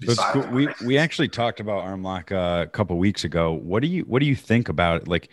So 0.00 0.10
it's 0.10 0.16
besides 0.16 0.46
cool. 0.46 0.54
We 0.54 0.68
we 0.84 0.98
actually 0.98 1.28
talked 1.28 1.60
about 1.60 1.82
arm 1.82 2.02
lock 2.02 2.32
uh, 2.32 2.64
a 2.66 2.70
couple 2.70 2.96
weeks 2.98 3.24
ago. 3.24 3.52
What 3.52 3.82
do 3.82 3.88
you 3.88 4.02
what 4.02 4.20
do 4.20 4.26
you 4.26 4.36
think 4.36 4.68
about 4.68 5.02
it? 5.02 5.08
Like 5.08 5.28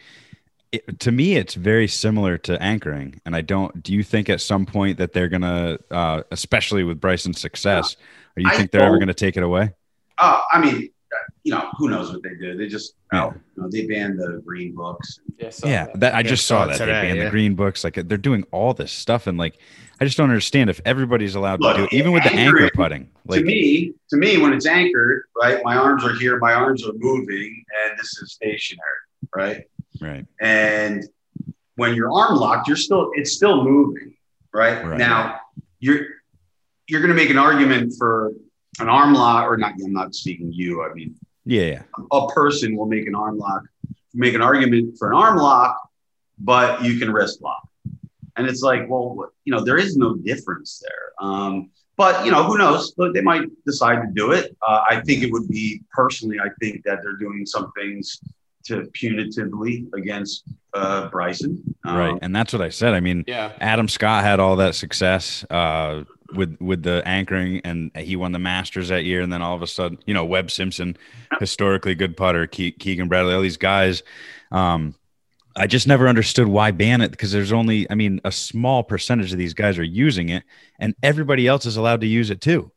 it, 0.72 1.00
to 1.00 1.12
me, 1.12 1.36
it's 1.36 1.54
very 1.54 1.88
similar 1.88 2.38
to 2.40 2.62
anchoring, 2.62 3.22
and 3.26 3.36
I 3.36 3.42
don't. 3.42 3.82
Do 3.82 3.94
you 3.94 4.04
think 4.04 4.30
at 4.30 4.42
some 4.42 4.66
point 4.66 4.98
that 4.98 5.14
they're 5.14 5.30
gonna, 5.30 5.78
uh, 5.90 6.24
especially 6.32 6.84
with 6.84 7.00
Bryson's 7.00 7.40
success, 7.40 7.96
or 8.36 8.42
you 8.42 8.50
I 8.50 8.58
think 8.58 8.72
they're 8.72 8.84
ever 8.84 9.00
gonna 9.00 9.14
take 9.14 9.38
it 9.38 9.44
away? 9.44 9.74
Uh, 10.18 10.42
i 10.52 10.60
mean 10.60 10.90
you 11.44 11.52
know 11.54 11.70
who 11.78 11.90
knows 11.90 12.12
what 12.12 12.22
they 12.24 12.36
did 12.36 12.60
they 12.60 12.68
just 12.68 12.94
Yeah. 13.14 13.32
you 13.56 13.64
know, 13.64 13.70
they 13.70 13.88
banned 13.88 14.20
the 14.20 14.42
green 14.46 14.76
books 14.76 15.20
Yeah. 15.38 15.52
Yeah, 15.64 15.88
that 15.96 16.14
I 16.14 16.20
Yeah, 16.20 16.24
just 16.24 16.46
saw 16.46 16.66
saw 16.66 16.74
it 16.74 16.78
that 16.80 16.86
they 16.86 16.92
banned 16.92 17.18
yeah. 17.18 17.24
the 17.26 17.30
green 17.30 17.56
books. 17.56 17.84
Like 17.84 17.94
they're 18.08 18.18
doing 18.18 18.44
all 18.52 18.74
this 18.74 18.92
stuff, 18.92 19.28
and 19.28 19.38
like 19.38 19.58
I 20.02 20.06
just 20.06 20.18
don't 20.18 20.30
understand 20.30 20.70
if 20.70 20.82
everybody's 20.84 21.36
allowed 21.36 21.62
Look, 21.62 21.76
to 21.76 21.82
do 21.84 21.86
it, 21.86 21.94
even 21.94 22.12
with 22.12 22.24
the 22.24 22.34
anchor 22.34 22.70
putting. 22.74 23.10
Like 23.26 23.40
to 23.40 23.46
me, 23.46 23.94
to 24.10 24.18
me, 24.18 24.38
when 24.40 24.52
it's 24.52 24.66
anchored, 24.66 25.24
right, 25.42 25.62
my 25.64 25.76
arms 25.78 26.04
are 26.04 26.14
here, 26.14 26.38
my 26.40 26.54
arms 26.54 26.86
are 26.88 26.94
moving, 26.98 27.64
and 27.80 27.98
this 28.00 28.18
is 28.22 28.34
stationary, 28.34 28.82
right? 29.36 29.64
right, 30.02 30.26
And 30.42 31.08
when 31.76 31.94
you're 31.96 32.12
arm 32.12 32.36
locked, 32.38 32.68
you're 32.68 32.78
still 32.78 33.12
it's 33.14 33.32
still 33.34 33.64
moving, 33.64 34.16
right? 34.54 34.84
Right. 34.84 34.98
Now 34.98 35.40
you're 35.80 36.02
you're 36.90 37.02
going 37.02 37.16
to 37.16 37.20
make 37.22 37.30
an 37.30 37.38
argument 37.38 37.94
for 37.98 38.32
an 38.80 38.90
arm 38.90 39.14
lock, 39.14 39.50
or 39.50 39.58
not? 39.58 39.74
I'm 39.84 39.94
not 39.94 40.16
speaking 40.16 40.52
you. 40.54 40.84
I 40.84 40.94
mean, 40.94 41.16
yeah, 41.46 41.62
yeah, 41.62 41.84
a 42.12 42.28
person 42.28 42.76
will 42.76 42.86
make 42.86 43.08
an 43.08 43.16
arm 43.16 43.38
lock, 43.38 43.64
make 44.14 44.34
an 44.34 44.42
argument 44.42 44.98
for 44.98 45.12
an 45.12 45.18
arm 45.18 45.38
lock, 45.38 45.78
but 46.40 46.84
you 46.84 47.00
can 47.00 47.12
wrist 47.12 47.42
lock. 47.42 47.68
And 48.36 48.48
it's 48.48 48.62
like, 48.62 48.88
well, 48.88 49.32
you 49.46 49.54
know, 49.54 49.64
there 49.64 49.78
is 49.78 49.98
no 49.98 50.16
difference 50.16 50.84
there. 50.86 51.28
Um, 51.28 51.72
but 51.98 52.24
you 52.24 52.32
know, 52.32 52.44
who 52.44 52.58
knows? 52.58 52.94
They 53.14 53.22
might 53.22 53.48
decide 53.66 54.02
to 54.02 54.08
do 54.14 54.32
it. 54.32 54.56
Uh, 54.66 54.84
I 54.88 55.02
think 55.02 55.24
it 55.24 55.32
would 55.32 55.48
be 55.48 55.82
personally. 55.92 56.40
I 56.40 56.50
think 56.60 56.84
that 56.84 57.00
they're 57.02 57.18
doing 57.18 57.46
some 57.46 57.72
things 57.76 58.22
to 58.68 58.84
punitively 58.94 59.92
against 59.94 60.44
uh, 60.74 61.10
Bryson. 61.10 61.62
Um, 61.84 61.98
right. 61.98 62.20
And 62.22 62.36
that's 62.36 62.54
what 62.54 62.62
I 62.62 62.70
said. 62.70 62.94
I 62.94 63.00
mean, 63.00 63.24
yeah. 63.28 63.54
Adam 63.60 63.88
Scott 63.88 64.24
had 64.24 64.40
all 64.40 64.56
that 64.58 64.76
success 64.76 65.46
uh, 65.50 66.04
with 66.34 66.58
with 66.60 66.84
the 66.84 67.02
anchoring, 67.06 67.62
and 67.64 67.92
he 67.96 68.16
won 68.16 68.32
the 68.32 68.40
Masters 68.40 68.90
that 68.90 69.04
year. 69.04 69.22
And 69.22 69.32
then 69.32 69.42
all 69.42 69.56
of 69.56 69.62
a 69.62 69.68
sudden, 69.68 70.00
you 70.06 70.14
know, 70.14 70.26
Webb 70.26 70.52
Simpson, 70.52 70.98
historically 71.40 71.96
good 71.96 72.16
putter, 72.16 72.48
Ke- 72.48 72.78
Keegan 72.78 73.08
Bradley, 73.08 73.34
all 73.34 73.42
these 73.42 73.58
guys. 73.58 74.04
Um, 74.52 74.96
I 75.56 75.66
just 75.66 75.88
never 75.88 76.08
understood 76.08 76.48
why 76.48 76.70
ban 76.70 77.02
it 77.02 77.10
because 77.10 77.32
there's 77.32 77.52
only, 77.52 77.90
I 77.90 77.96
mean, 77.96 78.22
a 78.24 78.32
small 78.32 78.84
percentage 78.84 79.32
of 79.32 79.40
these 79.40 79.56
guys 79.56 79.80
are 79.80 79.84
using 79.84 80.30
it, 80.30 80.44
and 80.80 80.96
everybody 81.02 81.48
else 81.48 81.66
is 81.66 81.78
allowed 81.78 82.02
to 82.02 82.08
use 82.08 82.30
it 82.30 82.42
too. 82.42 82.72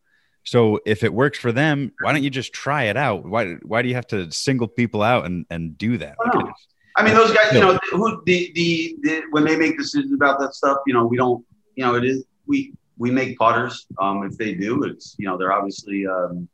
So 0.44 0.80
if 0.86 1.04
it 1.04 1.12
works 1.12 1.38
for 1.38 1.52
them, 1.52 1.92
why 2.00 2.12
don't 2.12 2.22
you 2.22 2.30
just 2.30 2.52
try 2.52 2.84
it 2.84 2.96
out? 2.96 3.24
Why 3.24 3.54
why 3.62 3.82
do 3.82 3.88
you 3.88 3.94
have 3.94 4.06
to 4.08 4.30
single 4.30 4.68
people 4.68 5.02
out 5.02 5.26
and 5.26 5.46
and 5.50 5.76
do 5.76 5.98
that? 5.98 6.16
I 6.24 6.36
Like. 6.36 6.54
I 6.96 7.04
mean, 7.04 7.14
those 7.14 7.32
guys, 7.32 7.52
you 7.52 7.60
know, 7.60 7.78
who 7.92 8.22
the, 8.26 8.52
the 8.54 8.96
the 9.02 9.22
when 9.30 9.44
they 9.44 9.56
make 9.56 9.78
decisions 9.78 10.12
about 10.12 10.38
that 10.40 10.54
stuff, 10.54 10.78
you 10.86 10.92
know, 10.92 11.06
we 11.06 11.16
don't, 11.16 11.44
you 11.76 11.84
know, 11.84 11.94
it 11.94 12.04
is 12.04 12.24
we 12.46 12.74
we 12.98 13.10
make 13.10 13.38
putters. 13.38 13.86
Um, 13.98 14.24
if 14.24 14.36
they 14.36 14.54
do, 14.54 14.82
it's 14.84 15.14
you 15.18 15.26
know, 15.26 15.38
they're 15.38 15.52
obviously 15.52 16.06
um, 16.06 16.48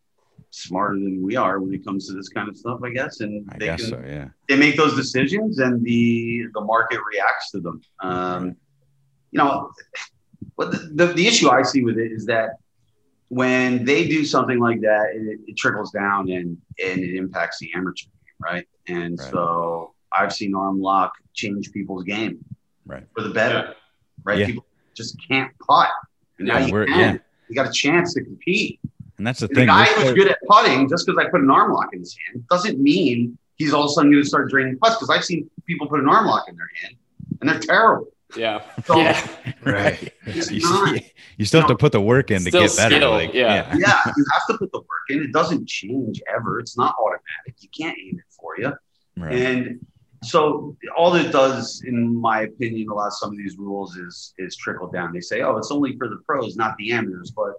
smarter 0.50 0.94
than 0.94 1.22
we 1.22 1.36
are 1.36 1.58
when 1.60 1.74
it 1.74 1.84
comes 1.84 2.06
to 2.08 2.14
this 2.14 2.28
kind 2.28 2.48
of 2.48 2.56
stuff, 2.56 2.80
I 2.84 2.90
guess, 2.90 3.20
and 3.20 3.48
I 3.50 3.58
they 3.58 3.66
guess 3.66 3.80
can 3.80 3.90
so. 3.90 4.02
Yeah. 4.06 4.28
they 4.48 4.56
make 4.56 4.76
those 4.76 4.94
decisions, 4.94 5.58
and 5.58 5.82
the 5.84 6.46
the 6.54 6.60
market 6.60 7.00
reacts 7.12 7.50
to 7.52 7.60
them. 7.60 7.80
Um, 8.00 8.56
you 9.32 9.38
know, 9.38 9.70
but 10.56 10.70
the, 10.70 10.78
the 10.94 11.12
the 11.14 11.26
issue 11.26 11.50
I 11.50 11.62
see 11.62 11.82
with 11.82 11.98
it 11.98 12.12
is 12.12 12.26
that 12.26 12.50
when 13.28 13.84
they 13.84 14.06
do 14.08 14.24
something 14.24 14.58
like 14.58 14.80
that, 14.82 15.10
it, 15.14 15.40
it 15.48 15.56
trickles 15.56 15.90
down 15.90 16.30
and 16.30 16.56
and 16.84 17.00
it 17.00 17.16
impacts 17.16 17.58
the 17.58 17.70
amateur 17.74 18.04
game, 18.06 18.34
right? 18.40 18.68
And 18.88 19.18
Right. 19.18 19.30
so 19.30 19.94
I've 20.16 20.32
seen 20.32 20.54
arm 20.54 20.80
lock 20.80 21.12
change 21.34 21.72
people's 21.72 22.04
game 22.04 22.44
Right. 22.86 23.04
for 23.14 23.22
the 23.22 23.30
better, 23.30 23.74
right? 24.24 24.38
Yeah. 24.38 24.46
People 24.46 24.66
just 24.94 25.16
can't 25.28 25.50
putt, 25.58 25.90
and 26.38 26.48
now 26.48 26.58
Yeah, 26.58 26.66
you 26.66 26.72
can. 26.86 26.98
yeah. 26.98 27.16
You 27.48 27.54
got 27.54 27.68
a 27.68 27.72
chance 27.72 28.14
to 28.14 28.22
compete. 28.24 28.80
And 29.18 29.26
that's 29.26 29.40
the 29.40 29.46
And 29.46 29.54
thing. 29.56 29.66
the 29.66 29.72
guy 29.72 29.84
who's 29.86 30.04
so- 30.08 30.14
good 30.14 30.28
at 30.28 30.38
putting, 30.48 30.88
just 30.88 31.06
because 31.06 31.24
I 31.24 31.28
put 31.30 31.40
an 31.40 31.50
arm 31.50 31.72
lock 31.72 31.92
in 31.92 32.00
his 32.00 32.16
hand, 32.26 32.44
doesn't 32.50 32.78
mean 32.78 33.38
he's 33.56 33.72
all 33.72 33.84
of 33.84 33.86
a 33.86 33.92
sudden 33.94 34.10
going 34.10 34.22
to 34.22 34.28
start 34.28 34.50
draining 34.50 34.78
putts. 34.78 34.96
Because 34.96 35.10
I've 35.10 35.24
seen 35.24 35.48
people 35.66 35.86
put 35.86 36.00
an 36.00 36.08
arm 36.08 36.26
lock 36.26 36.48
in 36.48 36.56
their 36.56 36.68
hand, 36.82 36.96
and 37.40 37.48
they're 37.48 37.58
terrible. 37.60 38.08
Yeah. 38.36 38.62
So, 38.84 38.96
Yeah. 38.98 39.28
right. 39.64 40.12
You, 40.26 40.60
not. 40.60 41.02
you 41.36 41.44
still 41.44 41.60
have 41.60 41.68
to 41.68 41.76
put 41.76 41.92
the 41.92 42.00
work 42.00 42.30
in 42.30 42.42
to 42.42 42.50
Still 42.50 42.62
get 42.62 42.76
better. 42.76 42.96
skill, 42.96 43.10
like, 43.12 43.32
yeah. 43.34 43.74
yeah, 43.76 44.00
you 44.16 44.24
have 44.32 44.46
to 44.50 44.58
put 44.58 44.72
the 44.72 44.78
work 44.78 45.06
in. 45.10 45.22
It 45.22 45.32
doesn't 45.32 45.68
change 45.68 46.20
ever. 46.34 46.58
It's 46.58 46.76
not 46.76 46.94
automatic. 46.98 47.54
You 47.60 47.68
can't 47.76 47.96
aim 47.98 48.18
it 48.18 48.24
for 48.30 48.58
you. 48.58 48.72
Right. 49.16 49.32
And 49.34 49.86
so 50.24 50.76
all 50.96 51.14
it 51.14 51.30
does, 51.30 51.82
in 51.86 52.14
my 52.20 52.42
opinion, 52.42 52.88
a 52.88 52.94
lot 52.94 53.06
of 53.08 53.12
some 53.14 53.30
of 53.30 53.36
these 53.36 53.56
rules 53.58 53.96
is 53.96 54.34
is 54.38 54.56
trickle 54.56 54.88
down. 54.88 55.12
They 55.12 55.20
say, 55.20 55.42
oh, 55.42 55.56
it's 55.56 55.70
only 55.70 55.96
for 55.96 56.08
the 56.08 56.16
pros, 56.26 56.56
not 56.56 56.76
the 56.78 56.92
amateurs. 56.92 57.30
But 57.30 57.52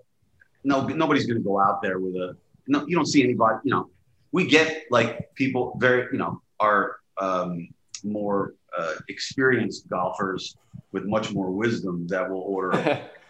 no, 0.64 0.86
nobody's 0.86 1.26
going 1.26 1.42
to 1.42 1.44
go 1.48 1.60
out 1.60 1.82
there 1.82 2.00
with 2.00 2.16
a. 2.16 2.36
No, 2.68 2.86
you 2.86 2.96
don't 2.96 3.06
see 3.06 3.24
anybody. 3.24 3.60
You 3.64 3.72
know, 3.72 3.90
we 4.32 4.46
get 4.48 4.84
like 4.92 5.34
people 5.36 5.78
very, 5.80 6.08
you 6.12 6.18
know, 6.18 6.42
are 6.60 6.98
um, 7.20 7.70
more 8.04 8.54
uh, 8.78 8.94
experienced 9.10 9.90
golfers 9.90 10.56
with 10.92 11.06
much 11.06 11.34
more 11.34 11.52
wisdom 11.52 12.08
that 12.08 12.30
will 12.30 12.42
order 12.42 12.72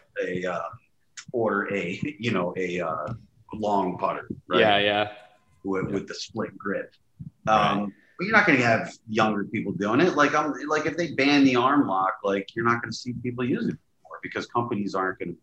a 0.26 0.46
uh, 0.46 0.60
order 1.32 1.74
a 1.74 2.00
you 2.20 2.32
know 2.32 2.54
a 2.58 2.80
uh, 2.82 3.14
long 3.54 3.98
putter, 3.98 4.28
right? 4.48 4.60
Yeah, 4.60 4.78
yeah. 4.80 5.12
with, 5.64 5.86
with 5.92 6.08
the 6.08 6.14
split 6.16 6.58
grip. 6.58 6.94
Um, 7.48 7.94
But 8.18 8.26
you're 8.26 8.36
not 8.36 8.46
going 8.48 8.60
to 8.60 8.66
have 8.66 8.92
younger 9.08 9.44
people 9.46 9.72
doing 9.74 10.02
it. 10.02 10.16
Like 10.16 10.34
I'm 10.36 10.54
like 10.68 10.86
if 10.86 10.98
they 10.98 11.14
ban 11.14 11.44
the 11.44 11.56
arm 11.56 11.88
lock, 11.88 12.14
like 12.24 12.48
you're 12.56 12.66
not 12.66 12.82
going 12.82 12.92
to 12.92 12.98
see 12.98 13.14
people 13.24 13.46
use 13.46 13.66
it 13.66 13.78
anymore 13.78 14.20
because 14.24 14.46
companies 14.48 14.96
aren't 14.96 15.20
going 15.20 15.34
to 15.34 15.38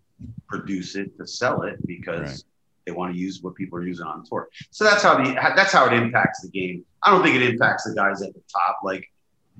produce 0.48 0.96
it 0.96 1.16
to 1.18 1.26
sell 1.26 1.62
it 1.62 1.76
because 1.86 2.20
Right. 2.30 2.42
they 2.86 2.92
want 2.92 3.14
to 3.14 3.18
use 3.18 3.42
what 3.42 3.54
people 3.54 3.78
are 3.78 3.86
using 3.86 4.06
on 4.06 4.24
tour. 4.24 4.48
So 4.70 4.84
that's 4.84 5.02
how 5.02 5.16
the 5.22 5.32
that's 5.56 5.72
how 5.72 5.86
it 5.86 5.92
impacts 5.94 6.42
the 6.42 6.48
game. 6.48 6.84
I 7.02 7.10
don't 7.10 7.22
think 7.22 7.36
it 7.36 7.42
impacts 7.42 7.84
the 7.84 7.94
guys 7.94 8.22
at 8.22 8.32
the 8.34 8.42
top. 8.52 8.78
Like 8.84 9.04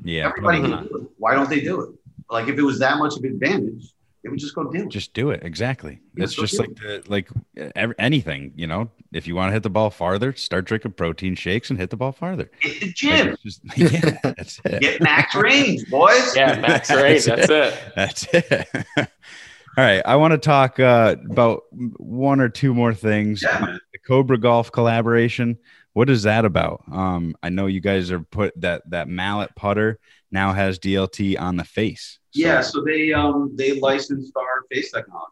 Yeah, 0.03 0.27
everybody 0.29 0.61
can 0.61 0.71
do 0.89 0.97
it. 0.97 1.11
Why 1.19 1.35
don't 1.35 1.49
they 1.49 1.61
do 1.61 1.81
it? 1.83 1.91
Like 2.31 2.49
if 2.49 2.59
it 2.59 2.63
was 2.63 2.79
that 2.81 2.99
much 2.99 3.17
of 3.17 3.25
an 3.25 3.33
advantage, 3.33 3.93
they 4.23 4.31
would 4.31 4.39
just 4.39 4.55
go 4.55 4.65
do 4.65 4.83
it. 4.85 4.89
just 4.89 5.13
do 5.13 5.31
it. 5.31 5.43
Exactly. 5.43 6.01
Yeah, 6.17 6.25
It's 6.25 6.35
so 6.37 6.43
just 6.43 6.59
like 6.59 6.75
the, 6.77 7.03
like 7.09 7.29
ev- 7.77 7.93
anything, 7.99 8.53
you 8.57 8.67
know. 8.67 8.91
If 9.13 9.27
you 9.27 9.35
want 9.37 9.51
to 9.51 9.53
hit 9.53 9.63
the 9.63 9.71
ball 9.71 9.91
farther, 9.91 10.35
start 10.35 10.65
drinking 10.65 10.93
protein 10.93 11.35
shakes 11.37 11.69
and 11.71 11.79
hit 11.79 11.91
the 11.91 11.97
ball 11.97 12.13
farther. 12.13 12.51
Hit 12.61 12.81
the 12.81 12.93
gym. 12.93 13.29
it's 13.29 13.43
just, 13.43 13.61
yeah, 13.77 14.19
that's 14.23 14.61
it. 14.65 14.81
Get 14.81 15.03
max 15.03 15.35
range, 15.35 15.89
boys. 15.91 16.35
Yeah, 16.35 16.59
max 16.59 16.91
range. 16.91 17.27
That's 17.27 17.49
it. 17.51 17.79
That's 17.95 18.27
it. 18.33 18.69
All 19.77 19.85
right. 19.85 20.03
I 20.07 20.17
want 20.17 20.33
to 20.33 20.39
talk 20.39 20.81
uh, 20.81 21.17
about 21.31 21.65
one 21.99 22.41
or 22.41 22.49
two 22.49 22.73
more 22.75 22.95
things. 22.95 23.43
Yeah, 23.43 23.59
man. 23.61 23.81
The 23.93 23.99
Cobra 24.07 24.39
Golf 24.39 24.73
collaboration. 24.73 25.59
What 25.95 26.11
is 26.11 26.25
that 26.25 26.45
about? 26.45 26.83
Um, 26.93 27.35
I 27.43 27.49
know 27.49 27.67
you 27.67 27.81
guys 27.81 28.11
are 28.11 28.21
put 28.21 28.53
that 28.61 28.83
that 28.91 29.09
mallet 29.09 29.51
putter 29.57 29.99
now 30.31 30.53
has 30.53 30.79
DLT 30.79 31.41
on 31.41 31.57
the 31.57 31.65
face. 31.65 32.19
So- 32.33 32.41
Yeah, 32.41 32.61
so 32.61 32.83
they 32.85 33.13
um 33.13 33.53
they 33.57 33.79
licensed 33.81 34.33
our 34.37 34.65
face 34.71 34.91
technology. 34.93 35.31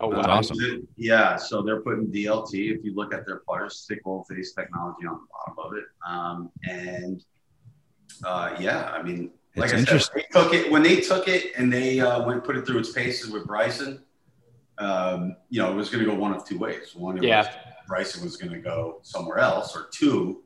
Oh 0.00 0.10
That's 0.12 0.26
wow. 0.26 0.34
Uh, 0.34 0.38
awesome. 0.38 0.88
Yeah, 0.96 1.36
so 1.36 1.62
they're 1.62 1.80
putting 1.80 2.08
DLT. 2.12 2.76
If 2.76 2.84
you 2.84 2.94
look 2.94 3.14
at 3.14 3.24
their 3.24 3.42
putters, 3.48 3.76
stick 3.76 4.00
roll 4.04 4.24
face 4.24 4.52
technology 4.52 5.06
on 5.06 5.20
the 5.20 5.26
bottom 5.54 5.72
of 5.72 5.78
it. 5.78 5.84
Um, 6.06 6.50
and 6.68 7.24
uh, 8.24 8.56
yeah, 8.58 8.90
I 8.92 9.00
mean, 9.02 9.30
like 9.56 9.66
It's 9.70 9.74
I 9.74 9.78
interesting. 9.78 10.22
said, 10.22 10.42
they 10.42 10.42
took 10.42 10.52
it 10.54 10.72
when 10.72 10.82
they 10.82 11.00
took 11.00 11.28
it 11.28 11.52
and 11.56 11.72
they 11.72 12.00
uh, 12.00 12.24
went 12.26 12.42
put 12.42 12.56
it 12.56 12.66
through 12.66 12.80
its 12.80 12.90
paces 12.90 13.30
with 13.30 13.46
Bryson. 13.46 14.02
Um, 14.78 15.36
you 15.50 15.62
know, 15.62 15.70
it 15.70 15.74
was 15.76 15.88
going 15.88 16.04
to 16.04 16.10
go 16.10 16.16
one 16.16 16.34
of 16.34 16.44
two 16.44 16.58
ways. 16.58 16.96
One, 16.96 17.16
it 17.16 17.22
Yeah. 17.22 17.48
Bryson 17.86 18.24
was 18.24 18.36
going 18.36 18.52
to 18.52 18.58
go 18.58 18.98
somewhere 19.02 19.38
else, 19.38 19.76
or 19.76 19.88
two, 19.92 20.42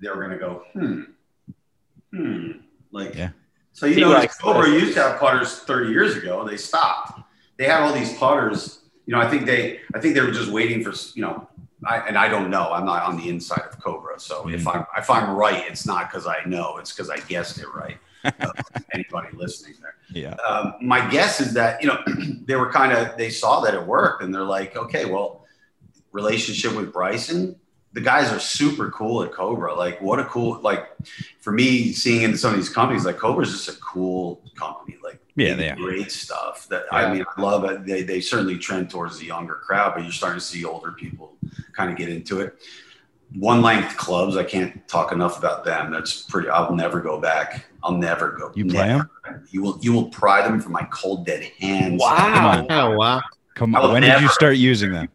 they 0.00 0.08
were 0.08 0.16
going 0.16 0.30
to 0.30 0.38
go, 0.38 0.62
hmm, 0.72 1.02
hmm, 2.12 2.50
like 2.90 3.14
Yeah. 3.14 3.30
So 3.72 3.86
you 3.86 3.94
He 3.94 4.00
know, 4.02 4.26
Cobra 4.40 4.68
used 4.68 4.94
to 4.94 5.02
have 5.02 5.18
putters 5.18 5.60
30 5.60 5.90
years 5.90 6.16
ago. 6.16 6.46
They 6.46 6.58
stopped. 6.58 7.20
They 7.56 7.64
had 7.64 7.80
all 7.80 7.92
these 7.92 8.12
putters. 8.18 8.80
You 9.06 9.14
know, 9.14 9.20
I 9.20 9.28
think 9.28 9.46
they, 9.46 9.80
I 9.94 9.98
think 9.98 10.14
they 10.14 10.20
were 10.20 10.30
just 10.30 10.50
waiting 10.50 10.84
for, 10.84 10.92
you 11.14 11.22
know, 11.22 11.48
I, 11.84 11.98
and 11.98 12.16
I 12.16 12.28
don't 12.28 12.50
know. 12.50 12.72
I'm 12.72 12.84
not 12.84 13.02
on 13.02 13.16
the 13.16 13.28
inside 13.28 13.62
of 13.68 13.80
Cobra, 13.82 14.18
so 14.20 14.48
if 14.48 14.68
I'm 14.68 14.86
if 14.96 15.10
I'm 15.10 15.34
right, 15.34 15.64
it's 15.68 15.84
not 15.84 16.10
because 16.10 16.26
I 16.26 16.44
know. 16.46 16.76
It's 16.78 16.92
because 16.92 17.10
I 17.10 17.18
guessed 17.20 17.58
it 17.58 17.66
right. 17.74 17.98
Uh, 18.24 18.52
anybody 18.94 19.26
listening 19.36 19.74
there? 19.80 19.96
Yeah. 20.12 20.36
Um, 20.48 20.74
my 20.80 21.04
guess 21.10 21.40
is 21.40 21.52
that 21.54 21.82
you 21.82 21.88
know 21.88 21.98
they 22.44 22.54
were 22.54 22.70
kind 22.70 22.92
of 22.92 23.18
they 23.18 23.30
saw 23.30 23.60
that 23.62 23.74
it 23.74 23.84
worked, 23.84 24.22
and 24.22 24.32
they're 24.32 24.44
like, 24.44 24.76
okay, 24.76 25.06
well, 25.06 25.41
relationship 26.12 26.74
with 26.76 26.92
Bryson. 26.92 27.56
The 27.94 28.00
guys 28.00 28.32
are 28.32 28.38
super 28.38 28.90
cool 28.90 29.22
at 29.22 29.32
Cobra. 29.32 29.74
Like, 29.74 30.00
what 30.00 30.18
a 30.18 30.24
cool 30.24 30.58
like 30.62 30.88
for 31.40 31.52
me 31.52 31.92
seeing 31.92 32.22
into 32.22 32.38
some 32.38 32.50
of 32.52 32.56
these 32.56 32.70
companies. 32.70 33.04
Like 33.04 33.18
Cobra's 33.18 33.50
just 33.50 33.68
a 33.68 33.78
cool 33.82 34.40
company. 34.56 34.96
Like, 35.04 35.20
Yeah, 35.36 35.50
do 35.50 35.56
they 35.56 35.70
are. 35.70 35.76
great 35.76 36.10
stuff. 36.10 36.66
That 36.70 36.84
I 36.90 37.12
mean, 37.12 37.24
I 37.36 37.40
love 37.40 37.64
it. 37.64 37.84
They 37.84 38.02
they 38.02 38.20
certainly 38.22 38.56
trend 38.56 38.88
towards 38.88 39.18
the 39.18 39.26
younger 39.26 39.56
crowd, 39.56 39.92
but 39.94 40.04
you're 40.04 40.12
starting 40.12 40.38
to 40.40 40.44
see 40.44 40.64
older 40.64 40.92
people 40.92 41.34
kind 41.74 41.90
of 41.90 41.98
get 41.98 42.08
into 42.08 42.40
it. 42.40 42.56
One 43.34 43.60
length 43.62 43.96
clubs, 43.96 44.36
I 44.36 44.44
can't 44.44 44.86
talk 44.88 45.10
enough 45.12 45.38
about 45.38 45.64
them. 45.64 45.90
That's 45.90 46.22
pretty. 46.22 46.48
I'll 46.50 46.74
never 46.74 47.00
go 47.00 47.18
back. 47.20 47.66
I'll 47.82 47.96
never 47.96 48.30
go. 48.32 48.52
You 48.54 48.64
play 48.66 48.86
never. 48.88 49.10
You 49.50 49.62
will 49.62 49.78
you 49.82 49.92
will 49.92 50.08
pry 50.10 50.40
them 50.46 50.60
from 50.60 50.72
my 50.72 50.86
cold 50.90 51.26
dead 51.26 51.44
hands. 51.58 52.00
Wow. 52.00 52.66
Oh 52.70 52.96
wow! 52.96 53.20
Come 53.54 53.74
on. 53.74 53.82
will 53.82 53.92
When 53.92 54.02
did 54.02 54.20
you 54.22 54.28
start 54.28 54.56
using 54.56 54.92
them? 54.92 55.08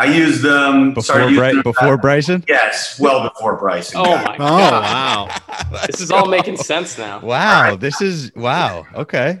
I 0.00 0.04
used 0.06 0.42
them 0.42 0.90
Before 0.94 1.02
started 1.02 1.24
using 1.30 1.38
Bry- 1.40 1.52
them 1.54 1.62
before 1.62 1.96
back- 1.96 2.02
Bryson? 2.02 2.44
Yes, 2.46 3.00
well 3.00 3.28
before 3.28 3.56
Bryson. 3.56 4.00
Oh 4.00 4.04
got 4.04 4.38
my 4.38 4.48
Oh 4.48 4.80
wow! 4.80 5.28
This 5.88 6.00
is 6.00 6.10
all 6.12 6.26
making 6.28 6.56
sense 6.56 6.96
now. 6.96 7.18
Wow. 7.20 7.74
This 7.76 8.00
is 8.00 8.30
wow. 8.36 8.86
Okay. 8.94 9.40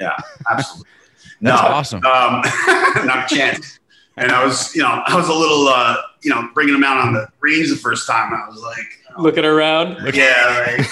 Yeah, 0.00 0.16
absolutely. 0.50 0.88
That's 1.40 1.40
no, 1.40 1.54
awesome. 1.68 2.04
Um, 2.06 2.42
not 3.06 3.30
a 3.30 3.34
chance. 3.34 3.78
And 4.16 4.32
I 4.32 4.44
was, 4.44 4.74
you 4.74 4.82
know, 4.82 5.02
I 5.06 5.14
was 5.14 5.28
a 5.28 5.34
little, 5.34 5.68
uh, 5.68 5.96
you 6.22 6.30
know, 6.30 6.48
bringing 6.54 6.72
them 6.72 6.84
out 6.84 6.96
on 6.98 7.12
the 7.12 7.28
range 7.40 7.68
the 7.68 7.76
first 7.76 8.06
time. 8.06 8.32
I 8.32 8.48
was 8.48 8.62
like, 8.62 8.86
oh, 9.18 9.22
Looking 9.22 9.44
around. 9.44 9.98
yeah, 10.14 10.60
right. 10.60 10.86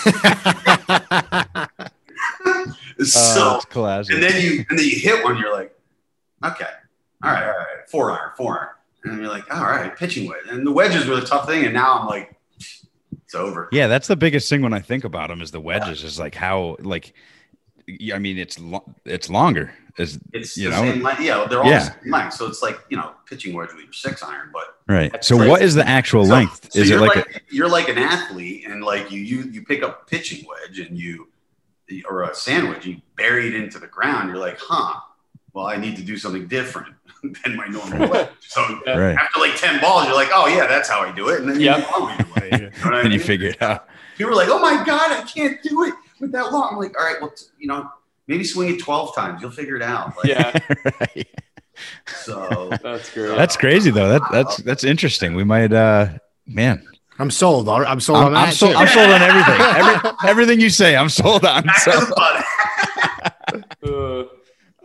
So, 3.02 3.56
it's 3.56 3.64
classic. 3.66 4.14
and 4.14 4.22
then 4.22 4.40
you, 4.40 4.64
and 4.68 4.78
then 4.78 4.86
you 4.86 4.98
hit 4.98 5.24
one. 5.24 5.36
You're 5.38 5.52
like, 5.52 5.74
okay, 6.44 6.66
all 7.22 7.30
right, 7.32 7.42
all 7.42 7.48
right, 7.48 7.88
four 7.90 8.12
iron, 8.12 8.30
four 8.36 8.58
iron, 8.60 8.68
and 9.04 9.18
you're 9.18 9.28
like, 9.28 9.52
all 9.54 9.64
right, 9.64 9.94
pitching 9.96 10.28
wedge. 10.28 10.46
And 10.48 10.66
the 10.66 10.72
wedges 10.72 11.06
were 11.06 11.16
the 11.16 11.26
tough 11.26 11.46
thing, 11.46 11.64
and 11.64 11.74
now 11.74 11.98
I'm 12.00 12.06
like, 12.06 12.34
it's 12.58 13.34
over. 13.34 13.68
Yeah, 13.72 13.86
that's 13.86 14.06
the 14.08 14.16
biggest 14.16 14.48
thing 14.48 14.62
when 14.62 14.72
I 14.72 14.80
think 14.80 15.04
about 15.04 15.28
them 15.28 15.40
is 15.40 15.50
the 15.50 15.60
wedges. 15.60 16.02
Is 16.04 16.18
like 16.18 16.34
how 16.34 16.76
like, 16.80 17.12
I 18.12 18.18
mean, 18.18 18.38
it's 18.38 18.58
lo- 18.58 18.84
it's 19.04 19.28
longer. 19.30 19.72
Is 19.98 20.18
It's 20.32 20.56
You 20.56 20.70
the 20.70 20.76
know? 20.82 20.92
same 20.92 21.02
length. 21.02 21.20
Yeah, 21.20 21.46
they're 21.48 21.62
all 21.62 21.70
Yeah. 21.70 21.78
the 21.80 21.94
same 22.02 22.10
length. 22.12 22.34
So 22.34 22.46
it's 22.46 22.62
like 22.62 22.80
you 22.88 22.96
know, 22.96 23.12
pitching 23.26 23.54
wedge 23.54 23.68
with 23.72 23.84
your 23.84 23.92
six 23.92 24.22
iron, 24.22 24.50
but 24.52 24.78
right. 24.88 25.24
So 25.24 25.36
crazy. 25.36 25.50
what 25.50 25.62
is 25.62 25.74
the 25.74 25.86
actual 25.86 26.24
So- 26.26 26.32
length? 26.32 26.72
so 26.72 26.80
is 26.80 26.90
it 26.90 27.00
like, 27.00 27.14
like, 27.16 27.44
you're 27.50 27.68
like 27.68 27.88
an 27.88 27.98
athlete, 27.98 28.66
and 28.68 28.82
like 28.82 29.10
you 29.10 29.20
you 29.20 29.42
you 29.50 29.62
pick 29.64 29.82
up 29.82 30.02
a 30.02 30.10
pitching 30.10 30.44
wedge 30.48 30.78
and 30.80 30.98
you 30.98 31.28
or 32.08 32.22
a 32.24 32.34
sandwich, 32.34 32.86
you 32.86 33.00
bury 33.16 33.46
it 33.48 33.54
into 33.54 33.78
the 33.78 33.86
ground. 33.86 34.28
You're 34.30 34.38
like, 34.38 34.58
huh? 34.58 34.98
Well, 35.52 35.66
I 35.66 35.76
need 35.76 35.96
to 35.96 36.02
do 36.02 36.16
something 36.16 36.46
different 36.48 36.88
than 37.44 37.56
my 37.56 37.66
normal 37.66 38.08
wedge. 38.10 38.28
So 38.40 38.60
a 38.86 38.98
right? 38.98 39.16
after 39.16 39.40
like 39.40 39.56
ten 39.56 39.80
balls, 39.80 40.06
you're 40.06 40.14
like, 40.14 40.30
oh 40.32 40.46
yeah, 40.46 40.66
that's 40.66 40.88
how 40.88 41.00
I 41.00 41.12
do 41.14 41.28
it, 41.30 41.40
and 41.40 41.48
then 41.48 41.56
you 41.60 41.66
Yep. 41.66 41.78
move 41.78 41.86
on 41.94 42.18
with. 42.34 42.52
You 42.52 42.58
know 42.60 42.70
what 42.82 42.94
I 42.94 43.00
And 43.02 43.12
you 43.12 43.18
mean? 43.18 43.26
figure 43.26 43.48
it 43.48 43.62
out. 43.62 43.88
People 44.16 44.32
are 44.32 44.36
like, 44.36 44.48
oh 44.48 44.58
my 44.60 44.84
god, 44.84 45.10
I 45.10 45.22
can't 45.22 45.60
do 45.62 45.84
it 45.84 45.94
with 46.20 46.32
that 46.32 46.52
long. 46.52 46.68
I'm 46.72 46.78
like, 46.78 46.98
all 46.98 47.04
right, 47.04 47.16
well, 47.20 47.30
t- 47.30 47.46
you 47.58 47.66
know, 47.66 47.88
maybe 48.28 48.44
swing 48.44 48.74
it 48.74 48.80
twelve 48.80 49.14
times, 49.14 49.40
you'll 49.42 49.50
figure 49.50 49.76
it 49.76 49.82
out. 49.82 50.16
Like, 50.16 50.28
Yeah, 50.28 50.58
right. 51.00 51.26
So 52.06 52.78
that's 52.82 53.10
great. 53.10 53.36
That's 53.36 53.56
crazy 53.56 53.90
though. 53.90 54.08
That 54.08 54.22
that's 54.30 54.56
that's 54.58 54.84
interesting. 54.84 55.34
We 55.34 55.44
might 55.44 55.72
uh 55.72 56.08
man. 56.46 56.86
I'm 57.18 57.30
sold. 57.30 57.68
I'm 57.68 58.00
sold 58.00 58.18
I'm, 58.18 58.26
on 58.26 58.34
I'm 58.36 58.50
sold. 58.52 58.74
I'm 58.74 58.88
sold 58.88 59.08
on 59.10 59.22
everything. 59.28 59.60
Every, 59.60 60.10
everything 60.28 60.60
you 60.60 60.68
say, 60.70 60.96
I'm 60.96 61.08
sold 61.08 61.44
on. 61.44 61.62
back 61.62 61.84
to 61.84 61.90
So, 61.92 62.00
the. 63.82 63.84
Uh, 63.84 64.24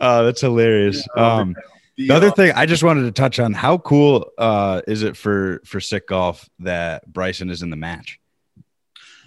uh, 0.00 0.22
that's 0.22 0.40
hilarious. 0.40 1.06
Um, 1.16 1.56
The, 2.00 2.06
the 2.08 2.14
other 2.14 2.28
uh, 2.28 2.32
thing 2.32 2.52
I 2.54 2.64
just 2.66 2.82
wanted 2.82 3.02
to 3.02 3.12
touch 3.12 3.38
on: 3.38 3.52
how 3.52 3.76
cool 3.78 4.30
uh, 4.38 4.80
is 4.88 5.02
it 5.02 5.16
for 5.16 5.60
for 5.66 5.80
Sik 5.80 6.06
Golf 6.08 6.48
that 6.60 7.06
Bryson 7.12 7.50
is 7.50 7.62
in 7.62 7.70
the 7.70 7.76
match? 7.76 8.18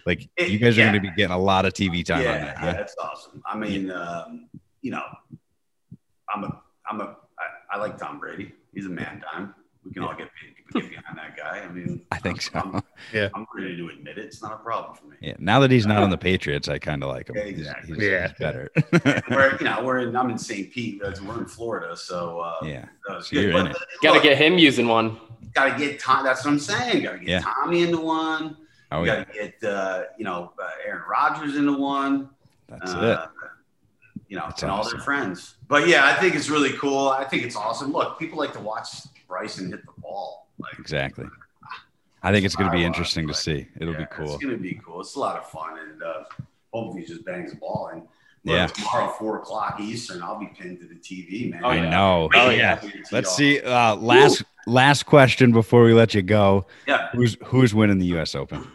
Like 0.06 0.28
It- 0.36 0.50
you 0.50 0.58
guys 0.60 0.78
are 0.78 0.82
going 0.82 0.94
to 0.96 1.00
be 1.00 1.12
getting 1.12 1.32
a 1.34 1.38
lot 1.38 1.66
of 1.66 1.74
TV 1.74 2.04
time 2.06 2.24
yeah, 2.24 2.32
on 2.34 2.42
that. 2.42 2.56
yeah, 2.56 2.60
Huh? 2.60 2.74
that's 2.74 2.96
awesome. 3.02 3.42
I 3.46 3.56
mean, 3.58 3.90
um, 3.92 4.50
you 4.82 4.92
know, 4.92 5.04
I'm 6.34 6.44
a, 6.44 6.62
I'm 6.90 7.00
a, 7.00 7.16
I, 7.40 7.76
I 7.76 7.78
like 7.78 7.98
Tom 7.98 8.20
Brady. 8.20 8.54
He's 8.74 8.86
a 8.86 8.90
man 8.90 9.22
dime. 9.32 9.54
We 9.86 9.92
can 9.94 10.04
all 10.04 10.16
get, 10.16 10.28
get 10.74 10.90
behind 10.90 11.18
that 11.18 11.38
guy. 11.38 11.60
I 11.64 11.68
mean, 11.72 12.02
I 12.12 12.18
think 12.18 12.38
I'm, 12.56 12.72
so. 12.72 12.82
I'm, 13.20 13.32
I'm 13.36 13.46
ready 13.56 13.78
to 13.78 13.90
admit 13.90 14.18
it. 14.18 14.26
It's 14.26 14.42
not 14.42 14.54
a 14.54 14.58
problem 14.58 14.96
for 14.96 15.06
me. 15.08 15.18
Yeah. 15.22 15.36
Now 15.40 15.60
that 15.62 15.72
he's 15.72 15.86
not 15.86 16.04
on 16.04 16.10
the 16.10 16.18
Patriots, 16.30 16.68
I 16.68 16.80
kind 16.80 17.04
of 17.04 17.10
like 17.10 17.30
him. 17.30 17.36
He's- 17.36 17.48
Exactly. 17.50 17.96
He's, 17.96 18.04
Yeah. 18.06 18.28
he's 18.28 18.38
better. 18.38 18.72
We're, 19.30 19.58
you 19.60 19.66
know, 19.66 19.84
we're 19.84 20.00
in, 20.00 20.16
I'm 20.16 20.30
in 20.30 20.38
St. 20.38 20.72
Pete. 20.72 21.02
We're 21.02 21.40
in 21.40 21.46
Florida, 21.46 21.96
so 21.96 22.40
uh, 22.40 22.56
yeah. 22.66 22.86
that 23.08 23.24
So 23.26 23.36
you're 23.40 23.52
good. 23.52 23.66
in 23.68 23.72
But, 23.74 23.76
uh, 23.76 23.86
gotta 24.02 24.20
get 24.22 24.38
him 24.38 24.58
using 24.58 24.88
one. 24.88 25.18
gotta 25.54 25.78
get 25.78 26.00
Tom. 26.00 26.24
That's 26.24 26.44
what 26.46 26.52
I'm 26.52 26.60
saying. 26.60 27.04
Gotta 27.04 27.20
get 27.20 27.28
Yeah. 27.28 27.40
Tommy 27.42 27.84
into 27.84 28.00
one. 28.02 28.58
Oh 28.92 29.02
you 29.02 29.08
yeah. 29.08 29.24
gotta 29.24 29.34
get, 29.34 29.64
uh, 29.64 30.04
you 30.18 30.24
know, 30.26 30.54
uh, 30.62 30.70
Aaron 30.86 31.04
Rodgers 31.10 31.56
into 31.56 31.74
one. 31.74 32.30
That's 32.68 32.92
Uh, 32.94 33.28
You 34.28 34.38
know, 34.38 34.46
That's 34.48 34.64
and 34.64 34.72
all 34.72 34.88
their 34.90 35.00
friends. 35.02 35.56
But 35.68 35.88
yeah, 35.88 36.06
I 36.08 36.14
think 36.20 36.34
it's 36.36 36.50
really 36.50 36.74
cool. 36.74 37.10
I 37.10 37.24
think 37.24 37.44
it's 37.44 37.56
awesome. 37.56 37.92
Look, 37.92 38.18
people 38.20 38.38
like 38.40 38.54
to 38.54 38.60
watch 38.60 38.88
Bryson 39.28 39.70
hit 39.72 39.86
the 39.86 39.92
ball. 40.02 40.43
Like. 40.60 40.80
Exactly. 40.80 41.26
I 42.22 42.32
think 42.32 42.46
it's 42.46 42.56
going 42.56 42.70
to 42.70 42.76
be 42.76 42.84
I 42.84 42.88
watch, 42.88 42.96
interesting 42.96 43.28
to 43.28 43.34
see. 43.34 43.68
It'll 43.80 43.94
yeah, 43.94 44.00
be 44.00 44.06
cool. 44.12 44.36
It's 44.36 44.44
gonna 44.44 44.56
be 44.58 44.80
cool. 44.86 45.02
It's 45.02 45.16
a 45.16 45.20
lot 45.20 45.38
of 45.38 45.50
fun, 45.50 45.78
and 45.78 46.02
uh, 46.02 46.24
hopefully 46.72 47.02
he 47.02 47.08
just 47.08 47.26
bangs 47.26 47.52
the 47.52 47.58
ball. 47.58 47.90
And 47.92 48.04
Yeah. 48.44 48.56
yeah, 48.56 48.68
tomorrow 48.68 49.12
four 49.20 49.40
o'clock 49.40 49.80
Eastern, 49.82 50.22
I'll 50.24 50.40
be 50.40 50.46
pinned 50.58 50.80
to 50.80 50.86
the 50.88 50.96
TV, 50.96 51.52
man. 51.52 51.62
Oh, 51.66 51.70
I 51.70 51.76
yeah. 51.76 51.90
know. 51.90 52.30
Oh, 52.34 52.50
yeah. 52.50 52.82
Let's 53.12 53.36
see. 53.36 53.60
Uh, 53.60 53.96
last 53.98 54.44
last 54.68 55.06
question 55.06 55.52
before 55.52 55.84
we 55.84 55.94
let 55.94 56.14
you 56.14 56.22
go. 56.22 56.66
Yeah. 56.88 57.10
Who's 57.12 57.36
who's 57.44 57.76
winning 57.76 58.00
the 58.00 58.06
U.S. 58.08 58.36
Open? 58.36 58.66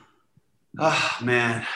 Ah, 0.78 1.18
man. 1.22 1.66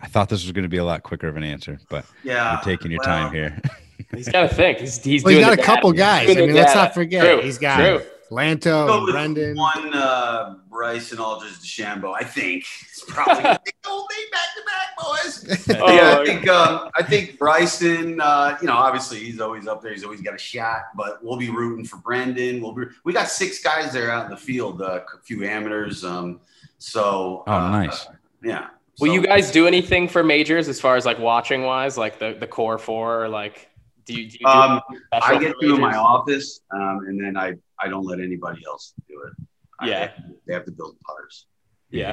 I 0.00 0.08
thought 0.08 0.28
this 0.28 0.42
was 0.42 0.50
going 0.52 0.64
to 0.64 0.68
be 0.68 0.76
a 0.78 0.84
lot 0.84 1.02
quicker 1.04 1.28
of 1.28 1.36
an 1.36 1.44
answer, 1.44 1.78
but 1.88 2.04
Yeah. 2.24 2.52
you're 2.54 2.76
taking 2.76 2.90
your 2.90 3.00
well, 3.06 3.28
time 3.28 3.32
here. 3.32 3.60
He's 4.14 4.28
got 4.28 4.48
to 4.48 4.54
think. 4.54 4.78
He's 4.80 5.02
he's 5.02 5.24
Well, 5.24 5.32
he's 5.34 5.44
doing 5.44 5.56
got 5.56 5.62
a 5.62 5.66
couple 5.66 5.92
data. 5.92 6.26
guys. 6.26 6.36
I 6.36 6.40
mean, 6.40 6.54
let's 6.54 6.74
not 6.74 6.92
forget. 6.92 7.22
True, 7.24 7.40
He's 7.42 7.56
got 7.58 7.76
true. 7.76 8.02
Lanto, 8.30 8.86
Go 8.86 9.10
Brendon. 9.12 9.56
one 9.56 9.94
uh, 9.94 10.56
Bryson 10.68 11.18
Aldridge 11.18 11.52
DeChambeau. 11.60 12.12
I 12.14 12.24
think 12.24 12.64
it's 12.82 13.04
probably 13.06 13.42
gonna 13.42 13.60
be 13.64 13.72
old 13.88 14.08
day 14.08 14.16
back 14.32 14.48
to 14.56 14.62
back, 14.64 14.96
boys. 14.98 15.76
Oh, 15.80 15.92
yeah, 15.94 16.18
I 16.20 16.24
think 16.24 16.48
um, 16.48 16.90
I 16.96 17.02
think 17.02 17.38
Bryson. 17.38 18.20
Uh, 18.20 18.56
you 18.60 18.66
know, 18.66 18.74
obviously 18.74 19.18
he's 19.20 19.40
always 19.40 19.66
up 19.68 19.80
there. 19.82 19.92
He's 19.92 20.04
always 20.04 20.20
got 20.20 20.34
a 20.34 20.38
shot. 20.38 20.80
But 20.96 21.22
we'll 21.22 21.36
be 21.36 21.50
rooting 21.50 21.84
for 21.84 21.98
Brendon. 21.98 22.60
We'll 22.60 22.72
be. 22.72 22.84
We 23.04 23.12
got 23.12 23.28
six 23.28 23.62
guys 23.62 23.92
there 23.92 24.10
out 24.10 24.24
in 24.24 24.30
the 24.30 24.36
field. 24.36 24.82
Uh, 24.82 25.00
a 25.14 25.22
few 25.22 25.44
amateurs. 25.44 26.04
Um, 26.04 26.40
so. 26.78 27.44
Oh, 27.46 27.52
uh, 27.52 27.70
nice. 27.70 28.06
Yeah. 28.42 28.68
Will 28.98 29.08
So- 29.08 29.12
you 29.14 29.22
guys 29.22 29.50
do 29.52 29.66
anything 29.66 30.08
for 30.08 30.24
majors 30.24 30.68
as 30.68 30.80
far 30.80 30.96
as 30.96 31.04
like 31.06 31.18
watching 31.18 31.62
wise, 31.62 31.96
like 31.96 32.18
the 32.18 32.36
the 32.40 32.46
core 32.46 32.78
four, 32.78 33.24
or 33.24 33.28
like 33.28 33.68
do 34.04 34.14
you? 34.14 34.28
Do 34.30 34.38
you 34.38 34.38
do 34.40 34.46
Um, 34.46 34.80
I 35.12 35.38
get 35.38 35.54
for 35.56 35.60
to 35.62 35.74
in 35.74 35.80
my 35.80 35.96
office, 35.96 36.60
um, 36.72 37.00
and 37.06 37.20
then 37.22 37.36
I 37.36 37.54
I 37.82 37.88
don't 37.88 38.04
let 38.04 38.20
anybody 38.20 38.62
else 38.66 38.94
do 39.08 39.22
it. 39.26 39.46
I- 39.80 39.88
Yeah. 39.88 40.12
they 40.46 40.54
have 40.54 40.64
to 40.66 40.72
build 40.72 40.96
putters. 41.06 41.46
Yeah. 41.90 42.12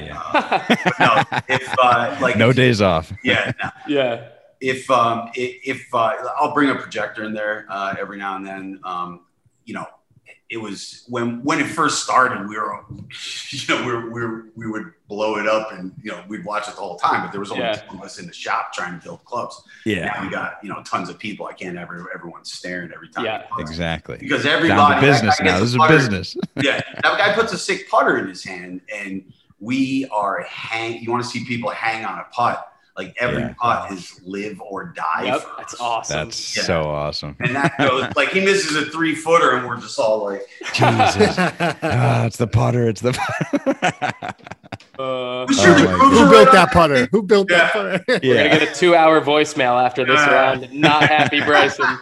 No, 1.00 1.40
if 1.48 1.74
uh, 1.82 2.16
like 2.20 2.36
no 2.36 2.52
days 2.52 2.80
off. 2.80 3.12
yeah, 3.24 3.50
no. 3.62 3.70
yeah. 3.88 4.28
if 4.60 4.88
um 4.90 5.30
if 5.34 5.82
uh, 5.92 6.12
I'll 6.38 6.54
bring 6.54 6.70
a 6.70 6.76
projector 6.76 7.24
in 7.24 7.34
there 7.34 7.66
uh, 7.68 7.94
every 7.98 8.16
now 8.18 8.36
and 8.36 8.46
then. 8.46 8.80
Um, 8.84 9.20
you 9.64 9.74
know, 9.74 9.86
it 10.50 10.58
was 10.58 11.04
when 11.08 11.42
when 11.42 11.58
it 11.60 11.66
first 11.66 12.02
started. 12.04 12.48
We 12.48 12.56
were, 12.58 12.84
you 13.50 13.60
know, 13.74 13.84
we 13.86 13.92
were, 13.92 14.10
we 14.10 14.20
were, 14.26 14.44
we 14.54 14.66
would 14.70 14.92
blow 15.08 15.36
it 15.38 15.46
up 15.46 15.72
and 15.72 15.92
you 16.02 16.10
know 16.10 16.22
we'd 16.28 16.44
watch 16.44 16.68
it 16.68 16.74
the 16.74 16.80
whole 16.80 16.96
time. 16.96 17.22
But 17.22 17.30
there 17.32 17.40
was 17.40 17.50
only 17.50 17.62
Yeah. 17.64 17.74
two 17.76 17.96
of 17.96 18.02
us 18.02 18.18
in 18.18 18.26
the 18.26 18.32
shop 18.32 18.72
trying 18.72 18.98
to 18.98 19.04
build 19.04 19.24
clubs. 19.24 19.62
Yeah, 19.86 20.06
Now 20.06 20.22
we 20.22 20.28
got 20.30 20.58
you 20.62 20.68
know 20.68 20.82
tons 20.84 21.08
of 21.08 21.18
people. 21.18 21.46
I 21.46 21.54
can't 21.54 21.76
ever 21.78 22.10
everyone's 22.14 22.52
staring 22.52 22.90
every 22.94 23.08
time. 23.08 23.24
Yeah. 23.24 23.46
exactly. 23.58 24.18
Because 24.18 24.44
Down 24.44 24.56
everybody 24.56 25.00
to 25.00 25.00
business 25.12 25.40
now. 25.40 25.58
This 25.58 25.70
is 25.70 25.74
a 25.76 25.78
putter- 25.78 25.96
business. 25.96 26.36
yeah, 26.62 26.80
that 27.02 27.18
guy 27.18 27.34
puts 27.34 27.52
a 27.52 27.58
Sik 27.58 27.88
putter 27.88 28.18
in 28.18 28.28
his 28.28 28.44
hand, 28.44 28.82
and 28.94 29.32
we 29.60 30.06
are 30.12 30.42
hang. 30.42 31.02
You 31.02 31.10
want 31.10 31.24
to 31.24 31.28
see 31.30 31.44
people 31.44 31.70
hang 31.70 32.04
on 32.04 32.18
a 32.18 32.24
putt? 32.32 32.70
Like 32.96 33.16
every 33.18 33.42
Yeah. 33.42 33.54
putt 33.60 33.90
is 33.90 34.20
live 34.24 34.60
or 34.60 34.84
die. 34.94 35.24
Yep. 35.24 35.46
That's 35.58 35.80
awesome. 35.80 36.16
That's 36.26 36.56
Yeah. 36.56 36.62
so 36.62 36.82
awesome. 36.84 37.36
And 37.40 37.56
that 37.56 37.76
goes 37.76 38.06
like 38.14 38.28
he 38.28 38.40
misses 38.40 38.76
a 38.76 38.88
three 38.90 39.16
footer, 39.16 39.56
and 39.56 39.66
we're 39.66 39.80
just 39.80 39.98
all 39.98 40.24
like, 40.24 40.46
Jesus. 40.72 41.36
Ah, 41.38 42.24
it's 42.26 42.36
the 42.36 42.46
putter. 42.46 42.88
It's 42.88 43.00
the. 43.00 43.12
Uh, 44.98 45.44
"Who's 45.46 45.58
Oh 45.58 45.64
your- 45.66 45.74
my 45.76 45.92
who's 45.92 46.18
God. 46.18 46.24
Who 46.24 46.30
built 46.30 46.52
that 46.52 46.68
on-" 46.68 46.68
putter? 46.68 47.08
Who 47.10 47.22
built 47.24 47.48
that 47.48 47.56
Yeah. 47.56 47.70
putter? 47.70 48.04
We're 48.08 48.18
gonna 48.48 48.58
get 48.60 48.62
a 48.62 48.74
two-hour 48.74 49.20
voicemail 49.22 49.84
after 49.84 50.04
this 50.04 50.20
Yeah. 50.20 50.32
round. 50.32 50.72
Not 50.72 51.02
happy, 51.08 51.40
Bryson. 51.40 51.98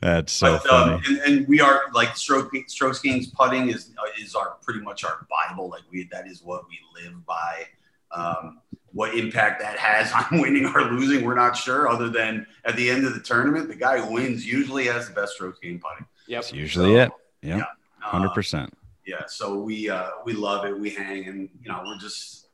that's 0.00 0.32
so 0.32 0.54
But, 0.58 0.66
funny. 0.68 0.92
um, 0.94 1.02
and, 1.06 1.18
and 1.38 1.48
we 1.48 1.60
are 1.60 1.82
like 1.94 2.16
stroke 2.16 2.50
strokes 2.66 2.98
games 2.98 3.28
putting 3.28 3.68
is 3.68 3.90
is 4.20 4.34
our 4.34 4.56
pretty 4.62 4.80
much 4.80 5.04
our 5.04 5.26
bible. 5.30 5.68
Like 5.70 5.82
we 5.92 6.08
that 6.10 6.26
is 6.26 6.42
what 6.42 6.64
we 6.68 6.78
live 7.00 7.24
by. 7.24 7.66
Um, 8.10 8.58
what 8.92 9.14
impact 9.14 9.60
that 9.60 9.78
has 9.78 10.12
on 10.32 10.40
winning 10.40 10.66
or 10.66 10.82
losing, 10.92 11.24
we're 11.24 11.34
not 11.34 11.56
sure. 11.56 11.88
Other 11.88 12.08
than 12.08 12.46
at 12.64 12.76
the 12.76 12.88
end 12.90 13.04
of 13.06 13.14
the 13.14 13.20
tournament, 13.20 13.68
the 13.68 13.74
guy 13.76 14.00
who 14.00 14.12
wins 14.14 14.46
usually 14.46 14.86
has 14.86 15.08
the 15.08 15.14
best 15.14 15.34
stroke 15.34 15.60
game 15.60 15.78
putting. 15.80 16.06
Yep. 16.26 16.42
That's 16.42 16.52
usually 16.52 16.94
it. 16.96 17.10
Yeah, 17.42 17.58
Uh, 17.58 18.08
hundred 18.08 18.30
percent. 18.34 18.72
yeah 19.06 19.22
so 19.28 19.58
we 19.60 19.88
uh 19.88 20.10
we 20.24 20.32
love 20.32 20.64
it 20.66 20.76
we 20.78 20.90
hang 20.90 21.26
and 21.28 21.48
you 21.62 21.68
know 21.70 21.82
we're 21.86 21.96
just 21.98 22.48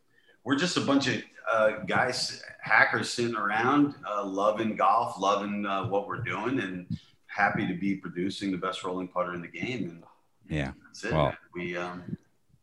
we're 0.45 0.57
just 0.57 0.77
a 0.77 0.81
bunch 0.83 1.09
of 1.09 1.23
uh 1.51 1.71
guys 1.87 2.43
hackers 2.61 3.09
sitting 3.11 3.35
around 3.35 3.95
uh 4.07 4.23
loving 4.25 4.77
golf 4.77 5.19
loving 5.19 5.65
uh, 5.65 5.85
what 5.87 6.07
we're 6.07 6.21
doing 6.23 6.61
and 6.61 6.87
happy 7.27 7.67
to 7.67 7.73
be 7.75 7.97
producing 7.97 8.51
the 8.53 8.59
best 8.59 8.85
rolling 8.85 9.09
putter 9.09 9.33
in 9.35 9.41
the 9.41 9.49
game 9.49 9.83
and 9.89 10.03
Yeah. 10.49 10.73
that's 10.85 11.05
it 11.05 11.13
Well- 11.13 11.35
we 11.55 11.77
um 11.79 12.17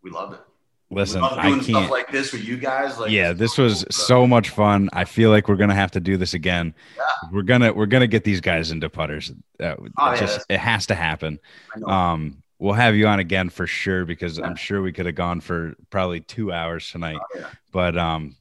we 0.04 0.12
love 0.12 0.34
it 0.34 0.40
Listen, 0.94 1.24
I 1.24 1.58
can't. 1.60 1.90
like 1.90 2.12
this 2.12 2.34
with 2.34 2.44
you 2.44 2.58
guys 2.58 3.00
like 3.00 3.12
yeah, 3.12 3.32
this 3.32 3.56
cool 3.56 3.66
was 3.66 3.80
stuff. 3.80 3.94
so 3.94 4.28
much 4.28 4.50
fun. 4.50 4.90
I 4.92 5.06
feel 5.06 5.30
like 5.30 5.48
we're 5.48 5.56
gonna 5.56 5.74
have 5.74 5.92
to 5.92 6.00
do 6.02 6.18
this 6.18 6.34
again. 6.34 6.74
Yeah. 6.98 7.04
We're 7.32 7.44
gonna 7.44 7.72
we're 7.72 7.86
gonna 7.86 8.08
get 8.08 8.24
these 8.26 8.42
guys 8.42 8.72
into 8.72 8.90
putters. 8.90 9.32
Uh, 9.60 9.76
Oh, 9.98 10.12
yeah, 10.12 10.16
just 10.20 10.46
it 10.50 10.60
has 10.60 10.86
to 10.88 10.96
happen. 10.96 11.40
Um, 11.86 12.44
we'll 12.60 12.74
have 12.74 12.96
you 12.96 13.08
on 13.08 13.20
again 13.20 13.50
for 13.50 13.66
sure 13.68 14.04
because 14.06 14.38
Yeah. 14.38 14.46
I'm 14.48 14.56
sure 14.58 14.82
we 14.82 14.92
could 14.92 15.06
have 15.06 15.16
gone 15.16 15.40
for 15.40 15.74
probably 15.90 16.20
two 16.20 16.52
hours 16.52 16.92
tonight. 16.92 17.20
Oh. 17.38 17.46
But 17.72 17.98
um, 17.98 18.36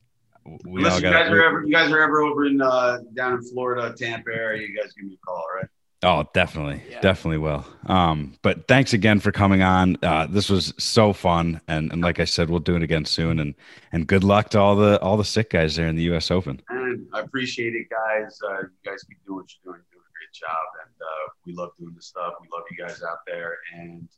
we 0.44 0.80
Unless 0.80 0.94
all 0.94 0.98
you 0.98 1.03
got. 1.03 1.12
guys 1.12 1.30
are 1.30 1.44
ever 1.44 1.64
you 1.64 1.72
guys 1.72 1.92
are 1.92 2.03
ever 2.03 2.20
over 2.22 2.46
in 2.46 2.61
uh 2.61 2.98
down 3.14 3.34
in 3.34 3.42
Florida, 3.44 3.94
Tampa 3.96 4.30
area, 4.34 4.66
you 4.66 4.76
guys 4.76 4.92
give 4.94 5.07
me 5.07 5.14
a 5.14 5.24
call, 5.24 5.36
all 5.36 5.46
right? 5.57 5.68
Oh, 6.03 6.24
definitely, 6.32 6.82
Yeah. 6.90 7.01
definitely 7.01 7.38
will. 7.38 7.64
Um, 7.86 8.32
but 8.40 8.66
thanks 8.66 8.94
again 8.94 9.20
for 9.20 9.32
coming 9.32 9.61
on. 9.62 9.98
Uh, 10.03 10.26
this 10.26 10.48
was 10.48 10.72
so 10.78 11.12
fun, 11.12 11.61
and 11.68 11.92
and 11.92 12.01
like 12.01 12.18
I 12.20 12.24
said, 12.24 12.48
we'll 12.48 12.59
do 12.61 12.74
it 12.76 12.82
again 12.82 13.05
soon. 13.05 13.38
And 13.38 13.55
and 13.92 14.07
good 14.07 14.24
luck 14.24 14.48
to 14.51 14.59
all 14.61 14.76
the 14.76 14.98
all 15.03 15.16
the 15.18 15.24
Sik 15.24 15.51
guys 15.51 15.76
there 15.76 15.88
in 15.88 15.96
the 15.96 16.05
U.S. 16.05 16.30
Open. 16.30 16.62
And 16.70 17.07
I 17.12 17.20
appreciate 17.20 17.74
it, 17.74 17.88
guys. 17.90 18.38
Uh, 18.42 18.62
you 18.62 18.68
guys 18.90 19.03
keep 19.03 19.18
doing 19.26 19.40
what 19.40 19.46
you're 19.62 19.74
doing, 19.74 19.82
doing 19.92 20.03
a 20.03 20.12
great 20.16 20.32
job, 20.32 20.66
and 20.86 20.94
uh, 21.03 21.32
we 21.44 21.53
love 21.53 21.70
doing 21.78 21.92
this 21.94 22.07
stuff. 22.07 22.32
We 22.40 22.48
love 22.51 22.64
you 22.70 22.78
guys 22.82 23.03
out 23.03 23.18
there, 23.26 23.59
and 23.76 24.09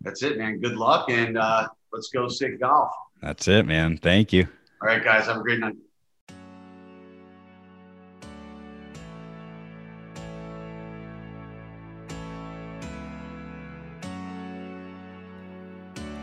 that's 0.00 0.22
it, 0.22 0.38
man. 0.38 0.60
Good 0.60 0.76
luck, 0.76 1.10
and 1.10 1.36
uh, 1.36 1.68
let's 1.92 2.08
go 2.08 2.26
Sik 2.26 2.58
Golf. 2.58 2.90
That's 3.20 3.46
it, 3.48 3.66
man. 3.66 3.98
Thank 3.98 4.32
you. 4.32 4.48
All 4.80 4.88
right, 4.88 5.04
guys, 5.04 5.26
have 5.26 5.36
a 5.36 5.42
great 5.42 5.60
night. 5.60 5.74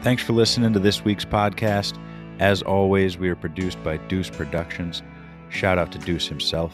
Thanks 0.02 0.24
for 0.24 0.32
listening 0.32 0.72
to 0.72 0.80
this 0.80 1.04
week's 1.04 1.26
podcast. 1.26 2.00
As 2.40 2.62
always, 2.62 3.18
we 3.18 3.28
are 3.28 3.36
produced 3.36 3.84
by 3.84 3.98
Deuce 3.98 4.30
Productions. 4.30 5.04
Shout 5.50 5.78
out 5.78 5.92
to 5.92 5.98
Deuce 5.98 6.26
himself. 6.26 6.74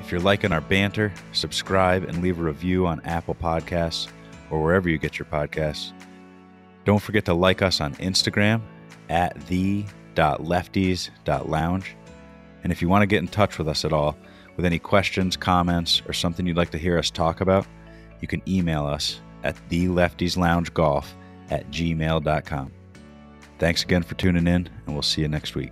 If 0.00 0.10
you're 0.10 0.22
liking 0.22 0.50
our 0.50 0.62
banter, 0.62 1.12
subscribe 1.32 2.04
and 2.04 2.22
leave 2.22 2.40
a 2.40 2.42
review 2.42 2.86
on 2.86 3.02
Apple 3.02 3.34
Podcasts 3.34 4.08
or 4.50 4.62
wherever 4.62 4.88
you 4.88 4.96
get 4.96 5.18
your 5.18 5.26
podcasts. 5.26 5.92
Don't 6.86 7.02
forget 7.02 7.26
to 7.26 7.34
like 7.34 7.60
us 7.60 7.82
on 7.82 7.92
Instagram 7.96 8.62
at 9.10 9.38
the.lefties.lounge. 9.48 11.96
And 12.62 12.72
if 12.72 12.80
you 12.80 12.88
want 12.88 13.02
to 13.02 13.06
get 13.06 13.18
in 13.18 13.28
touch 13.28 13.58
with 13.58 13.68
us 13.68 13.84
at 13.84 13.92
all 13.92 14.16
with 14.56 14.64
any 14.64 14.78
questions, 14.78 15.36
comments, 15.36 16.00
or 16.06 16.14
something 16.14 16.46
you'd 16.46 16.56
like 16.56 16.70
to 16.70 16.78
hear 16.78 16.98
us 16.98 17.10
talk 17.10 17.42
about, 17.42 17.66
you 18.22 18.28
can 18.28 18.40
email 18.48 18.86
us 18.86 19.20
at 19.42 19.56
theleftiesloungegolf 19.68 21.04
at 21.54 21.70
gmail.com. 21.70 22.72
Thanks 23.58 23.84
again 23.84 24.02
for 24.02 24.14
tuning 24.16 24.46
in, 24.46 24.68
and 24.86 24.94
we'll 24.94 25.02
see 25.02 25.22
you 25.22 25.28
next 25.28 25.54
week. 25.54 25.70